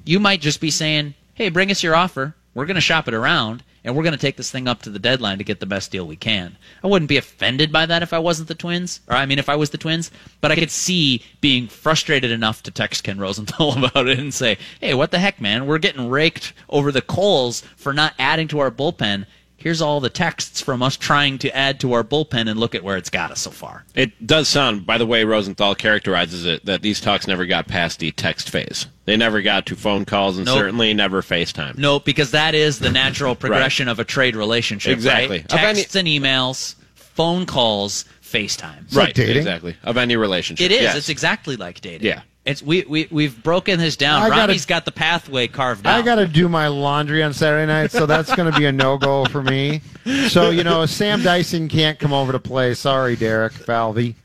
you 0.05 0.19
might 0.19 0.39
just 0.41 0.61
be 0.61 0.71
saying, 0.71 1.13
"Hey, 1.33 1.49
bring 1.49 1.69
us 1.71 1.83
your 1.83 1.95
offer. 1.95 2.35
We're 2.53 2.65
going 2.65 2.75
to 2.75 2.81
shop 2.81 3.07
it 3.09 3.13
around, 3.13 3.63
and 3.83 3.95
we're 3.95 4.03
going 4.03 4.13
to 4.13 4.19
take 4.19 4.37
this 4.37 4.51
thing 4.51 4.67
up 4.67 4.81
to 4.83 4.89
the 4.89 4.99
deadline 4.99 5.37
to 5.37 5.43
get 5.43 5.59
the 5.59 5.65
best 5.65 5.91
deal 5.91 6.05
we 6.05 6.15
can." 6.15 6.57
I 6.83 6.87
wouldn't 6.87 7.09
be 7.09 7.17
offended 7.17 7.71
by 7.71 7.85
that 7.85 8.03
if 8.03 8.13
I 8.13 8.19
wasn't 8.19 8.47
the 8.47 8.55
Twins, 8.55 9.01
or 9.07 9.15
I 9.15 9.25
mean, 9.25 9.39
if 9.39 9.49
I 9.49 9.55
was 9.55 9.69
the 9.69 9.77
Twins, 9.77 10.11
but 10.41 10.51
I 10.51 10.55
could 10.55 10.71
see 10.71 11.23
being 11.41 11.67
frustrated 11.67 12.31
enough 12.31 12.63
to 12.63 12.71
text 12.71 13.03
Ken 13.03 13.19
Rosenthal 13.19 13.77
about 13.85 14.07
it 14.07 14.19
and 14.19 14.33
say, 14.33 14.57
"Hey, 14.79 14.93
what 14.93 15.11
the 15.11 15.19
heck, 15.19 15.41
man? 15.41 15.65
We're 15.65 15.77
getting 15.77 16.09
raked 16.09 16.53
over 16.69 16.91
the 16.91 17.01
coals 17.01 17.61
for 17.75 17.93
not 17.93 18.13
adding 18.19 18.47
to 18.49 18.59
our 18.59 18.71
bullpen." 18.71 19.25
Here's 19.59 19.81
all 19.81 19.99
the 19.99 20.09
texts 20.09 20.61
from 20.61 20.81
us 20.81 20.95
trying 20.97 21.37
to 21.39 21.55
add 21.55 21.79
to 21.81 21.93
our 21.93 22.03
bullpen, 22.03 22.49
and 22.49 22.59
look 22.59 22.73
at 22.75 22.83
where 22.83 22.97
it's 22.97 23.09
got 23.09 23.29
us 23.31 23.41
so 23.41 23.51
far. 23.51 23.83
It 23.93 24.25
does 24.25 24.47
sound, 24.47 24.85
by 24.85 24.97
the 24.97 25.05
way 25.05 25.23
Rosenthal 25.25 25.75
characterizes 25.75 26.45
it, 26.45 26.65
that 26.65 26.81
these 26.81 27.01
talks 27.01 27.27
never 27.27 27.45
got 27.45 27.67
past 27.67 27.99
the 27.99 28.11
text 28.11 28.49
phase. 28.49 28.87
They 29.05 29.17
never 29.17 29.41
got 29.41 29.65
to 29.67 29.75
phone 29.75 30.05
calls 30.05 30.37
and 30.37 30.45
Nope. 30.45 30.57
certainly 30.57 30.93
never 30.93 31.21
FaceTime. 31.21 31.77
No, 31.77 31.99
because 31.99 32.31
that 32.31 32.55
is 32.55 32.79
the 32.79 32.91
natural 32.91 33.35
progression 33.43 33.87
of 33.87 33.99
a 33.99 34.03
trade 34.05 34.35
relationship. 34.35 34.93
Exactly. 34.93 35.39
Right? 35.39 35.53
Of 35.53 35.59
any- 35.59 35.79
Texts 35.79 35.95
and 35.95 36.07
emails, 36.07 36.75
phone 36.95 37.45
calls, 37.45 38.05
FaceTime. 38.23 38.93
like 38.95 39.07
right, 39.07 39.15
dating. 39.15 39.37
exactly. 39.37 39.75
Of 39.83 39.97
any 39.97 40.15
relationship. 40.15 40.63
It 40.65 40.71
is. 40.71 40.81
Yes. 40.83 40.95
It's 40.95 41.09
exactly 41.09 41.55
like 41.57 41.81
dating. 41.81 42.07
Yeah. 42.07 42.21
It's 42.45 42.63
we 42.63 42.83
we 42.87 43.07
we've 43.11 43.43
broken 43.43 43.79
this 43.79 43.95
down. 43.95 44.21
I 44.23 44.29
gotta- 44.29 44.41
Ronnie's 44.41 44.65
got 44.65 44.85
the 44.85 44.91
pathway 44.91 45.47
carved 45.47 45.85
out. 45.85 45.99
I 45.99 46.01
got 46.01 46.15
to 46.15 46.25
do 46.25 46.47
my 46.49 46.67
laundry 46.67 47.21
on 47.21 47.33
Saturday 47.33 47.67
night, 47.67 47.91
so 47.91 48.05
that's 48.05 48.33
going 48.33 48.51
to 48.51 48.57
be 48.57 48.65
a 48.65 48.71
no 48.71 48.97
go 48.97 49.25
for 49.25 49.43
me. 49.43 49.81
So 50.29 50.49
you 50.49 50.63
know, 50.63 50.85
Sam 50.85 51.21
Dyson 51.21 51.67
can't 51.67 51.99
come 51.99 52.13
over 52.13 52.31
to 52.31 52.39
play. 52.39 52.73
Sorry, 52.73 53.15
Derek 53.15 53.53
Falvey. 53.53 54.15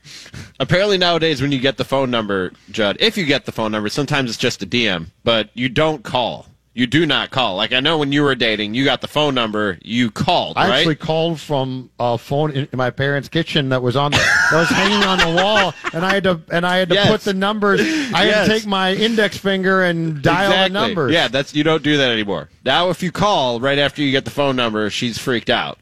Apparently 0.59 0.97
nowadays, 0.97 1.41
when 1.41 1.51
you 1.51 1.59
get 1.59 1.77
the 1.77 1.83
phone 1.85 2.09
number, 2.09 2.53
Judd, 2.71 2.97
if 2.99 3.17
you 3.17 3.25
get 3.25 3.45
the 3.45 3.51
phone 3.51 3.71
number, 3.71 3.89
sometimes 3.89 4.29
it's 4.31 4.39
just 4.39 4.63
a 4.63 4.65
DM, 4.65 5.07
but 5.23 5.49
you 5.53 5.69
don't 5.69 6.03
call. 6.03 6.47
You 6.77 6.87
do 6.87 7.05
not 7.05 7.31
call. 7.31 7.55
Like 7.55 7.71
I 7.71 7.79
know 7.79 7.97
when 7.97 8.11
you 8.11 8.21
were 8.21 8.35
dating, 8.35 8.73
you 8.73 8.83
got 8.83 8.99
the 8.99 9.07
phone 9.07 9.33
number, 9.33 9.79
you 9.81 10.11
called, 10.11 10.57
I 10.57 10.67
right? 10.67 10.77
actually 10.79 10.95
called 10.95 11.39
from 11.39 11.89
a 11.97 12.17
phone 12.17 12.51
in, 12.51 12.67
my 12.73 12.89
parents' 12.89 13.29
kitchen 13.29 13.69
that 13.69 13.81
was 13.81 13.95
on 13.95 14.11
the, 14.11 14.17
that 14.17 14.59
was 14.59 14.67
hanging 14.67 15.01
on 15.07 15.17
the 15.19 15.41
wall, 15.41 15.73
and 15.93 16.05
I 16.05 16.13
had 16.15 16.23
to 16.25 16.41
and 16.51 16.65
I 16.67 16.75
had 16.75 16.89
to 16.89 16.95
Yes. 16.95 17.07
put 17.07 17.21
the 17.21 17.33
numbers. 17.33 17.79
I 17.79 18.25
had 18.25 18.43
to 18.45 18.49
take 18.51 18.65
my 18.67 18.93
index 18.93 19.37
finger 19.37 19.83
and 19.83 20.21
dial 20.21 20.51
exactly. 20.51 20.73
the 20.73 20.73
numbers. 20.87 21.11
Yeah, 21.13 21.29
that's 21.29 21.55
you 21.55 21.63
don't 21.63 21.81
do 21.81 21.95
that 21.95 22.11
anymore. 22.11 22.49
Now, 22.65 22.89
if 22.89 23.01
you 23.01 23.09
call 23.11 23.61
right 23.61 23.79
after 23.79 24.01
you 24.01 24.11
get 24.11 24.25
the 24.25 24.31
phone 24.31 24.57
number, 24.57 24.89
she's 24.89 25.17
freaked 25.17 25.49
out. 25.49 25.79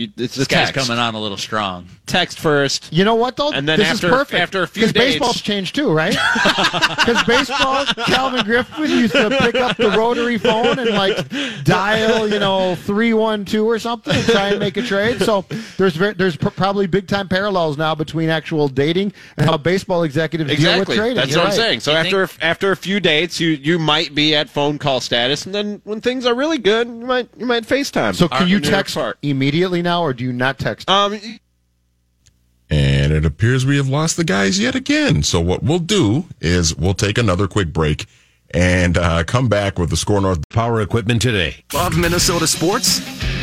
You, 0.00 0.08
it's 0.16 0.34
this 0.34 0.46
the 0.48 0.54
guy's 0.54 0.70
text. 0.70 0.88
coming 0.88 0.98
on 1.00 1.14
a 1.14 1.20
little 1.20 1.36
strong. 1.36 1.86
Text 2.06 2.38
first. 2.38 2.92
You 2.92 3.04
know 3.04 3.14
what 3.16 3.36
though? 3.36 3.52
And 3.52 3.68
then 3.68 3.78
this 3.78 3.88
after- 3.88 4.06
is 4.06 4.12
perfect. 4.12 4.40
after 4.42 4.62
a 4.62 4.66
few 4.66 4.80
because 4.86 4.92
baseball's 4.92 5.40
changed 5.40 5.74
too, 5.74 5.92
right? 5.92 6.16
Because 7.00 7.22
baseball, 7.24 7.84
Calvin 8.06 8.44
Griffith 8.44 8.88
used 8.90 9.12
to 9.14 9.30
pick 9.40 9.54
up 9.56 9.76
the 9.76 9.90
rotary 9.90 10.38
phone 10.38 10.78
and 10.78 10.90
like 10.90 11.16
dial, 11.64 12.28
you 12.28 12.38
know, 12.38 12.74
three 12.76 13.12
one 13.14 13.44
two 13.44 13.68
or 13.68 13.78
something 13.78 14.14
and 14.14 14.24
try 14.26 14.48
and 14.50 14.58
make 14.58 14.76
a 14.76 14.82
trade. 14.82 15.20
So 15.20 15.44
there's 15.76 15.96
ver- 15.96 16.14
there's 16.14 16.36
pr- 16.36 16.50
probably 16.50 16.86
big 16.86 17.06
time 17.08 17.28
parallels 17.28 17.76
now 17.78 17.94
between 17.94 18.28
actual 18.28 18.68
dating 18.68 19.12
and 19.36 19.46
how 19.46 19.56
baseball 19.56 20.02
executives 20.04 20.50
deal 20.50 20.58
with 20.78 20.88
Exactly. 20.88 20.96
trading. 20.96 21.16
That's 21.16 21.30
You're 21.30 21.38
what 21.40 21.46
I'm 21.48 21.52
saying. 21.56 21.80
So 21.80 21.92
You 21.92 21.96
after 21.98 22.28
after 22.40 22.72
a 22.72 22.76
few 22.76 23.00
dates, 23.00 23.40
you 23.40 23.50
you 23.50 23.78
might 23.78 24.14
be 24.14 24.34
at 24.34 24.48
phone 24.48 24.78
call 24.78 25.00
status, 25.00 25.46
and 25.46 25.54
then 25.54 25.80
when 25.84 26.00
things 26.00 26.26
are 26.26 26.34
really 26.34 26.58
good, 26.58 26.86
you 26.88 26.94
might 27.06 27.28
you 27.36 27.46
might 27.46 27.64
FaceTime. 27.64 28.14
So 28.14 28.28
can 28.28 28.40
When 28.40 28.48
you 28.48 28.60
text 28.60 28.96
immediately 29.22 29.82
now, 29.82 29.89
or 29.98 30.12
do 30.12 30.24
you 30.24 30.32
not 30.32 30.58
text? 30.58 30.88
Um, 30.88 31.18
And 32.70 33.12
it 33.12 33.24
appears 33.24 33.66
we 33.66 33.76
have 33.78 33.88
lost 33.88 34.16
the 34.16 34.24
guys 34.24 34.58
yet 34.60 34.74
again. 34.76 35.22
So 35.24 35.40
what 35.40 35.62
we'll 35.62 35.80
do 35.80 36.26
is 36.40 36.74
we'll 36.76 36.94
take 36.94 37.18
another 37.18 37.48
quick 37.48 37.72
break 37.72 38.06
and 38.52 38.96
uh, 38.96 39.24
come 39.24 39.48
back 39.48 39.78
with 39.78 39.90
the 39.90 39.96
Score 39.96 40.20
North 40.20 40.40
Power 40.50 40.80
equipment 40.80 41.20
today. 41.22 41.64
Love 41.72 41.96
Minnesota 41.98 42.46
sports? 42.46 43.00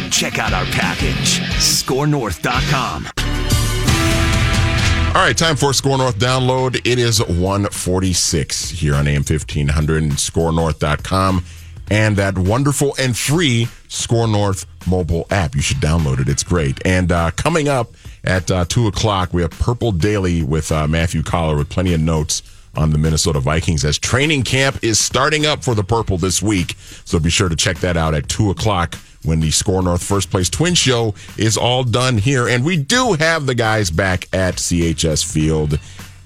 Check 0.10 0.40
out 0.40 0.54
our 0.54 0.66
package, 0.66 1.40
scorenorth.com. 1.60 3.08
All 5.16 5.24
right, 5.24 5.36
time 5.38 5.56
for 5.56 5.74
Score 5.74 5.98
North 5.98 6.20
download. 6.20 6.76
It 6.86 7.00
is 7.00 7.20
146 7.22 8.70
here 8.70 8.94
on 8.96 9.08
AM 9.08 9.24
1500 9.24 10.04
and 10.04 10.12
scorenorth.com 10.14 11.44
and 11.90 12.18
that 12.18 12.38
wonderful 12.38 12.94
and 13.00 13.18
free 13.18 13.68
Score 13.88 14.28
North 14.28 14.66
mobile 14.88 15.28
app. 15.32 15.56
You 15.56 15.62
should 15.62 15.78
download 15.78 16.20
it. 16.20 16.30
It's 16.30 16.44
great. 16.44 16.80
And 16.86 17.12
uh, 17.12 17.32
coming 17.32 17.68
up 17.68 17.92
at 18.24 18.50
uh, 18.52 18.66
2 18.66 18.88
o'clock, 18.88 19.34
we 19.34 19.42
have 19.42 19.52
Purple 19.52 19.92
Daily 19.92 20.44
with 20.44 20.72
uh, 20.72 20.88
Matthew 20.88 21.24
Coller 21.24 21.58
with 21.58 21.70
plenty 21.70 21.94
of 21.94 22.02
notes 22.02 22.42
on 22.76 22.92
the 22.92 22.98
Minnesota 22.98 23.40
Vikings 23.40 23.84
as 23.84 23.98
training 23.98 24.44
camp 24.44 24.84
is 24.84 25.00
starting 25.00 25.46
up 25.46 25.64
for 25.64 25.74
the 25.74 25.84
Purple 25.84 26.18
this 26.18 26.42
week. 26.42 26.76
So 27.06 27.20
be 27.20 27.30
sure 27.30 27.50
to 27.50 27.56
check 27.56 27.78
that 27.78 27.98
out 27.98 28.14
at 28.14 28.30
2 28.30 28.52
o'clock 28.52 28.96
when 29.24 29.40
the 29.40 29.52
Score 29.52 29.82
North 29.82 30.04
First 30.04 30.30
Place 30.30 30.50
Twin 30.50 30.76
Show 30.76 31.16
is 31.38 31.58
all 31.58 31.84
done 31.84 32.18
here. 32.18 32.48
And 32.48 32.64
we 32.64 32.78
do 32.78 33.14
have 33.14 33.46
the 33.46 33.56
guys 33.56 33.90
back 33.90 34.28
at 34.34 34.56
CHS 34.56 35.30
Field. 35.32 35.80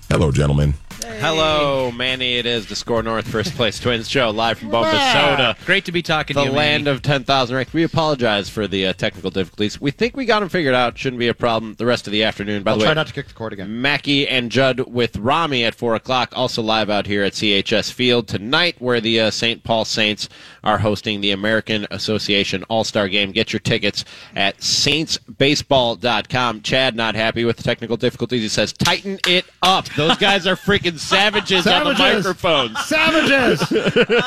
Hello, 0.09 0.31
gentlemen. 0.31 0.73
Hello, 1.03 1.91
Manny. 1.91 2.37
It 2.37 2.45
is 2.45 2.67
the 2.67 2.75
SKOR 2.75 3.03
North 3.03 3.27
First 3.27 3.55
Place 3.55 3.79
Twins 3.79 4.07
show 4.09 4.29
live 4.29 4.59
from 4.59 4.69
Minnesota. 4.69 5.55
Great 5.65 5.85
to 5.85 5.91
be 5.91 6.01
talking 6.01 6.35
The 6.35 6.41
to 6.41 6.45
you, 6.45 6.51
The 6.51 6.57
land 6.57 6.85
Manny. 6.85 6.95
of 6.95 7.01
10,000 7.01 7.55
ranked. 7.55 7.73
We 7.73 7.83
apologize 7.83 8.49
for 8.49 8.67
the 8.67 8.87
uh, 8.87 8.93
technical 8.93 9.29
difficulties. 9.31 9.79
We 9.81 9.91
think 9.91 10.15
we 10.15 10.25
got 10.25 10.39
them 10.41 10.49
figured 10.49 10.73
out. 10.75 10.97
Shouldn't 10.97 11.19
be 11.19 11.27
a 11.27 11.33
problem 11.33 11.75
the 11.75 11.85
rest 11.85 12.07
of 12.07 12.11
the 12.11 12.23
afternoon. 12.23 12.63
By 12.63 12.71
I'll 12.71 12.77
the 12.77 12.81
way, 12.81 12.85
try 12.87 12.93
not 12.93 13.07
to 13.07 13.13
kick 13.13 13.27
the 13.27 13.33
cord 13.33 13.53
again. 13.53 13.81
Mackey 13.81 14.27
and 14.27 14.51
Judd 14.51 14.81
with 14.81 15.17
Rami 15.17 15.63
at 15.63 15.75
4 15.75 15.95
o'clock. 15.95 16.33
Also 16.35 16.61
live 16.61 16.89
out 16.89 17.07
here 17.07 17.23
at 17.23 17.33
CHS 17.33 17.91
Field 17.91 18.27
tonight, 18.27 18.75
where 18.79 18.99
the 19.01 19.19
uh, 19.21 19.31
St. 19.31 19.63
Paul 19.63 19.85
Saints 19.85 20.27
are 20.63 20.77
hosting 20.79 21.21
the 21.21 21.31
American 21.31 21.87
Association 21.91 22.63
All 22.63 22.83
Star 22.83 23.07
Game. 23.07 23.31
Get 23.31 23.53
your 23.53 23.59
tickets 23.59 24.03
at 24.35 24.57
saintsbaseball.com. 24.59 26.61
Chad 26.61 26.95
not 26.95 27.15
happy 27.15 27.43
with 27.45 27.57
the 27.57 27.63
technical 27.63 27.97
difficulties. 27.97 28.41
He 28.43 28.49
says, 28.49 28.71
tighten 28.73 29.19
it 29.27 29.45
up. 29.63 29.85
Those 29.95 30.17
guys 30.17 30.45
are 30.47 30.55
freaking 30.55 30.90
savages, 30.97 31.65
on 31.67 31.83
the 31.85 31.95
Savages. 31.95 32.25
microphones. 32.25 32.85
Savages! 32.85 33.61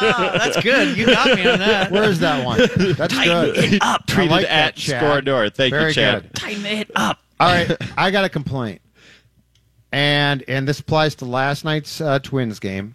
Oh, 0.07 0.31
that's 0.39 0.61
good. 0.63 0.97
You 0.97 1.07
got 1.07 1.37
me 1.37 1.47
on 1.49 1.59
that. 1.59 1.91
Where's 1.91 2.19
that 2.21 2.45
one? 2.45 2.59
That's 2.97 3.15
good. 3.19 3.57
it 3.57 3.83
up. 3.83 4.03
I 4.09 4.13
Tweeted 4.13 4.31
like 4.31 4.45
at 4.45 4.49
that, 4.49 4.77
Chad. 4.77 5.01
SKOR 5.03 5.23
North. 5.23 5.57
Thank 5.57 5.73
Very 5.73 5.89
you, 5.89 5.95
Chad. 5.95 6.23
good. 6.23 6.35
Tighten 6.35 6.67
it 6.67 6.91
up. 6.95 7.19
All 7.41 7.49
right, 7.53 7.77
I 7.97 8.11
got 8.11 8.25
a 8.25 8.29
complaint, 8.29 8.81
and 9.93 10.43
and 10.49 10.67
this 10.69 10.81
applies 10.81 11.15
to 11.17 11.25
last 11.25 11.65
night's 11.65 12.01
uh, 12.01 12.19
Twins 12.21 12.59
game. 12.59 12.95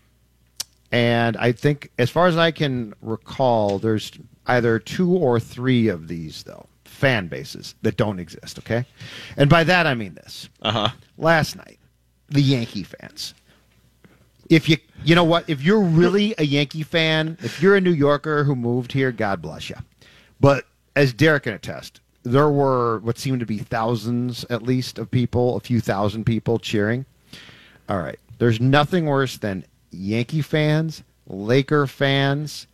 And 0.91 1.38
I 1.38 1.51
think, 1.51 1.91
as 1.99 2.10
far 2.10 2.27
as 2.27 2.36
I 2.38 2.51
can 2.51 2.93
recall, 3.01 3.77
there's 3.79 4.12
either 4.47 4.79
two 4.79 5.13
or 5.15 5.39
three 5.39 5.88
of 5.88 6.08
these 6.08 6.43
though 6.43 6.65
fan 6.86 7.27
bases 7.27 7.75
that 7.84 7.97
don't 7.97 8.19
exist. 8.19 8.58
Okay, 8.60 8.86
and 9.38 9.49
by 9.49 9.63
that 9.65 9.86
I 9.88 9.93
mean 9.93 10.15
this. 10.15 10.49
Uh 10.62 10.71
huh. 10.71 10.89
Last 11.17 11.55
night, 11.55 11.79
the 12.29 12.41
Yankee 12.41 12.84
fans. 12.84 13.34
If 14.49 14.67
you 14.67 14.77
you 15.03 15.15
know 15.15 15.23
what, 15.23 15.49
if 15.49 15.62
you're 15.62 15.79
really 15.79 16.35
a 16.38 16.43
Yankee 16.43 16.83
fan, 16.83 17.38
if 17.41 17.62
you're 17.62 17.75
a 17.75 17.81
New 17.81 17.93
Yorker 17.93 18.43
who 18.43 18.55
moved 18.55 18.91
here, 18.91 19.12
God 19.12 19.41
bless 19.41 19.69
you. 19.69 19.77
But 20.39 20.65
as 20.95 21.13
Derek 21.13 21.43
can 21.43 21.53
attest, 21.53 22.01
there 22.23 22.49
were 22.49 22.99
what 22.99 23.17
seemed 23.17 23.39
to 23.39 23.45
be 23.45 23.59
thousands 23.59 24.45
at 24.49 24.63
least 24.63 24.99
of 24.99 25.09
people, 25.09 25.55
a 25.55 25.59
few 25.59 25.79
thousand 25.79 26.25
people 26.25 26.59
cheering. 26.59 27.05
All 27.88 27.99
right. 27.99 28.19
There's 28.38 28.59
nothing 28.59 29.05
worse 29.05 29.38
than 29.38 29.65
Yankee 29.91 30.41
fans, 30.41 31.03
Laker 31.27 31.88
fans. 31.88 32.67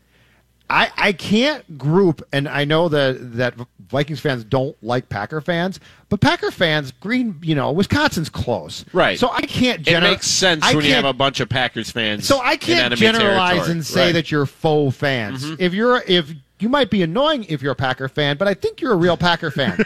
I, 0.70 0.92
I 0.98 1.14
can't 1.14 1.78
group, 1.78 2.28
and 2.34 2.48
I 2.50 2.66
know 2.66 2.90
that, 2.90 3.34
that 3.38 3.54
Vikings 3.88 4.20
fans 4.20 4.44
don't 4.44 4.76
like 4.84 5.10
Packer 5.10 5.40
fans, 5.42 5.80
but 6.10 6.22
Packer 6.22 6.50
fans, 6.50 6.92
Green, 6.92 7.38
you 7.44 7.54
know, 7.54 7.72
Wisconsin's 7.72 8.30
close. 8.30 8.84
Right. 8.92 9.20
So 9.20 9.30
I 9.30 9.42
can't 9.42 9.88
It 9.88 10.00
makes 10.02 10.28
sense 10.28 10.66
when 10.74 10.84
you 10.84 10.94
have 10.94 11.06
a 11.06 11.14
bunch 11.14 11.40
of 11.40 11.50
Packers 11.50 11.92
fans. 11.92 12.28
So 12.28 12.40
I 12.40 12.58
can't 12.58 12.96
generalize 12.96 13.52
territory. 13.54 13.72
and 13.72 13.86
say 13.86 14.06
Right. 14.08 14.12
that 14.14 14.32
you're 14.32 14.46
faux 14.48 14.96
fans. 14.98 15.46
Mm-hmm. 15.46 15.62
If 15.62 15.74
you're 15.76 16.02
if 16.08 16.34
you 16.60 16.70
might 16.70 16.90
be 16.90 17.04
annoying 17.04 17.44
if 17.50 17.62
you're 17.62 17.74
a 17.74 17.76
Packer 17.76 18.08
fan, 18.10 18.38
but 18.38 18.48
I 18.48 18.54
think 18.56 18.82
you're 18.82 18.94
a 18.94 18.98
real 18.98 19.18
Packer 19.18 19.52
fan. 19.52 19.78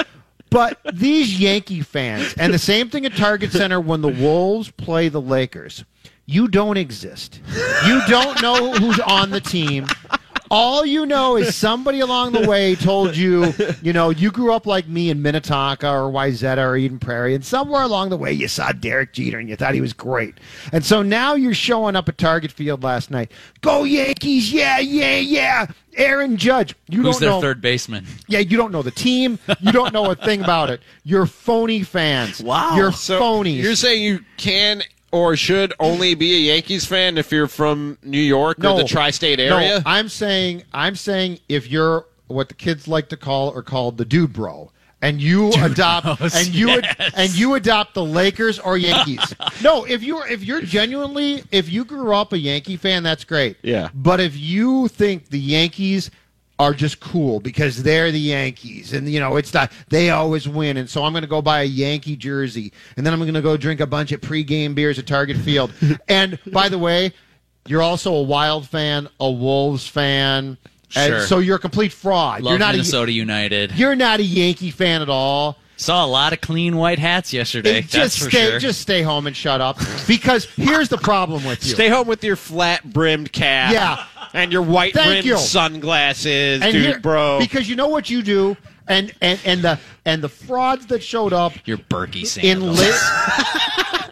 but 0.50 0.78
these 0.92 1.38
Yankee 1.40 1.80
fans, 1.82 2.34
and 2.36 2.52
the 2.52 2.58
same 2.58 2.90
thing 2.90 3.06
at 3.06 3.14
Target 3.16 3.52
Center 3.52 3.80
when 3.80 4.02
the 4.02 4.08
Wolves 4.08 4.70
play 4.70 5.08
the 5.08 5.20
Lakers, 5.20 5.84
you 6.26 6.48
don't 6.48 6.76
exist. 6.76 7.40
You 7.86 8.00
don't 8.08 8.42
know 8.42 8.72
who's 8.74 8.98
on 9.00 9.30
the 9.30 9.40
team. 9.40 9.86
All 10.50 10.84
you 10.86 11.06
know 11.06 11.36
is 11.36 11.54
somebody 11.66 12.00
along 12.00 12.32
the 12.32 12.48
way 12.48 12.74
told 12.74 13.16
you, 13.16 13.52
you 13.82 13.92
know, 13.92 14.10
you 14.10 14.30
grew 14.30 14.52
up 14.52 14.66
like 14.66 14.86
me 14.88 15.10
in 15.10 15.22
Minnetonka 15.22 15.88
or 15.88 16.10
Wayzata 16.10 16.58
or 16.58 16.76
Eden 16.76 16.98
Prairie, 16.98 17.34
and 17.34 17.44
somewhere 17.44 17.82
along 17.82 18.10
the 18.10 18.16
way 18.16 18.32
you 18.32 18.48
saw 18.48 18.72
Derek 18.72 19.12
Jeter 19.12 19.38
and 19.38 19.48
you 19.48 19.56
thought 19.56 19.74
he 19.74 19.80
was 19.80 19.92
great. 19.92 20.34
And 20.72 20.84
so 20.84 21.02
now 21.02 21.34
you're 21.34 21.54
showing 21.54 21.96
up 21.96 22.08
at 22.08 22.18
Target 22.18 22.52
Field 22.52 22.82
last 22.82 23.10
night. 23.10 23.30
Go 23.60 23.84
Yankees! 23.84 24.52
Yeah, 24.52 24.78
yeah, 24.78 25.16
yeah! 25.16 25.66
Aaron 25.96 26.36
Judge. 26.36 26.74
You 26.88 27.02
Who's 27.02 27.14
don't 27.14 27.20
their 27.20 27.30
know. 27.30 27.40
third 27.40 27.60
baseman? 27.62 28.06
Yeah, 28.28 28.40
you 28.40 28.56
don't 28.58 28.70
know 28.70 28.82
the 28.82 28.90
team. 28.90 29.38
You 29.60 29.72
don't 29.72 29.94
know 29.94 30.10
a 30.10 30.14
thing 30.14 30.42
about 30.42 30.68
it. 30.70 30.80
You're 31.04 31.24
phony 31.26 31.82
fans. 31.82 32.42
Wow. 32.42 32.76
You're 32.76 32.92
So 32.92 33.18
phonies. 33.20 33.62
You're 33.62 33.76
saying 33.76 34.02
you 34.02 34.20
can 34.36 34.82
or 35.12 35.36
should 35.36 35.72
only 35.78 36.14
be 36.14 36.34
a 36.34 36.54
Yankees 36.54 36.84
fan 36.84 37.18
if 37.18 37.30
you're 37.32 37.46
from 37.46 37.98
New 38.02 38.18
York 38.20 38.58
or 38.64 38.76
the 38.76 38.84
tri-state 38.84 39.40
area? 39.40 39.78
No, 39.78 39.82
I'm 39.86 40.08
saying 40.08 40.64
I'm 40.72 40.96
saying 40.96 41.40
if 41.48 41.70
you're 41.70 42.06
what 42.26 42.48
the 42.48 42.54
kids 42.54 42.88
like 42.88 43.08
to 43.10 43.16
call 43.16 43.50
or 43.50 43.62
called 43.62 43.98
the 43.98 44.04
dude 44.04 44.32
bro. 44.32 44.70
And 45.02 45.20
you 45.20 45.52
adopt 45.52 46.18
bros, 46.18 46.34
and 46.34 46.54
you 46.54 46.70
ad- 46.70 47.12
and 47.14 47.30
you 47.36 47.54
adopt 47.54 47.92
the 47.94 48.04
Lakers 48.04 48.58
or 48.58 48.78
Yankees. 48.78 49.34
no, 49.62 49.84
if 49.84 50.02
you're 50.02 50.26
if 50.26 50.42
you're 50.42 50.62
genuinely 50.62 51.44
if 51.52 51.70
you 51.70 51.84
grew 51.84 52.14
up 52.14 52.32
a 52.32 52.38
Yankee 52.38 52.78
fan, 52.78 53.02
that's 53.02 53.22
great. 53.22 53.58
Yeah. 53.62 53.90
But 53.94 54.20
if 54.20 54.36
you 54.36 54.88
think 54.88 55.28
the 55.28 55.38
Yankees 55.38 56.10
are 56.58 56.72
just 56.72 57.00
cool 57.00 57.38
because 57.38 57.82
they're 57.82 58.10
the 58.10 58.18
Yankees 58.18 58.94
and 58.94 59.08
you 59.10 59.20
know 59.20 59.36
it's 59.36 59.52
not 59.52 59.70
they 59.90 60.08
always 60.10 60.48
win 60.48 60.78
and 60.78 60.88
so 60.88 61.04
I'm 61.04 61.12
going 61.12 61.20
to 61.22 61.28
go 61.28 61.42
buy 61.42 61.60
a 61.60 61.64
Yankee 61.64 62.16
jersey 62.16 62.72
and 62.96 63.04
then 63.04 63.12
I'm 63.12 63.20
going 63.20 63.34
to 63.34 63.42
go 63.42 63.58
drink 63.58 63.80
a 63.80 63.86
bunch 63.86 64.10
of 64.12 64.22
pregame 64.22 64.74
beers 64.74 64.98
at 64.98 65.06
Target 65.06 65.36
Field. 65.36 65.70
and 66.08 66.38
by 66.52 66.68
the 66.70 66.78
way, 66.78 67.12
you're 67.66 67.82
also 67.82 68.14
a 68.14 68.22
Wild 68.22 68.66
fan, 68.66 69.08
a 69.20 69.30
Wolves 69.30 69.86
fan, 69.86 70.56
and 70.94 71.12
Sure. 71.12 71.20
so 71.26 71.38
you're 71.40 71.56
a 71.56 71.58
complete 71.58 71.92
fraud. 71.92 72.40
Love 72.42 72.52
you're 72.52 72.58
not 72.58 72.72
Minnesota 72.74 73.12
United. 73.12 73.72
you're 73.72 73.96
not 73.96 74.20
a 74.20 74.24
Yankee 74.24 74.70
fan 74.70 75.02
at 75.02 75.10
all. 75.10 75.58
Saw 75.76 76.04
a 76.04 76.08
lot 76.08 76.32
of 76.32 76.40
clean 76.40 76.76
white 76.76 76.98
hats 76.98 77.32
yesterday. 77.32 77.78
It- 77.78 77.90
that's 77.90 77.92
just 77.92 78.18
for 78.24 78.30
stay 78.30 78.50
sure. 78.50 78.58
just 78.58 78.80
stay 78.80 79.02
home 79.02 79.26
and 79.26 79.36
shut 79.36 79.60
up 79.60 79.78
because 80.06 80.46
here's 80.56 80.88
the 80.88 80.96
problem 80.98 81.44
with 81.44 81.64
you. 81.66 81.74
Stay 81.74 81.88
home 81.88 82.06
with 82.06 82.24
your 82.24 82.36
flat 82.36 82.82
brimmed 82.92 83.30
cap. 83.32 83.72
Yeah. 83.72 84.04
And 84.32 84.52
your 84.52 84.62
white 84.62 84.94
Thank 84.94 85.10
rimmed 85.10 85.24
you. 85.26 85.36
sunglasses, 85.38 86.60
and 86.62 86.72
dude, 86.72 86.82
here- 86.86 86.98
bro. 87.00 87.38
Because 87.38 87.68
you 87.68 87.76
know 87.76 87.88
what 87.88 88.10
you 88.10 88.22
do, 88.22 88.56
and 88.88 89.12
and 89.20 89.38
and 89.44 89.62
the 89.62 89.78
and 90.04 90.22
the 90.22 90.28
frauds 90.28 90.86
that 90.86 91.02
showed 91.02 91.32
up 91.32 91.52
Your 91.64 91.78
Berkey 91.78 92.20
in 92.22 92.26
sandals. 92.26 92.78
lit. 92.78 92.94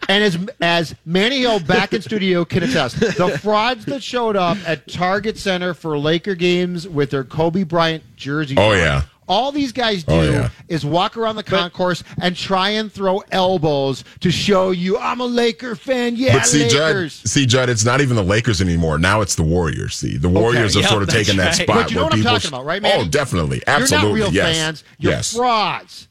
And 0.07 0.23
as 0.23 0.37
as 0.61 0.95
Manny 1.03 1.39
Hill 1.39 1.59
back 1.61 1.91
in 1.91 1.99
studio 2.03 2.45
can 2.45 2.61
attest, 2.61 2.99
the 2.99 3.39
frauds 3.41 3.85
that 3.85 4.03
showed 4.03 4.35
up 4.35 4.55
at 4.67 4.87
Target 4.87 5.35
Center 5.35 5.73
for 5.73 5.97
Laker 5.97 6.35
games 6.35 6.87
with 6.87 7.09
their 7.09 7.23
Kobe 7.23 7.63
Bryant 7.63 8.03
jerseys. 8.15 8.55
Oh, 8.59 8.73
on, 8.73 8.77
yeah. 8.77 9.01
All 9.27 9.51
these 9.51 9.71
guys 9.71 10.03
do 10.03 10.13
Oh, 10.13 10.21
yeah. 10.23 10.49
is 10.67 10.85
walk 10.85 11.17
around 11.17 11.35
the 11.35 11.43
concourse 11.43 12.03
and 12.21 12.35
try 12.35 12.69
and 12.69 12.91
throw 12.91 13.23
elbows 13.31 14.03
to 14.19 14.29
show 14.31 14.71
you 14.71 14.97
I'm 14.99 15.19
a 15.19 15.25
Laker 15.25 15.75
fan. 15.75 16.15
Yeah, 16.15 16.33
But 16.37 16.45
see, 16.45 16.67
Judd, 16.69 16.95
Lakers. 16.95 17.13
see, 17.25 17.45
Judd, 17.47 17.69
it's 17.69 17.83
not 17.83 18.01
even 18.01 18.15
the 18.15 18.23
Lakers 18.23 18.61
anymore. 18.61 18.99
Now 18.99 19.21
it's 19.21 19.33
the 19.35 19.43
Warriors. 19.43 19.95
See, 19.95 20.17
the 20.17 20.29
Warriors 20.29 20.75
have 20.75 20.83
Yep, 20.83 20.89
sort 20.91 21.01
of 21.03 21.09
that's 21.09 21.17
taken 21.25 21.37
that 21.37 21.55
spot 21.55 21.67
But 21.67 21.89
you 21.89 21.95
know 21.95 22.01
where 22.01 22.05
what 22.05 22.13
I'm 22.13 22.19
people. 22.19 22.33
talking 22.33 22.47
about, 22.49 22.65
right, 22.65 22.81
Manny? 22.81 23.01
Oh, 23.03 23.07
definitely, 23.09 23.63
absolutely, 23.65 24.19
You're 24.19 24.27
not 24.27 24.33
real 24.33 24.33
yes, 24.33 24.57
fans. 24.57 24.83
You're 24.99 25.11
yes. 25.13 25.35
frauds. 25.35 26.07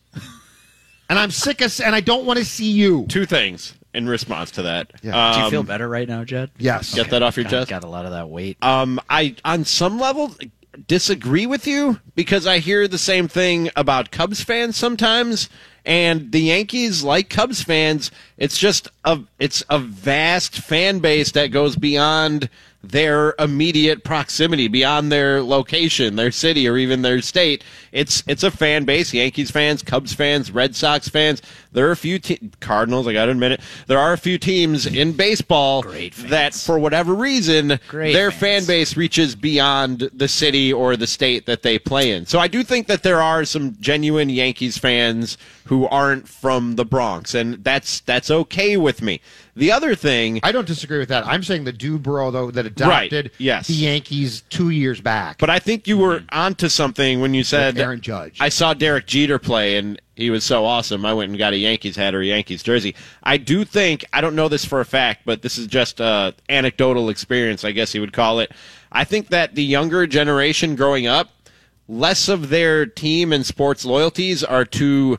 and 1.09 1.18
I'm 1.18 1.31
sick 1.31 1.61
of, 1.61 1.81
and 1.81 1.94
I 1.94 2.00
don't 2.00 2.24
want 2.24 2.38
to 2.38 2.44
see 2.44 2.70
you. 2.70 3.07
Two 3.09 3.27
things 3.27 3.74
in 3.92 4.09
response 4.09 4.50
to 4.53 4.62
that. 4.62 4.90
Yeah. 5.03 5.33
Do 5.35 5.38
you 5.38 5.44
Um, 5.44 5.50
feel 5.53 5.62
better 5.62 5.88
right 5.88 6.09
now, 6.09 6.24
Jed? 6.24 6.50
Yes. 6.59 6.94
Get 6.94 7.11
that 7.11 7.22
off 7.22 7.37
your 7.37 7.44
God, 7.44 7.50
chest. 7.50 7.70
Got 7.70 7.85
a 7.85 7.88
lot 7.88 8.07
of 8.07 8.11
that 8.12 8.29
weight. 8.29 8.57
Um, 8.61 9.00
I 9.09 9.37
on 9.44 9.64
some 9.64 10.00
level 10.00 10.35
disagree 10.87 11.46
with 11.46 11.66
you 11.66 12.00
because 12.14 12.46
I 12.46 12.58
hear 12.58 12.87
the 12.88 12.98
same 12.98 13.28
thing 13.28 13.70
about 13.76 14.10
Cubs 14.10 14.42
fans 14.42 14.76
sometimes, 14.76 15.48
and 15.84 16.32
the 16.32 16.40
Yankees, 16.40 17.04
like 17.04 17.28
Cubs 17.28 17.62
fans, 17.62 18.10
it's 18.38 18.58
just 18.58 18.88
a 19.04 19.20
it's 19.38 19.62
a 19.68 19.78
vast 19.78 20.58
fan 20.58 20.98
base 21.00 21.32
that 21.32 21.48
goes 21.48 21.76
beyond 21.76 22.48
their 22.90 23.35
immediate 23.38 24.05
proximity, 24.05 24.68
beyond 24.68 25.11
their 25.11 25.43
location, 25.43 26.16
their 26.16 26.30
city, 26.30 26.68
or 26.68 26.76
even 26.76 27.03
their 27.03 27.20
state. 27.20 27.62
It's 27.93 28.22
it's 28.26 28.43
a 28.43 28.51
fan 28.51 28.85
base: 28.85 29.12
Yankees 29.14 29.51
fans, 29.51 29.82
Cubs 29.82 30.12
fans, 30.12 30.51
Red 30.51 30.74
Sox 30.76 31.09
fans. 31.09 31.43
There 31.72 31.89
are 31.89 31.93
a 31.93 31.97
few 31.97 32.18
te- 32.18 32.51
Cardinals. 32.61 33.07
I 33.07 33.12
got 33.12 33.26
to 33.26 33.32
admit 33.32 33.53
it. 33.53 33.61
There 33.87 33.99
are 33.99 34.12
a 34.12 34.18
few 34.18 34.39
teams 34.39 34.87
in 34.87 35.12
baseball 35.12 35.82
that, 35.82 36.55
for 36.55 36.78
whatever 36.78 37.14
reason, 37.14 37.78
Great 37.89 38.12
their 38.12 38.30
fans. 38.30 38.66
fan 38.66 38.66
base 38.66 38.97
reaches 38.97 39.35
beyond 39.35 40.11
the 40.12 40.28
city 40.28 40.72
or 40.72 40.97
the 40.97 41.07
state 41.07 41.47
that 41.47 41.62
they 41.62 41.78
play 41.78 42.12
in. 42.12 42.26
So 42.26 42.39
I 42.39 42.49
do 42.49 42.62
think 42.62 42.87
that 42.87 43.03
there 43.03 43.20
are 43.20 43.45
some 43.45 43.76
genuine 43.80 44.28
Yankees 44.28 44.78
fans 44.78 45.37
who 45.64 45.87
aren't 45.87 46.28
from 46.28 46.76
the 46.76 46.85
Bronx, 46.85 47.35
and 47.35 47.62
that's 47.64 48.01
that's 48.01 48.30
okay 48.30 48.76
with 48.76 49.03
me. 49.03 49.20
The 49.57 49.70
other 49.70 49.94
thing, 49.94 50.40
I 50.42 50.50
don't 50.50 50.66
disagree 50.66 50.98
with 50.98 51.11
that. 51.11 51.26
I'm 51.26 51.42
saying 51.44 51.64
the 51.64 51.72
Dubrow 51.72 52.32
though 52.32 52.50
that 52.50 52.66
adopted 52.66 53.30
yes. 53.38 53.68
the 53.68 53.74
Yankees 53.74 54.42
two 54.50 54.70
years 54.70 55.00
back. 55.00 55.38
but 55.38 55.48
I 55.48 55.61
think 55.61 55.86
you 55.86 55.96
were 55.96 56.20
mm-hmm. 56.20 56.38
onto 56.38 56.68
something 56.68 57.20
when 57.20 57.34
you 57.34 57.44
said 57.44 57.74
With 57.74 57.82
Aaron 57.82 58.00
Judge. 58.00 58.38
I 58.40 58.48
saw 58.48 58.74
Derek 58.74 59.07
Jeter 59.07 59.38
play, 59.38 59.76
and 59.76 60.00
he 60.16 60.30
was 60.30 60.42
so 60.42 60.64
awesome. 60.64 61.07
I 61.07 61.14
went 61.14 61.30
and 61.30 61.38
got 61.38 61.52
a 61.52 61.57
Yankees 61.57 61.94
hat 61.94 62.14
or 62.14 62.20
a 62.20 62.26
Yankees 62.26 62.62
jersey. 62.64 62.96
I 63.22 63.36
do 63.36 63.64
think 63.64 64.05
I 64.12 64.20
don't 64.20 64.34
know 64.34 64.48
this 64.48 64.64
for 64.64 64.80
a 64.80 64.84
fact, 64.84 65.22
but 65.24 65.42
this 65.42 65.57
is 65.57 65.68
just 65.68 66.00
a 66.00 66.34
anecdotal 66.48 67.09
experience, 67.09 67.64
I 67.64 67.70
guess 67.70 67.94
you 67.94 68.00
would 68.00 68.12
call 68.12 68.40
it. 68.40 68.50
I 68.90 69.05
think 69.05 69.28
that 69.28 69.55
the 69.55 69.64
younger 69.64 70.07
generation 70.07 70.74
growing 70.74 71.07
up, 71.07 71.30
less 71.88 72.28
of 72.28 72.48
their 72.48 72.86
team 72.86 73.32
and 73.32 73.46
sports 73.46 73.84
loyalties 73.84 74.42
are 74.42 74.64
to 74.64 75.18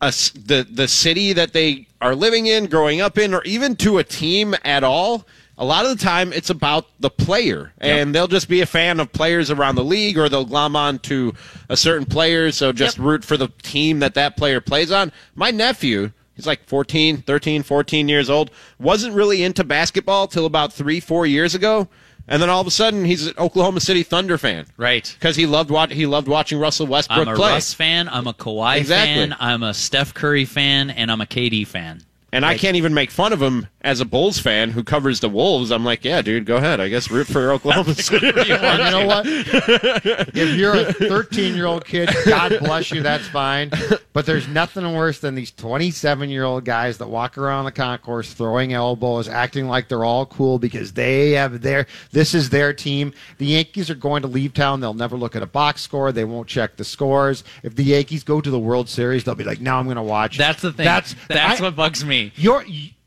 a 0.00 0.10
the 0.10 0.66
the 0.70 0.88
city 0.88 1.32
that 1.32 1.52
they 1.52 1.86
are 2.00 2.14
living 2.14 2.46
in, 2.46 2.66
growing 2.66 3.00
up 3.00 3.18
in, 3.18 3.34
or 3.34 3.42
even 3.44 3.76
to 3.76 3.98
a 3.98 4.04
team 4.04 4.54
at 4.64 4.82
all. 4.84 5.26
A 5.58 5.64
lot 5.64 5.84
of 5.84 5.90
the 5.98 6.02
time, 6.02 6.32
it's 6.32 6.48
about 6.48 6.86
the 7.00 7.10
player, 7.10 7.74
and 7.76 8.14
they'll 8.14 8.26
just 8.26 8.48
be 8.48 8.62
a 8.62 8.66
fan 8.66 8.98
of 8.98 9.12
players 9.12 9.50
around 9.50 9.74
the 9.74 9.84
league, 9.84 10.16
or 10.16 10.26
they'll 10.30 10.46
glom 10.46 10.74
on 10.74 10.98
to 11.00 11.34
a 11.68 11.76
certain 11.76 12.06
player, 12.06 12.50
so 12.50 12.72
just 12.72 12.96
root 12.98 13.26
for 13.26 13.36
the 13.36 13.48
team 13.62 13.98
that 13.98 14.14
that 14.14 14.38
player 14.38 14.62
plays 14.62 14.90
on. 14.90 15.12
My 15.34 15.50
nephew, 15.50 16.12
he's 16.34 16.46
like 16.46 16.66
14, 16.66 17.18
13, 17.18 17.62
14 17.62 18.08
years 18.08 18.30
old, 18.30 18.50
wasn't 18.78 19.14
really 19.14 19.42
into 19.42 19.62
basketball 19.62 20.26
till 20.26 20.46
about 20.46 20.72
three, 20.72 20.98
four 20.98 21.26
years 21.26 21.54
ago, 21.54 21.88
and 22.30 22.40
then 22.40 22.48
all 22.48 22.62
of 22.62 22.66
a 22.66 22.70
sudden, 22.70 23.04
he's 23.04 23.26
an 23.26 23.34
Oklahoma 23.36 23.80
City 23.80 24.02
Thunder 24.02 24.38
fan 24.38 24.64
Right. 24.78 25.14
because 25.18 25.36
he 25.36 25.44
loved 25.44 25.70
he 25.92 26.06
loved 26.06 26.28
watching 26.28 26.58
Russell 26.58 26.86
Westbrook 26.86 27.26
I'm 27.28 27.34
a 27.34 27.36
play. 27.36 27.52
Russ 27.52 27.74
fan. 27.74 28.08
I'm 28.08 28.26
a 28.26 28.32
Kawhi 28.32 28.78
Exactly. 28.78 29.14
fan. 29.28 29.36
I'm 29.38 29.62
a 29.62 29.74
Steph 29.74 30.14
Curry 30.14 30.46
fan, 30.46 30.88
and 30.90 31.10
I'm 31.12 31.20
a 31.20 31.26
KD 31.26 31.66
fan. 31.66 32.00
And 32.32 32.46
I 32.46 32.56
can't 32.56 32.76
even 32.76 32.94
make 32.94 33.10
fun 33.10 33.32
of 33.32 33.42
him 33.42 33.66
as 33.82 34.00
a 34.00 34.04
Bulls 34.04 34.38
fan 34.38 34.70
who 34.70 34.84
covers 34.84 35.20
the 35.20 35.28
Wolves. 35.28 35.70
I'm 35.72 35.84
like, 35.84 36.04
yeah, 36.04 36.22
dude, 36.22 36.46
go 36.46 36.56
ahead. 36.58 36.80
I 36.80 36.88
guess 36.88 37.10
root 37.10 37.26
for 37.26 37.50
Oklahoma 37.52 37.94
City. 37.94 38.28
And 38.28 38.36
you 38.46 38.56
know 38.58 39.06
what? 39.06 39.24
if 39.26 40.56
you're 40.56 40.76
a 40.76 40.92
13 40.92 41.54
year 41.56 41.66
old 41.66 41.84
kid, 41.84 42.08
God 42.26 42.56
bless 42.60 42.90
you, 42.92 43.02
that's 43.02 43.26
fine. 43.28 43.70
But 44.12 44.26
there's 44.26 44.46
nothing 44.48 44.92
worse 44.94 45.18
than 45.20 45.34
these 45.34 45.50
27 45.52 46.30
year 46.30 46.44
old 46.44 46.64
guys 46.64 46.98
that 46.98 47.08
walk 47.08 47.38
around 47.38 47.64
the 47.64 47.72
concourse 47.72 48.32
throwing 48.32 48.72
elbows, 48.72 49.28
acting 49.28 49.66
like 49.66 49.88
they're 49.88 50.04
all 50.04 50.26
cool 50.26 50.58
because 50.58 50.92
they 50.92 51.32
have 51.32 51.62
their, 51.62 51.86
this 52.12 52.34
is 52.34 52.50
their 52.50 52.72
team. 52.72 53.12
The 53.38 53.46
Yankees 53.46 53.90
are 53.90 53.94
going 53.94 54.22
to 54.22 54.28
leave 54.28 54.54
town. 54.54 54.80
They'll 54.80 54.94
never 54.94 55.16
look 55.16 55.34
at 55.36 55.42
a 55.42 55.46
box 55.46 55.82
score. 55.82 56.12
They 56.12 56.24
won't 56.24 56.48
check 56.48 56.76
the 56.76 56.84
scores. 56.84 57.44
If 57.62 57.74
the 57.76 57.84
Yankees 57.84 58.22
go 58.24 58.40
to 58.40 58.50
the 58.50 58.58
World 58.58 58.88
Series, 58.88 59.24
they'll 59.24 59.34
be 59.34 59.44
like, 59.44 59.60
now 59.60 59.78
I'm 59.78 59.86
going 59.86 59.96
to 59.96 60.02
watch. 60.02 60.36
That's 60.38 60.62
the 60.62 60.72
thing. 60.72 60.84
That's, 60.84 61.14
That's 61.28 61.60
I- 61.60 61.64
what 61.64 61.76
bugs 61.76 62.04
me. 62.04 62.19
Your, 62.36 62.64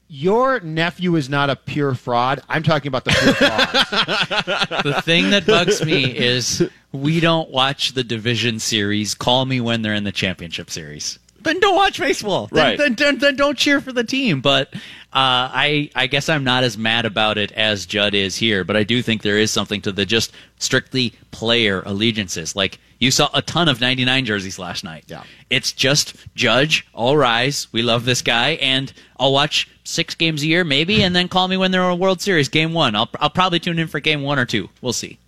your 0.07 0.59
nephew 0.59 1.15
is 1.15 1.29
not 1.29 1.49
a 1.49 1.55
pure 1.55 1.95
fraud. 1.95 2.41
I'm 2.47 2.63
talking 2.63 2.87
about 2.87 3.05
the 3.05 3.11
pure 3.11 3.33
fraud. 4.69 4.83
the 4.83 5.01
thing 5.01 5.31
that 5.31 5.45
bugs 5.45 5.83
me 5.83 6.05
is 6.05 6.69
we 6.91 7.19
don't 7.19 7.49
watch 7.49 7.93
the 7.93 8.03
division 8.03 8.59
series. 8.59 9.15
Call 9.15 9.45
me 9.45 9.59
when 9.61 9.81
they're 9.81 9.95
in 9.95 10.03
the 10.03 10.11
championship 10.11 10.69
series. 10.69 11.17
Then 11.43 11.59
don't 11.59 11.75
watch 11.75 11.99
baseball. 11.99 12.47
Then, 12.51 12.63
Right. 12.65 12.77
then, 12.77 12.95
then, 12.95 13.17
then 13.19 13.35
don't 13.35 13.57
cheer 13.57 13.81
for 13.81 13.91
the 13.91 14.03
team. 14.03 14.41
But 14.41 14.73
uh, 14.73 14.79
I, 15.13 15.89
I 15.95 16.07
guess 16.07 16.29
I'm 16.29 16.43
not 16.43 16.63
as 16.63 16.77
mad 16.77 17.05
about 17.05 17.37
it 17.37 17.51
as 17.51 17.85
Judd 17.85 18.13
is 18.13 18.35
here. 18.35 18.63
But 18.63 18.75
I 18.75 18.83
do 18.83 19.01
think 19.01 19.21
there 19.21 19.37
is 19.37 19.51
something 19.51 19.81
to 19.81 19.91
the 19.91 20.05
just 20.05 20.31
strictly 20.59 21.13
player 21.31 21.83
allegiances. 21.85 22.55
Like 22.55 22.79
you 22.99 23.11
saw 23.11 23.29
a 23.33 23.41
ton 23.41 23.67
of 23.67 23.81
99 23.81 24.25
jerseys 24.25 24.57
last 24.57 24.83
night. 24.83 25.03
Yeah. 25.07 25.23
It's 25.49 25.71
just 25.73 26.15
Judge, 26.35 26.87
all 26.93 27.17
rise. 27.17 27.67
We 27.73 27.81
love 27.81 28.05
this 28.05 28.21
guy, 28.21 28.51
and 28.61 28.91
I'll 29.19 29.33
watch 29.33 29.67
six 29.83 30.15
games 30.15 30.41
a 30.41 30.47
year, 30.47 30.63
maybe, 30.63 31.03
and 31.03 31.13
then 31.15 31.27
call 31.27 31.47
me 31.49 31.57
when 31.57 31.71
they're 31.71 31.81
a 31.89 31.93
World 31.95 32.21
Series 32.21 32.47
game 32.47 32.71
one. 32.73 32.95
I'll, 32.95 33.09
I'll 33.19 33.29
probably 33.29 33.59
tune 33.59 33.77
in 33.77 33.87
for 33.89 33.99
game 33.99 34.21
one 34.21 34.39
or 34.39 34.45
two. 34.45 34.69
We'll 34.81 34.93
see. 34.93 35.19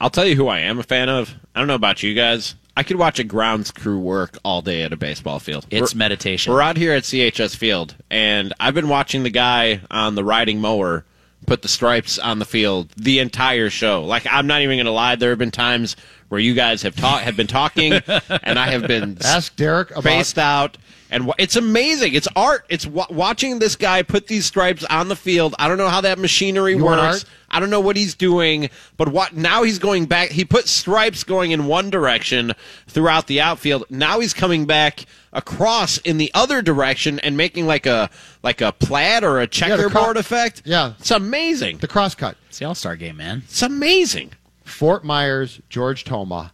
I'll 0.00 0.10
tell 0.10 0.26
you 0.26 0.36
who 0.36 0.48
I 0.48 0.58
am 0.58 0.78
a 0.78 0.82
fan 0.82 1.08
of. 1.08 1.32
I 1.54 1.60
don't 1.60 1.68
know 1.68 1.74
about 1.74 2.02
you 2.02 2.12
guys. 2.12 2.54
I 2.76 2.82
could 2.82 2.96
watch 2.96 3.18
a 3.18 3.24
grounds 3.24 3.70
crew 3.70 3.98
work 3.98 4.38
all 4.44 4.62
day 4.62 4.82
at 4.82 4.92
a 4.92 4.96
baseball 4.96 5.38
field. 5.38 5.66
It's 5.70 5.92
We're- 5.94 5.98
meditation. 5.98 6.52
We're 6.52 6.62
out 6.62 6.76
here 6.76 6.92
at 6.92 7.04
CHS 7.04 7.54
Field, 7.54 7.94
and 8.10 8.52
I've 8.58 8.74
been 8.74 8.88
watching 8.88 9.22
the 9.22 9.30
guy 9.30 9.80
on 9.90 10.14
the 10.14 10.24
riding 10.24 10.60
mower 10.60 11.04
put 11.46 11.62
the 11.62 11.68
stripes 11.68 12.18
on 12.18 12.38
the 12.38 12.44
field 12.44 12.90
the 12.96 13.18
entire 13.18 13.68
show. 13.70 14.04
Like 14.04 14.26
I'm 14.30 14.46
not 14.46 14.62
even 14.62 14.76
going 14.76 14.86
to 14.86 14.92
lie. 14.92 15.16
There 15.16 15.30
have 15.30 15.38
been 15.38 15.50
times 15.50 15.96
where 16.28 16.40
you 16.40 16.54
guys 16.54 16.82
have 16.82 16.96
talked 16.96 17.24
have 17.24 17.36
been 17.36 17.46
talking, 17.46 17.92
and 18.42 18.58
I 18.58 18.70
have 18.70 18.86
been 18.86 19.18
Ask 19.22 19.54
Derek 19.56 19.90
about 19.90 20.04
spaced 20.04 20.38
out. 20.38 20.78
And 21.12 21.26
wa- 21.26 21.34
it's 21.38 21.56
amazing. 21.56 22.14
It's 22.14 22.26
art. 22.34 22.64
It's 22.70 22.86
wa- 22.86 23.06
watching 23.10 23.58
this 23.58 23.76
guy 23.76 24.02
put 24.02 24.26
these 24.28 24.46
stripes 24.46 24.82
on 24.84 25.08
the 25.08 25.14
field. 25.14 25.54
I 25.58 25.68
don't 25.68 25.76
know 25.78 25.90
how 25.90 26.00
that 26.00 26.18
machinery 26.18 26.72
You 26.74 26.84
works. 26.84 27.24
I 27.50 27.60
don't 27.60 27.68
know 27.68 27.80
what 27.82 27.96
he's 27.96 28.14
doing, 28.14 28.70
but 28.96 29.08
what 29.08 29.36
now 29.36 29.62
he's 29.62 29.78
going 29.78 30.06
back. 30.06 30.30
He 30.30 30.42
put 30.44 30.66
stripes 30.68 31.22
going 31.22 31.50
in 31.50 31.66
one 31.66 31.90
direction 31.90 32.52
throughout 32.88 33.26
the 33.26 33.42
outfield. 33.42 33.84
Now 33.90 34.20
he's 34.20 34.32
coming 34.32 34.64
back 34.64 35.04
across 35.34 35.98
in 35.98 36.16
the 36.16 36.30
other 36.32 36.62
direction 36.62 37.18
and 37.20 37.36
making 37.36 37.66
like 37.66 37.84
a 37.84 38.08
like 38.42 38.62
a 38.62 38.72
plaid 38.72 39.22
or 39.22 39.38
a 39.38 39.46
the 39.46 39.48
cro- 39.48 39.68
checkerboard 39.76 40.16
effect. 40.16 40.62
Yeah. 40.64 40.94
it's 40.98 41.10
amazing. 41.10 41.76
the 41.78 41.88
crosscut. 41.88 42.36
It's 42.48 42.58
the 42.58 42.64
All 42.64 42.74
Star 42.74 42.96
game, 42.96 43.18
man. 43.18 43.42
It's 43.44 43.60
amazing. 43.62 44.32
Fort 44.64 45.04
Myers, 45.04 45.60
George 45.68 46.04
Toma. 46.04 46.52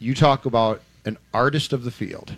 You 0.00 0.14
talk 0.16 0.44
about 0.44 0.80
an 1.04 1.18
artist 1.32 1.72
of 1.72 1.84
the 1.84 1.92
field. 1.92 2.34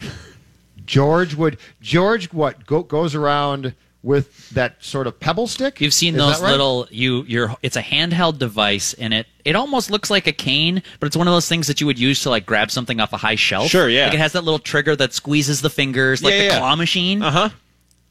George 0.87 1.35
would 1.35 1.59
George 1.81 2.33
what 2.33 2.67
go, 2.67 2.83
goes 2.83 3.15
around 3.15 3.75
with 4.03 4.51
that 4.51 4.85
sort 4.85 5.07
of 5.07 5.19
pebble 5.19 5.47
stick. 5.47 5.81
You've 5.81 5.95
seen 5.95 6.15
Is 6.15 6.21
those 6.21 6.43
right? 6.43 6.51
little 6.51 6.87
you 6.91 7.23
you're 7.27 7.55
it's 7.63 7.77
a 7.77 7.83
handheld 7.83 8.39
device 8.39 8.93
and 8.95 9.15
it 9.15 9.27
it 9.47 9.57
almost 9.57 9.91
looks 9.91 10.11
like 10.11 10.27
a 10.27 10.33
cane, 10.33 10.83
but 11.01 11.07
it's 11.07 11.17
one 11.17 11.27
of 11.27 11.33
those 11.33 11.49
things 11.49 11.67
that 11.69 11.81
you 11.81 11.87
would 11.87 11.99
use 11.99 12.23
to 12.23 12.31
like 12.31 12.45
grab 12.45 12.71
something 12.71 13.01
off 13.01 13.13
a 13.15 13.17
high 13.17 13.35
shelf. 13.35 13.69
Sure, 13.71 13.89
yeah. 13.89 14.05
Like 14.07 14.15
it 14.15 14.21
has 14.21 14.33
that 14.33 14.45
little 14.45 14.59
trigger 14.59 14.95
that 14.97 15.15
squeezes 15.15 15.63
the 15.63 15.71
fingers 15.71 16.23
like 16.23 16.33
Yeah, 16.35 16.39
the 16.39 16.45
yeah. 16.47 16.59
claw 16.59 16.77
machine. 16.77 17.23
Uh 17.23 17.31
huh. 17.31 17.49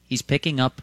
He's 0.07 0.21
picking 0.24 0.59
up 0.59 0.82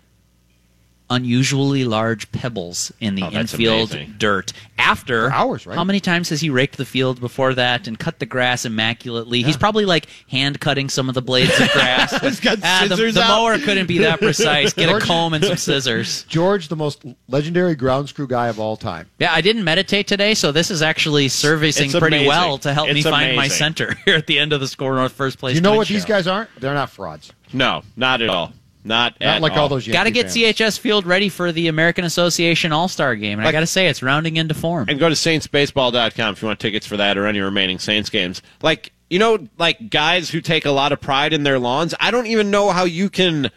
unusually 1.10 1.84
large 1.84 2.30
pebbles 2.32 2.92
in 3.00 3.14
the 3.16 3.22
Oh, 3.24 3.30
infield 3.30 3.92
amazing. 3.92 4.14
dirt. 4.18 4.52
After 4.78 5.28
For 5.28 5.34
hours, 5.34 5.66
right? 5.66 5.74
How 5.76 5.84
many 5.84 6.00
times 6.00 6.30
has 6.30 6.40
he 6.40 6.48
raked 6.48 6.78
the 6.78 6.86
field 6.86 7.20
before 7.20 7.52
that 7.54 7.86
and 7.86 7.98
cut 7.98 8.18
the 8.18 8.24
grass 8.26 8.64
immaculately? 8.64 9.42
He's 9.42 9.56
probably 9.58 9.84
like 9.84 10.06
hand 10.30 10.58
cutting 10.60 10.88
some 10.88 11.08
of 11.10 11.14
the 11.14 11.20
blades 11.20 11.50
of 11.60 11.68
grass. 11.72 12.18
He's 12.22 12.40
got 12.40 12.58
Ah, 12.62 12.84
the- 12.88 12.96
scissors 12.96 13.14
the, 13.14 13.22
out. 13.22 13.28
mower 13.28 13.58
couldn't 13.58 13.86
be 13.88 13.98
that 13.98 14.20
precise. 14.20 14.72
Get 14.72 14.88
a 14.88 14.98
comb 15.00 15.34
and 15.34 15.44
some 15.44 15.56
scissors. 15.58 16.22
George, 16.28 16.68
the 16.68 16.76
most 16.76 17.04
legendary 17.28 17.74
ground 17.74 18.08
screw 18.08 18.26
guy 18.26 18.48
of 18.48 18.58
all 18.58 18.76
time. 18.76 19.10
Yeah, 19.18 19.34
I 19.34 19.42
didn't 19.42 19.64
meditate 19.64 20.06
today, 20.06 20.32
so 20.34 20.50
this 20.52 20.70
is 20.70 20.80
actually 20.80 21.28
servicing 21.28 21.90
pretty 21.90 22.26
well 22.26 22.56
to 22.58 22.72
help 22.72 22.88
me 22.88 23.00
It's 23.00 23.08
find 23.08 23.36
my 23.36 23.48
center 23.48 23.94
here 24.06 24.14
at 24.16 24.26
the 24.26 24.38
end 24.38 24.52
of 24.54 24.60
the 24.60 24.66
SKOR 24.68 24.94
North 24.94 25.12
first 25.12 25.38
place. 25.38 25.52
Do 25.52 25.56
you 25.56 25.60
know 25.60 25.70
Twin 25.70 25.78
what 25.78 25.88
these 25.88 26.04
guys 26.06 26.26
aren't? 26.26 26.48
They're 26.58 26.72
not 26.72 26.88
frauds. 26.90 27.32
No, 27.52 27.82
not 27.96 28.22
at 28.22 28.30
all. 28.30 28.52
Not 28.82 29.20
Not 29.20 29.28
at 29.28 29.42
like 29.42 29.52
all, 29.52 29.60
all 29.60 29.68
those. 29.68 29.86
Got 29.86 30.04
to 30.04 30.10
get 30.10 30.32
fans. 30.32 30.36
CHS 30.36 30.78
Field 30.78 31.04
ready 31.06 31.28
for 31.28 31.52
the 31.52 31.68
American 31.68 32.04
Association 32.04 32.72
All 32.72 32.88
Star 32.88 33.14
game, 33.14 33.38
and 33.38 33.46
I 33.46 33.52
got 33.52 33.60
to 33.60 33.66
say 33.66 33.88
it's 33.88 34.02
rounding 34.02 34.36
into 34.36 34.54
form. 34.54 34.88
And 34.88 34.98
go 34.98 35.08
to 35.08 35.14
saintsbaseball.com 35.14 36.32
if 36.32 36.42
you 36.42 36.48
want 36.48 36.60
tickets 36.60 36.86
for 36.86 36.96
that 36.96 37.18
or 37.18 37.26
any 37.26 37.40
remaining 37.40 37.78
Saints 37.78 38.08
games. 38.08 38.40
Like, 38.62 38.92
you 39.10 39.18
know, 39.18 39.46
like 39.58 39.90
guys 39.90 40.30
who 40.30 40.40
take 40.40 40.64
a 40.64 40.70
lot 40.70 40.92
of 40.92 41.00
pride 41.00 41.32
in 41.32 41.42
their 41.42 41.58
lawns, 41.58 41.94
I 42.00 42.10
don't 42.10 42.26
even 42.26 42.50
know 42.50 42.70
how 42.70 42.84
you 42.84 43.10
can. 43.10 43.50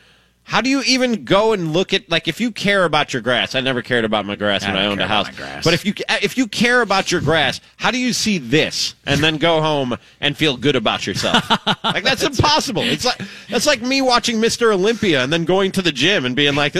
How 0.45 0.61
do 0.61 0.69
you 0.69 0.81
even 0.83 1.23
go 1.23 1.53
and 1.53 1.73
look 1.73 1.93
at 1.93 2.09
like 2.09 2.27
if 2.27 2.39
you 2.41 2.51
care 2.51 2.85
about 2.85 3.13
your 3.13 3.21
grass? 3.21 3.55
I 3.55 3.61
never 3.61 3.81
cared 3.81 4.05
about 4.05 4.25
my 4.25 4.35
grass 4.35 4.63
I 4.63 4.67
when 4.67 4.77
I 4.77 4.85
owned 4.85 5.01
a 5.01 5.07
house. 5.07 5.27
about 5.27 5.39
my 5.39 5.45
grass. 5.45 5.63
But 5.63 5.73
if 5.73 5.85
you 5.85 5.93
if 6.21 6.37
you 6.37 6.47
care 6.47 6.81
about 6.81 7.11
your 7.11 7.21
grass, 7.21 7.61
how 7.77 7.91
do 7.91 7.97
you 7.97 8.13
see 8.13 8.37
this 8.37 8.95
and 9.05 9.23
then 9.23 9.37
go 9.37 9.61
home 9.61 9.97
and 10.19 10.37
feel 10.37 10.57
good 10.57 10.75
about 10.75 11.07
yourself? 11.07 11.49
like 11.83 12.03
that's 12.03 12.23
impossible. 12.23 12.83
It's 12.83 13.05
like 13.05 13.21
that's 13.49 13.65
like 13.65 13.81
me 13.81 14.01
watching 14.01 14.37
Mr. 14.37 14.73
Olympia 14.73 15.23
and 15.23 15.31
then 15.31 15.45
going 15.45 15.71
to 15.73 15.81
the 15.81 15.91
gym 15.91 16.25
and 16.25 16.35
being 16.35 16.55
like, 16.55 16.73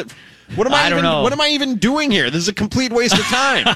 What 0.56 0.68
am 0.68 0.74
I, 0.74 0.84
I 0.84 0.90
don't 0.90 1.00
even, 1.00 1.10
know. 1.10 1.22
What 1.24 1.34
am 1.34 1.42
I 1.42 1.48
even 1.50 1.78
doing 1.78 2.12
here? 2.12 2.30
This 2.30 2.44
is 2.44 2.48
a 2.48 2.54
complete 2.54 2.92
waste 2.92 3.18
of 3.18 3.26
time. 3.26 3.76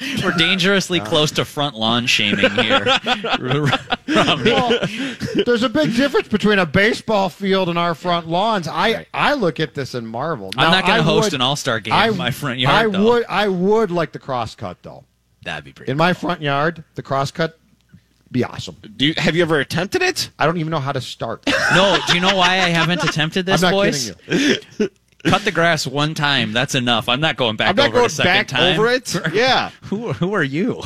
We're 0.22 0.32
dangerously 0.32 1.00
uh. 1.00 1.04
close 1.04 1.30
to 1.32 1.44
front 1.44 1.74
lawn 1.76 2.06
shaming 2.06 2.50
here. 2.50 2.98
Well, 4.08 4.86
there's 5.44 5.62
a 5.62 5.68
big 5.68 5.94
difference 5.94 6.28
between 6.28 6.58
a 6.58 6.64
baseball 6.64 7.28
field 7.28 7.68
and 7.68 7.78
our 7.78 7.94
front 7.94 8.26
lawns. 8.26 8.66
I, 8.66 9.06
I 9.12 9.34
look 9.34 9.60
at 9.60 9.74
this 9.74 9.94
and 9.94 10.08
marvel. 10.08 10.50
I'm 10.56 10.70
not 10.70 10.86
going 10.86 10.96
to 10.96 11.02
host 11.02 11.26
would- 11.26 11.34
an 11.34 11.40
all-star 11.42 11.78
game 11.80 11.92
I, 11.92 12.08
in 12.08 12.16
my 12.16 12.30
front 12.30 12.58
yard. 12.58 12.74
I 12.74 12.88
though. 12.88 13.04
would 13.04 13.24
I 13.28 13.48
would 13.48 13.90
like 13.90 14.12
the 14.12 14.18
cross 14.18 14.54
cut 14.54 14.82
though. 14.82 15.04
That'd 15.42 15.64
be 15.64 15.72
pretty. 15.72 15.92
In 15.92 15.98
my 15.98 16.14
front 16.14 16.40
yard, 16.40 16.84
the 16.94 17.02
cross 17.02 17.30
cut 17.30 17.58
be 18.32 18.44
awesome. 18.44 18.76
Do 18.96 19.06
you, 19.06 19.14
have 19.16 19.36
you 19.36 19.42
ever 19.42 19.60
attempted 19.60 20.02
it? 20.02 20.30
I 20.38 20.46
don't 20.46 20.58
even 20.58 20.70
know 20.70 20.80
how 20.80 20.92
to 20.92 21.00
start. 21.00 21.46
No, 21.74 21.98
do 22.06 22.14
you 22.14 22.20
know 22.20 22.36
why 22.36 22.54
I 22.54 22.68
haven't 22.70 23.02
attempted 23.04 23.46
this, 23.46 23.62
I'm 23.62 23.70
not 23.70 23.76
boys? 23.76 24.12
kidding 24.26 24.62
you. 24.78 24.88
Cut 25.24 25.44
the 25.44 25.50
grass 25.52 25.86
one 25.86 26.14
time. 26.14 26.52
That's 26.52 26.74
enough. 26.74 27.08
I'm 27.08 27.20
not 27.20 27.36
going 27.36 27.56
back 27.56 27.70
I'm 27.70 27.76
not 27.76 27.86
over 27.88 27.94
going 27.94 28.04
it 28.04 28.12
a 28.12 28.14
second 28.14 28.30
back 28.32 28.48
time. 28.48 28.78
over 28.78 28.88
it. 28.88 29.14
Yeah. 29.34 29.70
Who, 29.84 30.12
who 30.12 30.32
are 30.34 30.42
you? 30.44 30.82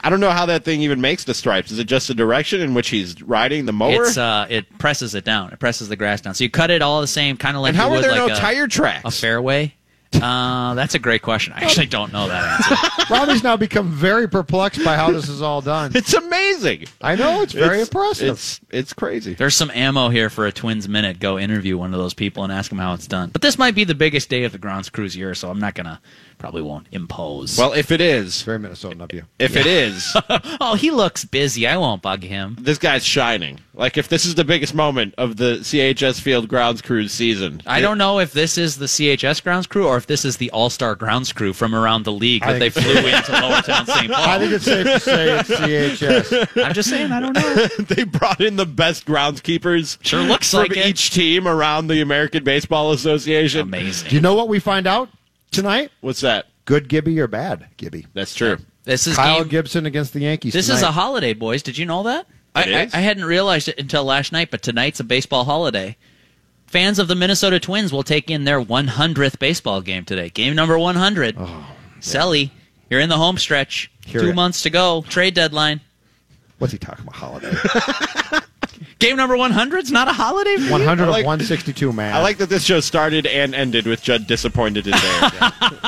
I 0.00 0.10
don't 0.10 0.20
know 0.20 0.30
how 0.30 0.44
that 0.46 0.64
thing 0.64 0.82
even 0.82 1.00
makes 1.00 1.24
the 1.24 1.32
stripes. 1.34 1.70
Is 1.70 1.78
it 1.78 1.84
just 1.86 2.08
the 2.08 2.14
direction 2.14 2.60
in 2.60 2.74
which 2.74 2.88
he's 2.90 3.22
riding 3.22 3.64
the 3.64 3.72
mower? 3.72 4.04
It's 4.04 4.18
uh, 4.18 4.46
it 4.50 4.78
presses 4.78 5.14
it 5.14 5.24
down. 5.24 5.50
It 5.52 5.58
presses 5.60 5.88
the 5.88 5.96
grass 5.96 6.20
down. 6.20 6.34
So 6.34 6.44
you 6.44 6.50
cut 6.50 6.70
it 6.70 6.82
all 6.82 7.00
the 7.00 7.06
same, 7.06 7.36
kind 7.38 7.56
of 7.56 7.62
like 7.62 7.70
and 7.70 7.76
how 7.76 7.86
you 7.86 7.92
are 7.92 7.96
would 7.96 8.04
there 8.04 8.10
like 8.10 8.28
no 8.28 8.34
a, 8.34 8.36
tire 8.36 8.68
tracks? 8.68 9.04
a 9.06 9.10
fairway. 9.10 9.74
Uh, 10.22 10.74
that's 10.74 10.94
a 10.94 10.98
great 10.98 11.22
question. 11.22 11.52
I 11.54 11.60
actually 11.60 11.86
don't 11.86 12.12
know 12.12 12.28
that 12.28 12.70
answer. 12.70 13.04
Robbie's 13.14 13.42
now 13.42 13.56
become 13.56 13.90
very 13.90 14.28
perplexed 14.28 14.84
by 14.84 14.96
how 14.96 15.10
this 15.10 15.28
is 15.28 15.42
all 15.42 15.60
done. 15.60 15.92
It's 15.94 16.14
amazing. 16.14 16.86
I 17.00 17.16
know 17.16 17.42
it's 17.42 17.52
very 17.52 17.80
It's- 17.80 17.88
impressive. 17.88 18.28
It's 18.30 18.60
it's 18.70 18.92
crazy. 18.92 19.34
There's 19.34 19.54
some 19.54 19.70
ammo 19.72 20.08
here 20.08 20.30
for 20.30 20.46
a 20.46 20.52
Twins 20.52 20.88
minute. 20.88 21.20
Go 21.20 21.38
interview 21.38 21.76
one 21.78 21.92
of 21.94 22.00
those 22.00 22.14
people 22.14 22.44
and 22.44 22.52
ask 22.52 22.68
them 22.70 22.78
how 22.78 22.94
it's 22.94 23.06
done. 23.06 23.30
But 23.30 23.42
this 23.42 23.58
might 23.58 23.74
be 23.74 23.84
the 23.84 23.94
biggest 23.94 24.28
day 24.28 24.44
of 24.44 24.52
the 24.52 24.58
grounds 24.58 24.88
cruise 24.90 25.16
year, 25.16 25.34
so 25.34 25.50
I'm 25.50 25.60
not 25.60 25.74
gonna 25.74 26.00
probably 26.38 26.62
won't 26.62 26.86
impose. 26.92 27.56
Well, 27.58 27.72
if 27.72 27.90
it 27.90 28.00
is, 28.00 28.42
very 28.42 28.58
Minnesotan 28.58 29.00
of 29.02 29.12
you. 29.12 29.24
if 29.38 29.56
it 29.56 29.66
is, 29.66 30.16
oh, 30.60 30.74
he 30.74 30.90
looks 30.90 31.24
busy. 31.24 31.66
I 31.66 31.76
won't 31.76 32.02
bug 32.02 32.22
him. 32.22 32.56
this 32.60 32.78
guy's 32.78 33.04
shining. 33.04 33.60
Like 33.76 33.96
if 33.98 34.08
this 34.08 34.24
is 34.24 34.36
the 34.36 34.44
biggest 34.44 34.72
moment 34.74 35.14
of 35.18 35.36
the 35.36 35.56
CHS 35.56 36.20
Field 36.20 36.48
Grounds 36.48 36.80
crew 36.80 37.08
season, 37.08 37.60
I 37.66 37.80
don't 37.80 37.98
know 37.98 38.20
if 38.20 38.32
this 38.32 38.56
is 38.56 38.76
the 38.76 38.86
CHS 38.86 39.42
grounds 39.42 39.66
crew 39.66 39.86
or 39.88 39.96
if 39.96 40.06
this 40.06 40.24
is 40.24 40.36
the 40.36 40.50
All 40.52 40.70
Star 40.70 40.94
grounds 40.94 41.32
crew 41.32 41.52
from 41.52 41.74
around 41.74 42.04
the 42.04 42.12
league 42.12 42.44
I 42.44 42.52
that 42.52 42.58
they 42.60 42.70
flew 42.70 42.92
into 42.92 43.32
Lowertown 43.32 43.86
St. 43.86 44.12
Paul. 44.12 44.22
I 44.22 44.26
Paul. 44.26 44.38
think 44.38 44.52
it's 44.52 44.64
safe 44.64 44.86
to 44.86 45.00
say 45.00 45.38
it's 45.40 45.50
CHS. 45.50 46.64
I'm 46.64 46.72
just 46.72 46.88
saying, 46.88 47.10
I 47.10 47.18
don't 47.20 47.32
know. 47.32 47.66
they 47.88 48.04
brought 48.04 48.40
in 48.40 48.56
the 48.56 48.66
best 48.66 49.06
groundskeepers. 49.06 49.98
Sure 50.04 50.22
looks 50.22 50.50
from 50.52 50.60
like 50.60 50.76
it. 50.76 50.86
each 50.86 51.10
team 51.10 51.48
around 51.48 51.88
the 51.88 52.00
American 52.00 52.44
Baseball 52.44 52.92
Association. 52.92 53.62
Amazing. 53.62 54.08
Do 54.10 54.14
you 54.14 54.22
know 54.22 54.34
what 54.34 54.48
we 54.48 54.60
find 54.60 54.86
out 54.86 55.08
tonight? 55.54 55.90
What's 56.00 56.20
that? 56.22 56.46
Good 56.64 56.88
Gibby 56.88 57.18
or 57.20 57.26
bad 57.26 57.66
Gibby? 57.76 58.06
That's 58.14 58.34
true. 58.34 58.58
This 58.84 59.06
is 59.06 59.16
Kyle 59.16 59.40
game- 59.40 59.48
Gibson 59.48 59.86
against 59.86 60.12
the 60.12 60.20
Yankees. 60.20 60.52
This 60.52 60.68
is 60.68 60.82
a 60.82 60.90
holiday, 60.92 61.32
boys. 61.34 61.62
Did 61.62 61.78
you 61.78 61.86
know 61.86 62.02
that? 62.04 62.26
I, 62.54 62.62
It 62.64 62.74
I, 62.74 62.80
is? 62.82 62.94
I 62.94 62.98
hadn't 62.98 63.24
realized 63.24 63.68
it 63.68 63.78
until 63.78 64.04
last 64.04 64.30
night, 64.32 64.50
but 64.50 64.62
tonight's 64.62 65.00
a 65.00 65.04
baseball 65.04 65.44
holiday. 65.44 65.96
Fans 66.66 66.98
of 66.98 67.08
the 67.08 67.14
Minnesota 67.14 67.58
Twins 67.60 67.92
will 67.92 68.02
take 68.02 68.30
in 68.30 68.44
their 68.44 68.60
100th 68.60 69.38
baseball 69.38 69.80
game 69.80 70.04
today. 70.04 70.28
Game 70.30 70.54
number 70.54 70.78
100. 70.78 71.36
Oh, 71.38 71.66
Selly, 72.00 72.50
you're 72.90 73.00
in 73.00 73.08
the 73.08 73.16
home 73.16 73.38
stretch. 73.38 73.90
Hear 74.06 74.20
Two 74.20 74.28
it. 74.30 74.34
months 74.34 74.62
to 74.62 74.70
go. 74.70 75.02
Trade 75.08 75.34
deadline. 75.34 75.80
What's 76.58 76.72
he 76.72 76.78
talking 76.78 77.02
about? 77.04 77.16
Holiday. 77.16 77.52
Game 79.04 79.16
number 79.16 79.36
100's 79.36 79.92
not 79.92 80.08
a 80.08 80.12
holiday 80.12 80.56
for 80.56 80.62
you? 80.62 80.70
100 80.70 81.06
like- 81.08 81.20
of 81.22 81.26
162, 81.26 81.92
man. 81.92 82.14
I 82.14 82.22
like 82.22 82.38
that 82.38 82.48
this 82.48 82.64
show 82.64 82.80
started 82.80 83.26
and 83.26 83.54
ended 83.54 83.86
with 83.86 84.02
Judd 84.02 84.26
disappointed 84.26 84.86
in 84.86 84.92
there. 84.92 85.00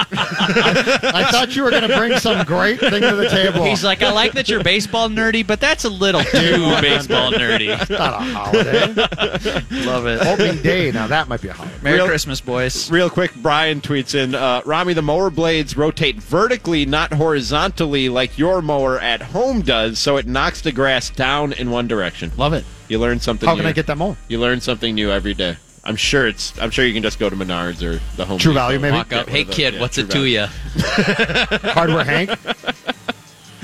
I 0.09 1.29
thought 1.31 1.57
you 1.57 1.63
were 1.63 1.71
going 1.71 1.89
to 1.89 1.97
bring 1.97 2.19
some 2.19 2.45
great 2.45 2.79
thing 2.79 3.01
to 3.01 3.17
the 3.17 3.29
table. 3.29 3.65
He's 3.65 3.83
like, 3.83 4.03
I 4.03 4.13
like 4.13 4.33
that 4.33 4.49
you're 4.49 4.63
baseball 4.63 5.09
nerdy, 5.09 5.47
but 5.47 5.61
that's 5.61 5.85
a 5.85 5.89
little 5.89 6.23
too 6.23 6.59
baseball 6.81 7.33
nerdy. 7.33 7.81
It's 7.81 7.91
not 7.91 8.15
a 8.15 8.25
holiday. 8.25 8.87
Love 9.87 10.07
it. 10.07 10.27
Opening 10.27 10.63
day. 10.63 10.93
Now 10.93 11.07
that 11.07 11.29
might 11.29 11.41
be 11.41 11.49
a 11.49 11.53
holiday. 11.53 11.75
Merry 11.83 11.97
Real- 11.97 12.07
Christmas, 12.07 12.41
boys. 12.41 12.91
Real 12.91 13.09
quick, 13.11 13.35
Brian 13.37 13.81
tweets 13.81 14.15
in, 14.15 14.35
uh, 14.35 14.63
Rami, 14.65 14.93
the 14.93 15.03
mower 15.03 15.31
blades 15.31 15.77
rotate 15.77 16.17
vertically, 16.17 16.85
not 16.85 17.15
horizontally 17.15 18.09
like 18.09 18.39
your 18.39 18.61
mower 18.63 18.99
at 19.01 19.23
home 19.23 19.63
does, 19.63 19.99
so 19.99 20.17
it 20.17 20.27
knocks 20.27 20.61
the 20.61 20.73
grass 20.73 21.11
down 21.11 21.53
in 21.53 21.71
one 21.71 21.89
direction. 21.89 22.31
Love 22.37 22.53
it. 22.53 22.65
You 22.89 22.99
learn 22.99 23.21
something 23.21 23.49
How 23.49 23.55
new. 23.55 23.63
can 23.63 23.69
I 23.69 23.73
get 23.73 23.87
that 23.89 23.99
more? 23.99 24.17
You 24.29 24.39
learn 24.41 24.61
something 24.61 24.95
new 24.95 25.11
every 25.11 25.35
day. 25.35 25.57
I'm 25.85 25.97
sure 25.97 26.27
it's. 26.27 26.59
I'm 26.61 26.71
sure 26.71 26.85
you 26.85 26.93
can 26.93 27.03
just 27.03 27.19
go 27.19 27.31
to 27.31 27.37
Menards 27.37 27.81
or 27.83 28.01
the 28.17 28.25
Home 28.25 28.39
True 28.39 28.53
Depot. 28.53 28.61
Value, 28.61 28.79
maybe? 28.81 28.93
Walk 28.97 29.13
up. 29.13 29.27
Yeah, 29.27 29.33
Hey, 29.33 29.45
kid, 29.45 29.75
those, 29.75 29.75
yeah, 29.75 29.81
what's 29.81 29.95
True 29.95 30.05
it 30.05 30.11
to 30.11 30.25
you? 30.25 30.47
Hardware 31.73 32.05
Hank? 32.05 32.31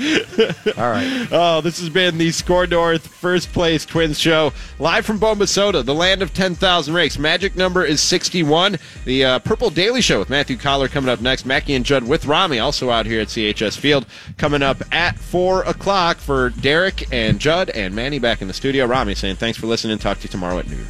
All 0.77 0.89
right. 0.89 1.27
Oh, 1.31 1.61
this 1.61 1.79
has 1.79 1.89
been 1.89 2.17
the 2.17 2.31
SKOR 2.31 2.67
North 2.67 3.07
First 3.07 3.51
Place 3.53 3.85
Twins 3.85 4.19
Show, 4.19 4.51
live 4.79 5.05
from 5.05 5.19
Bombasota, 5.19 5.85
the 5.85 5.93
land 5.93 6.21
of 6.21 6.33
10,000 6.33 6.93
rakes. 6.93 7.17
Magic 7.17 7.55
number 7.55 7.85
is 7.85 8.01
61. 8.01 8.77
The 9.05 9.25
uh, 9.25 9.39
Purple 9.39 9.69
Daily 9.69 10.01
Show 10.01 10.19
with 10.19 10.29
Matthew 10.29 10.57
Coller 10.57 10.87
coming 10.87 11.09
up 11.09 11.21
next. 11.21 11.45
Mackey 11.45 11.73
and 11.73 11.85
Judd 11.85 12.03
with 12.03 12.25
Rami, 12.25 12.59
also 12.59 12.89
out 12.89 13.05
here 13.05 13.21
at 13.21 13.27
CHS 13.27 13.77
Field, 13.77 14.05
coming 14.37 14.61
up 14.61 14.81
at 14.91 15.17
4 15.17 15.63
o'clock 15.63 16.17
for 16.17 16.49
Derek 16.49 17.11
and 17.13 17.39
Judd 17.39 17.69
and 17.69 17.95
Manny 17.95 18.19
back 18.19 18.41
in 18.41 18.47
the 18.47 18.53
studio. 18.53 18.85
Rami 18.85 19.15
saying 19.15 19.37
thanks 19.37 19.57
for 19.57 19.67
listening. 19.67 19.97
Talk 19.99 20.17
to 20.19 20.23
you 20.23 20.29
tomorrow 20.29 20.59
at 20.59 20.69
noon. 20.69 20.85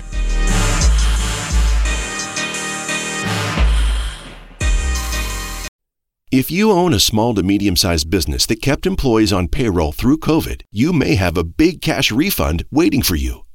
If 6.34 6.50
you 6.50 6.72
own 6.72 6.96
a 6.96 7.00
small 7.00 7.36
to 7.36 7.44
medium 7.44 7.76
sized 7.76 8.10
business 8.10 8.48
that 8.48 8.60
kept 8.60 8.88
employees 8.88 9.32
on 9.32 9.48
payroll 9.48 9.92
through 9.92 10.18
COVID, 10.18 10.64
you 10.72 10.92
may 10.92 11.14
have 11.14 11.38
a 11.38 11.44
big 11.44 11.80
cash 11.80 12.12
refund 12.12 12.66
waiting 12.72 13.04
for 13.04 13.16
you. 13.16 13.46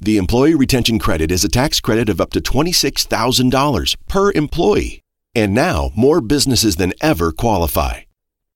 The 0.00 0.16
Employee 0.16 0.56
Retention 0.56 0.98
Credit 0.98 1.30
is 1.30 1.44
a 1.44 1.48
tax 1.48 1.78
credit 1.78 2.08
of 2.08 2.20
up 2.20 2.30
to 2.30 2.40
$26,000 2.40 3.96
per 4.08 4.32
employee. 4.32 5.00
And 5.32 5.54
now 5.54 5.92
more 5.94 6.20
businesses 6.20 6.74
than 6.74 6.92
ever 7.00 7.30
qualify. 7.30 8.00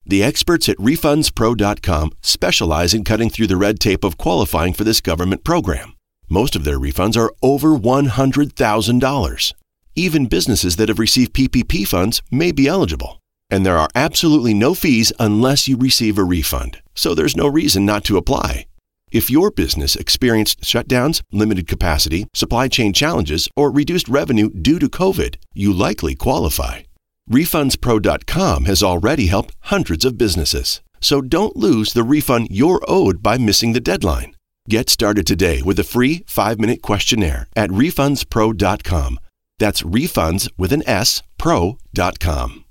The 0.05 0.25
experts 0.25 0.69
at 0.69 0.79
RefundsPro.com 0.79 2.11
specialize 2.21 2.93
in 2.93 3.05
cutting 3.05 3.31
through 3.31 3.47
the 3.47 3.57
red 3.57 3.79
tape 3.79 4.03
of 4.03 4.19
qualifying 4.19 4.73
for 4.73 4.83
this 4.83 5.01
government 5.01 5.45
program. 5.45 5.95
Most 6.29 6.57
of 6.57 6.65
their 6.65 6.81
refunds 6.81 7.17
are 7.17 7.33
over 7.45 7.77
$100,000. 7.77 9.53
Even 9.95 10.27
businesses 10.27 10.75
that 10.75 10.89
have 10.89 10.99
received 10.99 11.33
PPP 11.33 11.87
funds 11.87 12.23
may 12.33 12.51
be 12.51 12.67
eligible. 12.67 13.18
And 13.51 13.65
there 13.65 13.79
are 13.79 13.89
absolutely 13.95 14.55
no 14.55 14.75
fees 14.75 15.13
unless 15.19 15.69
you 15.69 15.77
receive 15.77 16.19
a 16.19 16.25
refund. 16.25 16.83
So 16.95 17.15
there's 17.15 17.37
no 17.37 17.49
reason 17.49 17.87
not 17.87 18.05
to 18.05 18.17
apply. 18.17 18.67
If 19.11 19.31
your 19.31 19.51
business 19.51 19.97
experienced 19.97 20.63
shutdowns, 20.63 21.23
limited 21.33 21.67
capacity, 21.67 22.27
supply 22.35 22.69
chain 22.69 22.93
challenges, 22.93 23.49
or 23.57 23.71
reduced 23.71 24.09
revenue 24.09 24.51
due 24.51 24.79
to 24.79 24.89
COVID, 24.89 25.37
you 25.55 25.73
likely 25.73 26.15
qualify. 26.15 26.83
RefundsPro.com 27.31 28.65
has 28.67 28.83
already 28.83 29.27
helped 29.27 29.55
hundreds 29.61 30.05
of 30.05 30.19
businesses. 30.19 30.83
So 31.01 31.21
don't 31.21 31.57
lose 31.57 31.93
the 31.93 32.03
refund 32.03 32.49
you're 32.51 32.85
owed 32.89 33.23
by 33.23 33.39
missing 33.39 33.73
the 33.73 33.81
deadline. 33.81 34.35
Get 34.69 34.91
started 34.91 35.27
today 35.27 35.63
with 35.63 35.79
a 35.79 35.85
free 35.85 36.25
5-minute 36.27 36.83
questionnaire 36.83 37.49
at 37.57 37.71
RefundsPro.com. 37.71 39.21
That's 39.59 39.83
refunds 39.83 40.51
with 40.59 40.73
an 40.73 40.87
S, 40.87 41.23
pro.com. 41.39 42.65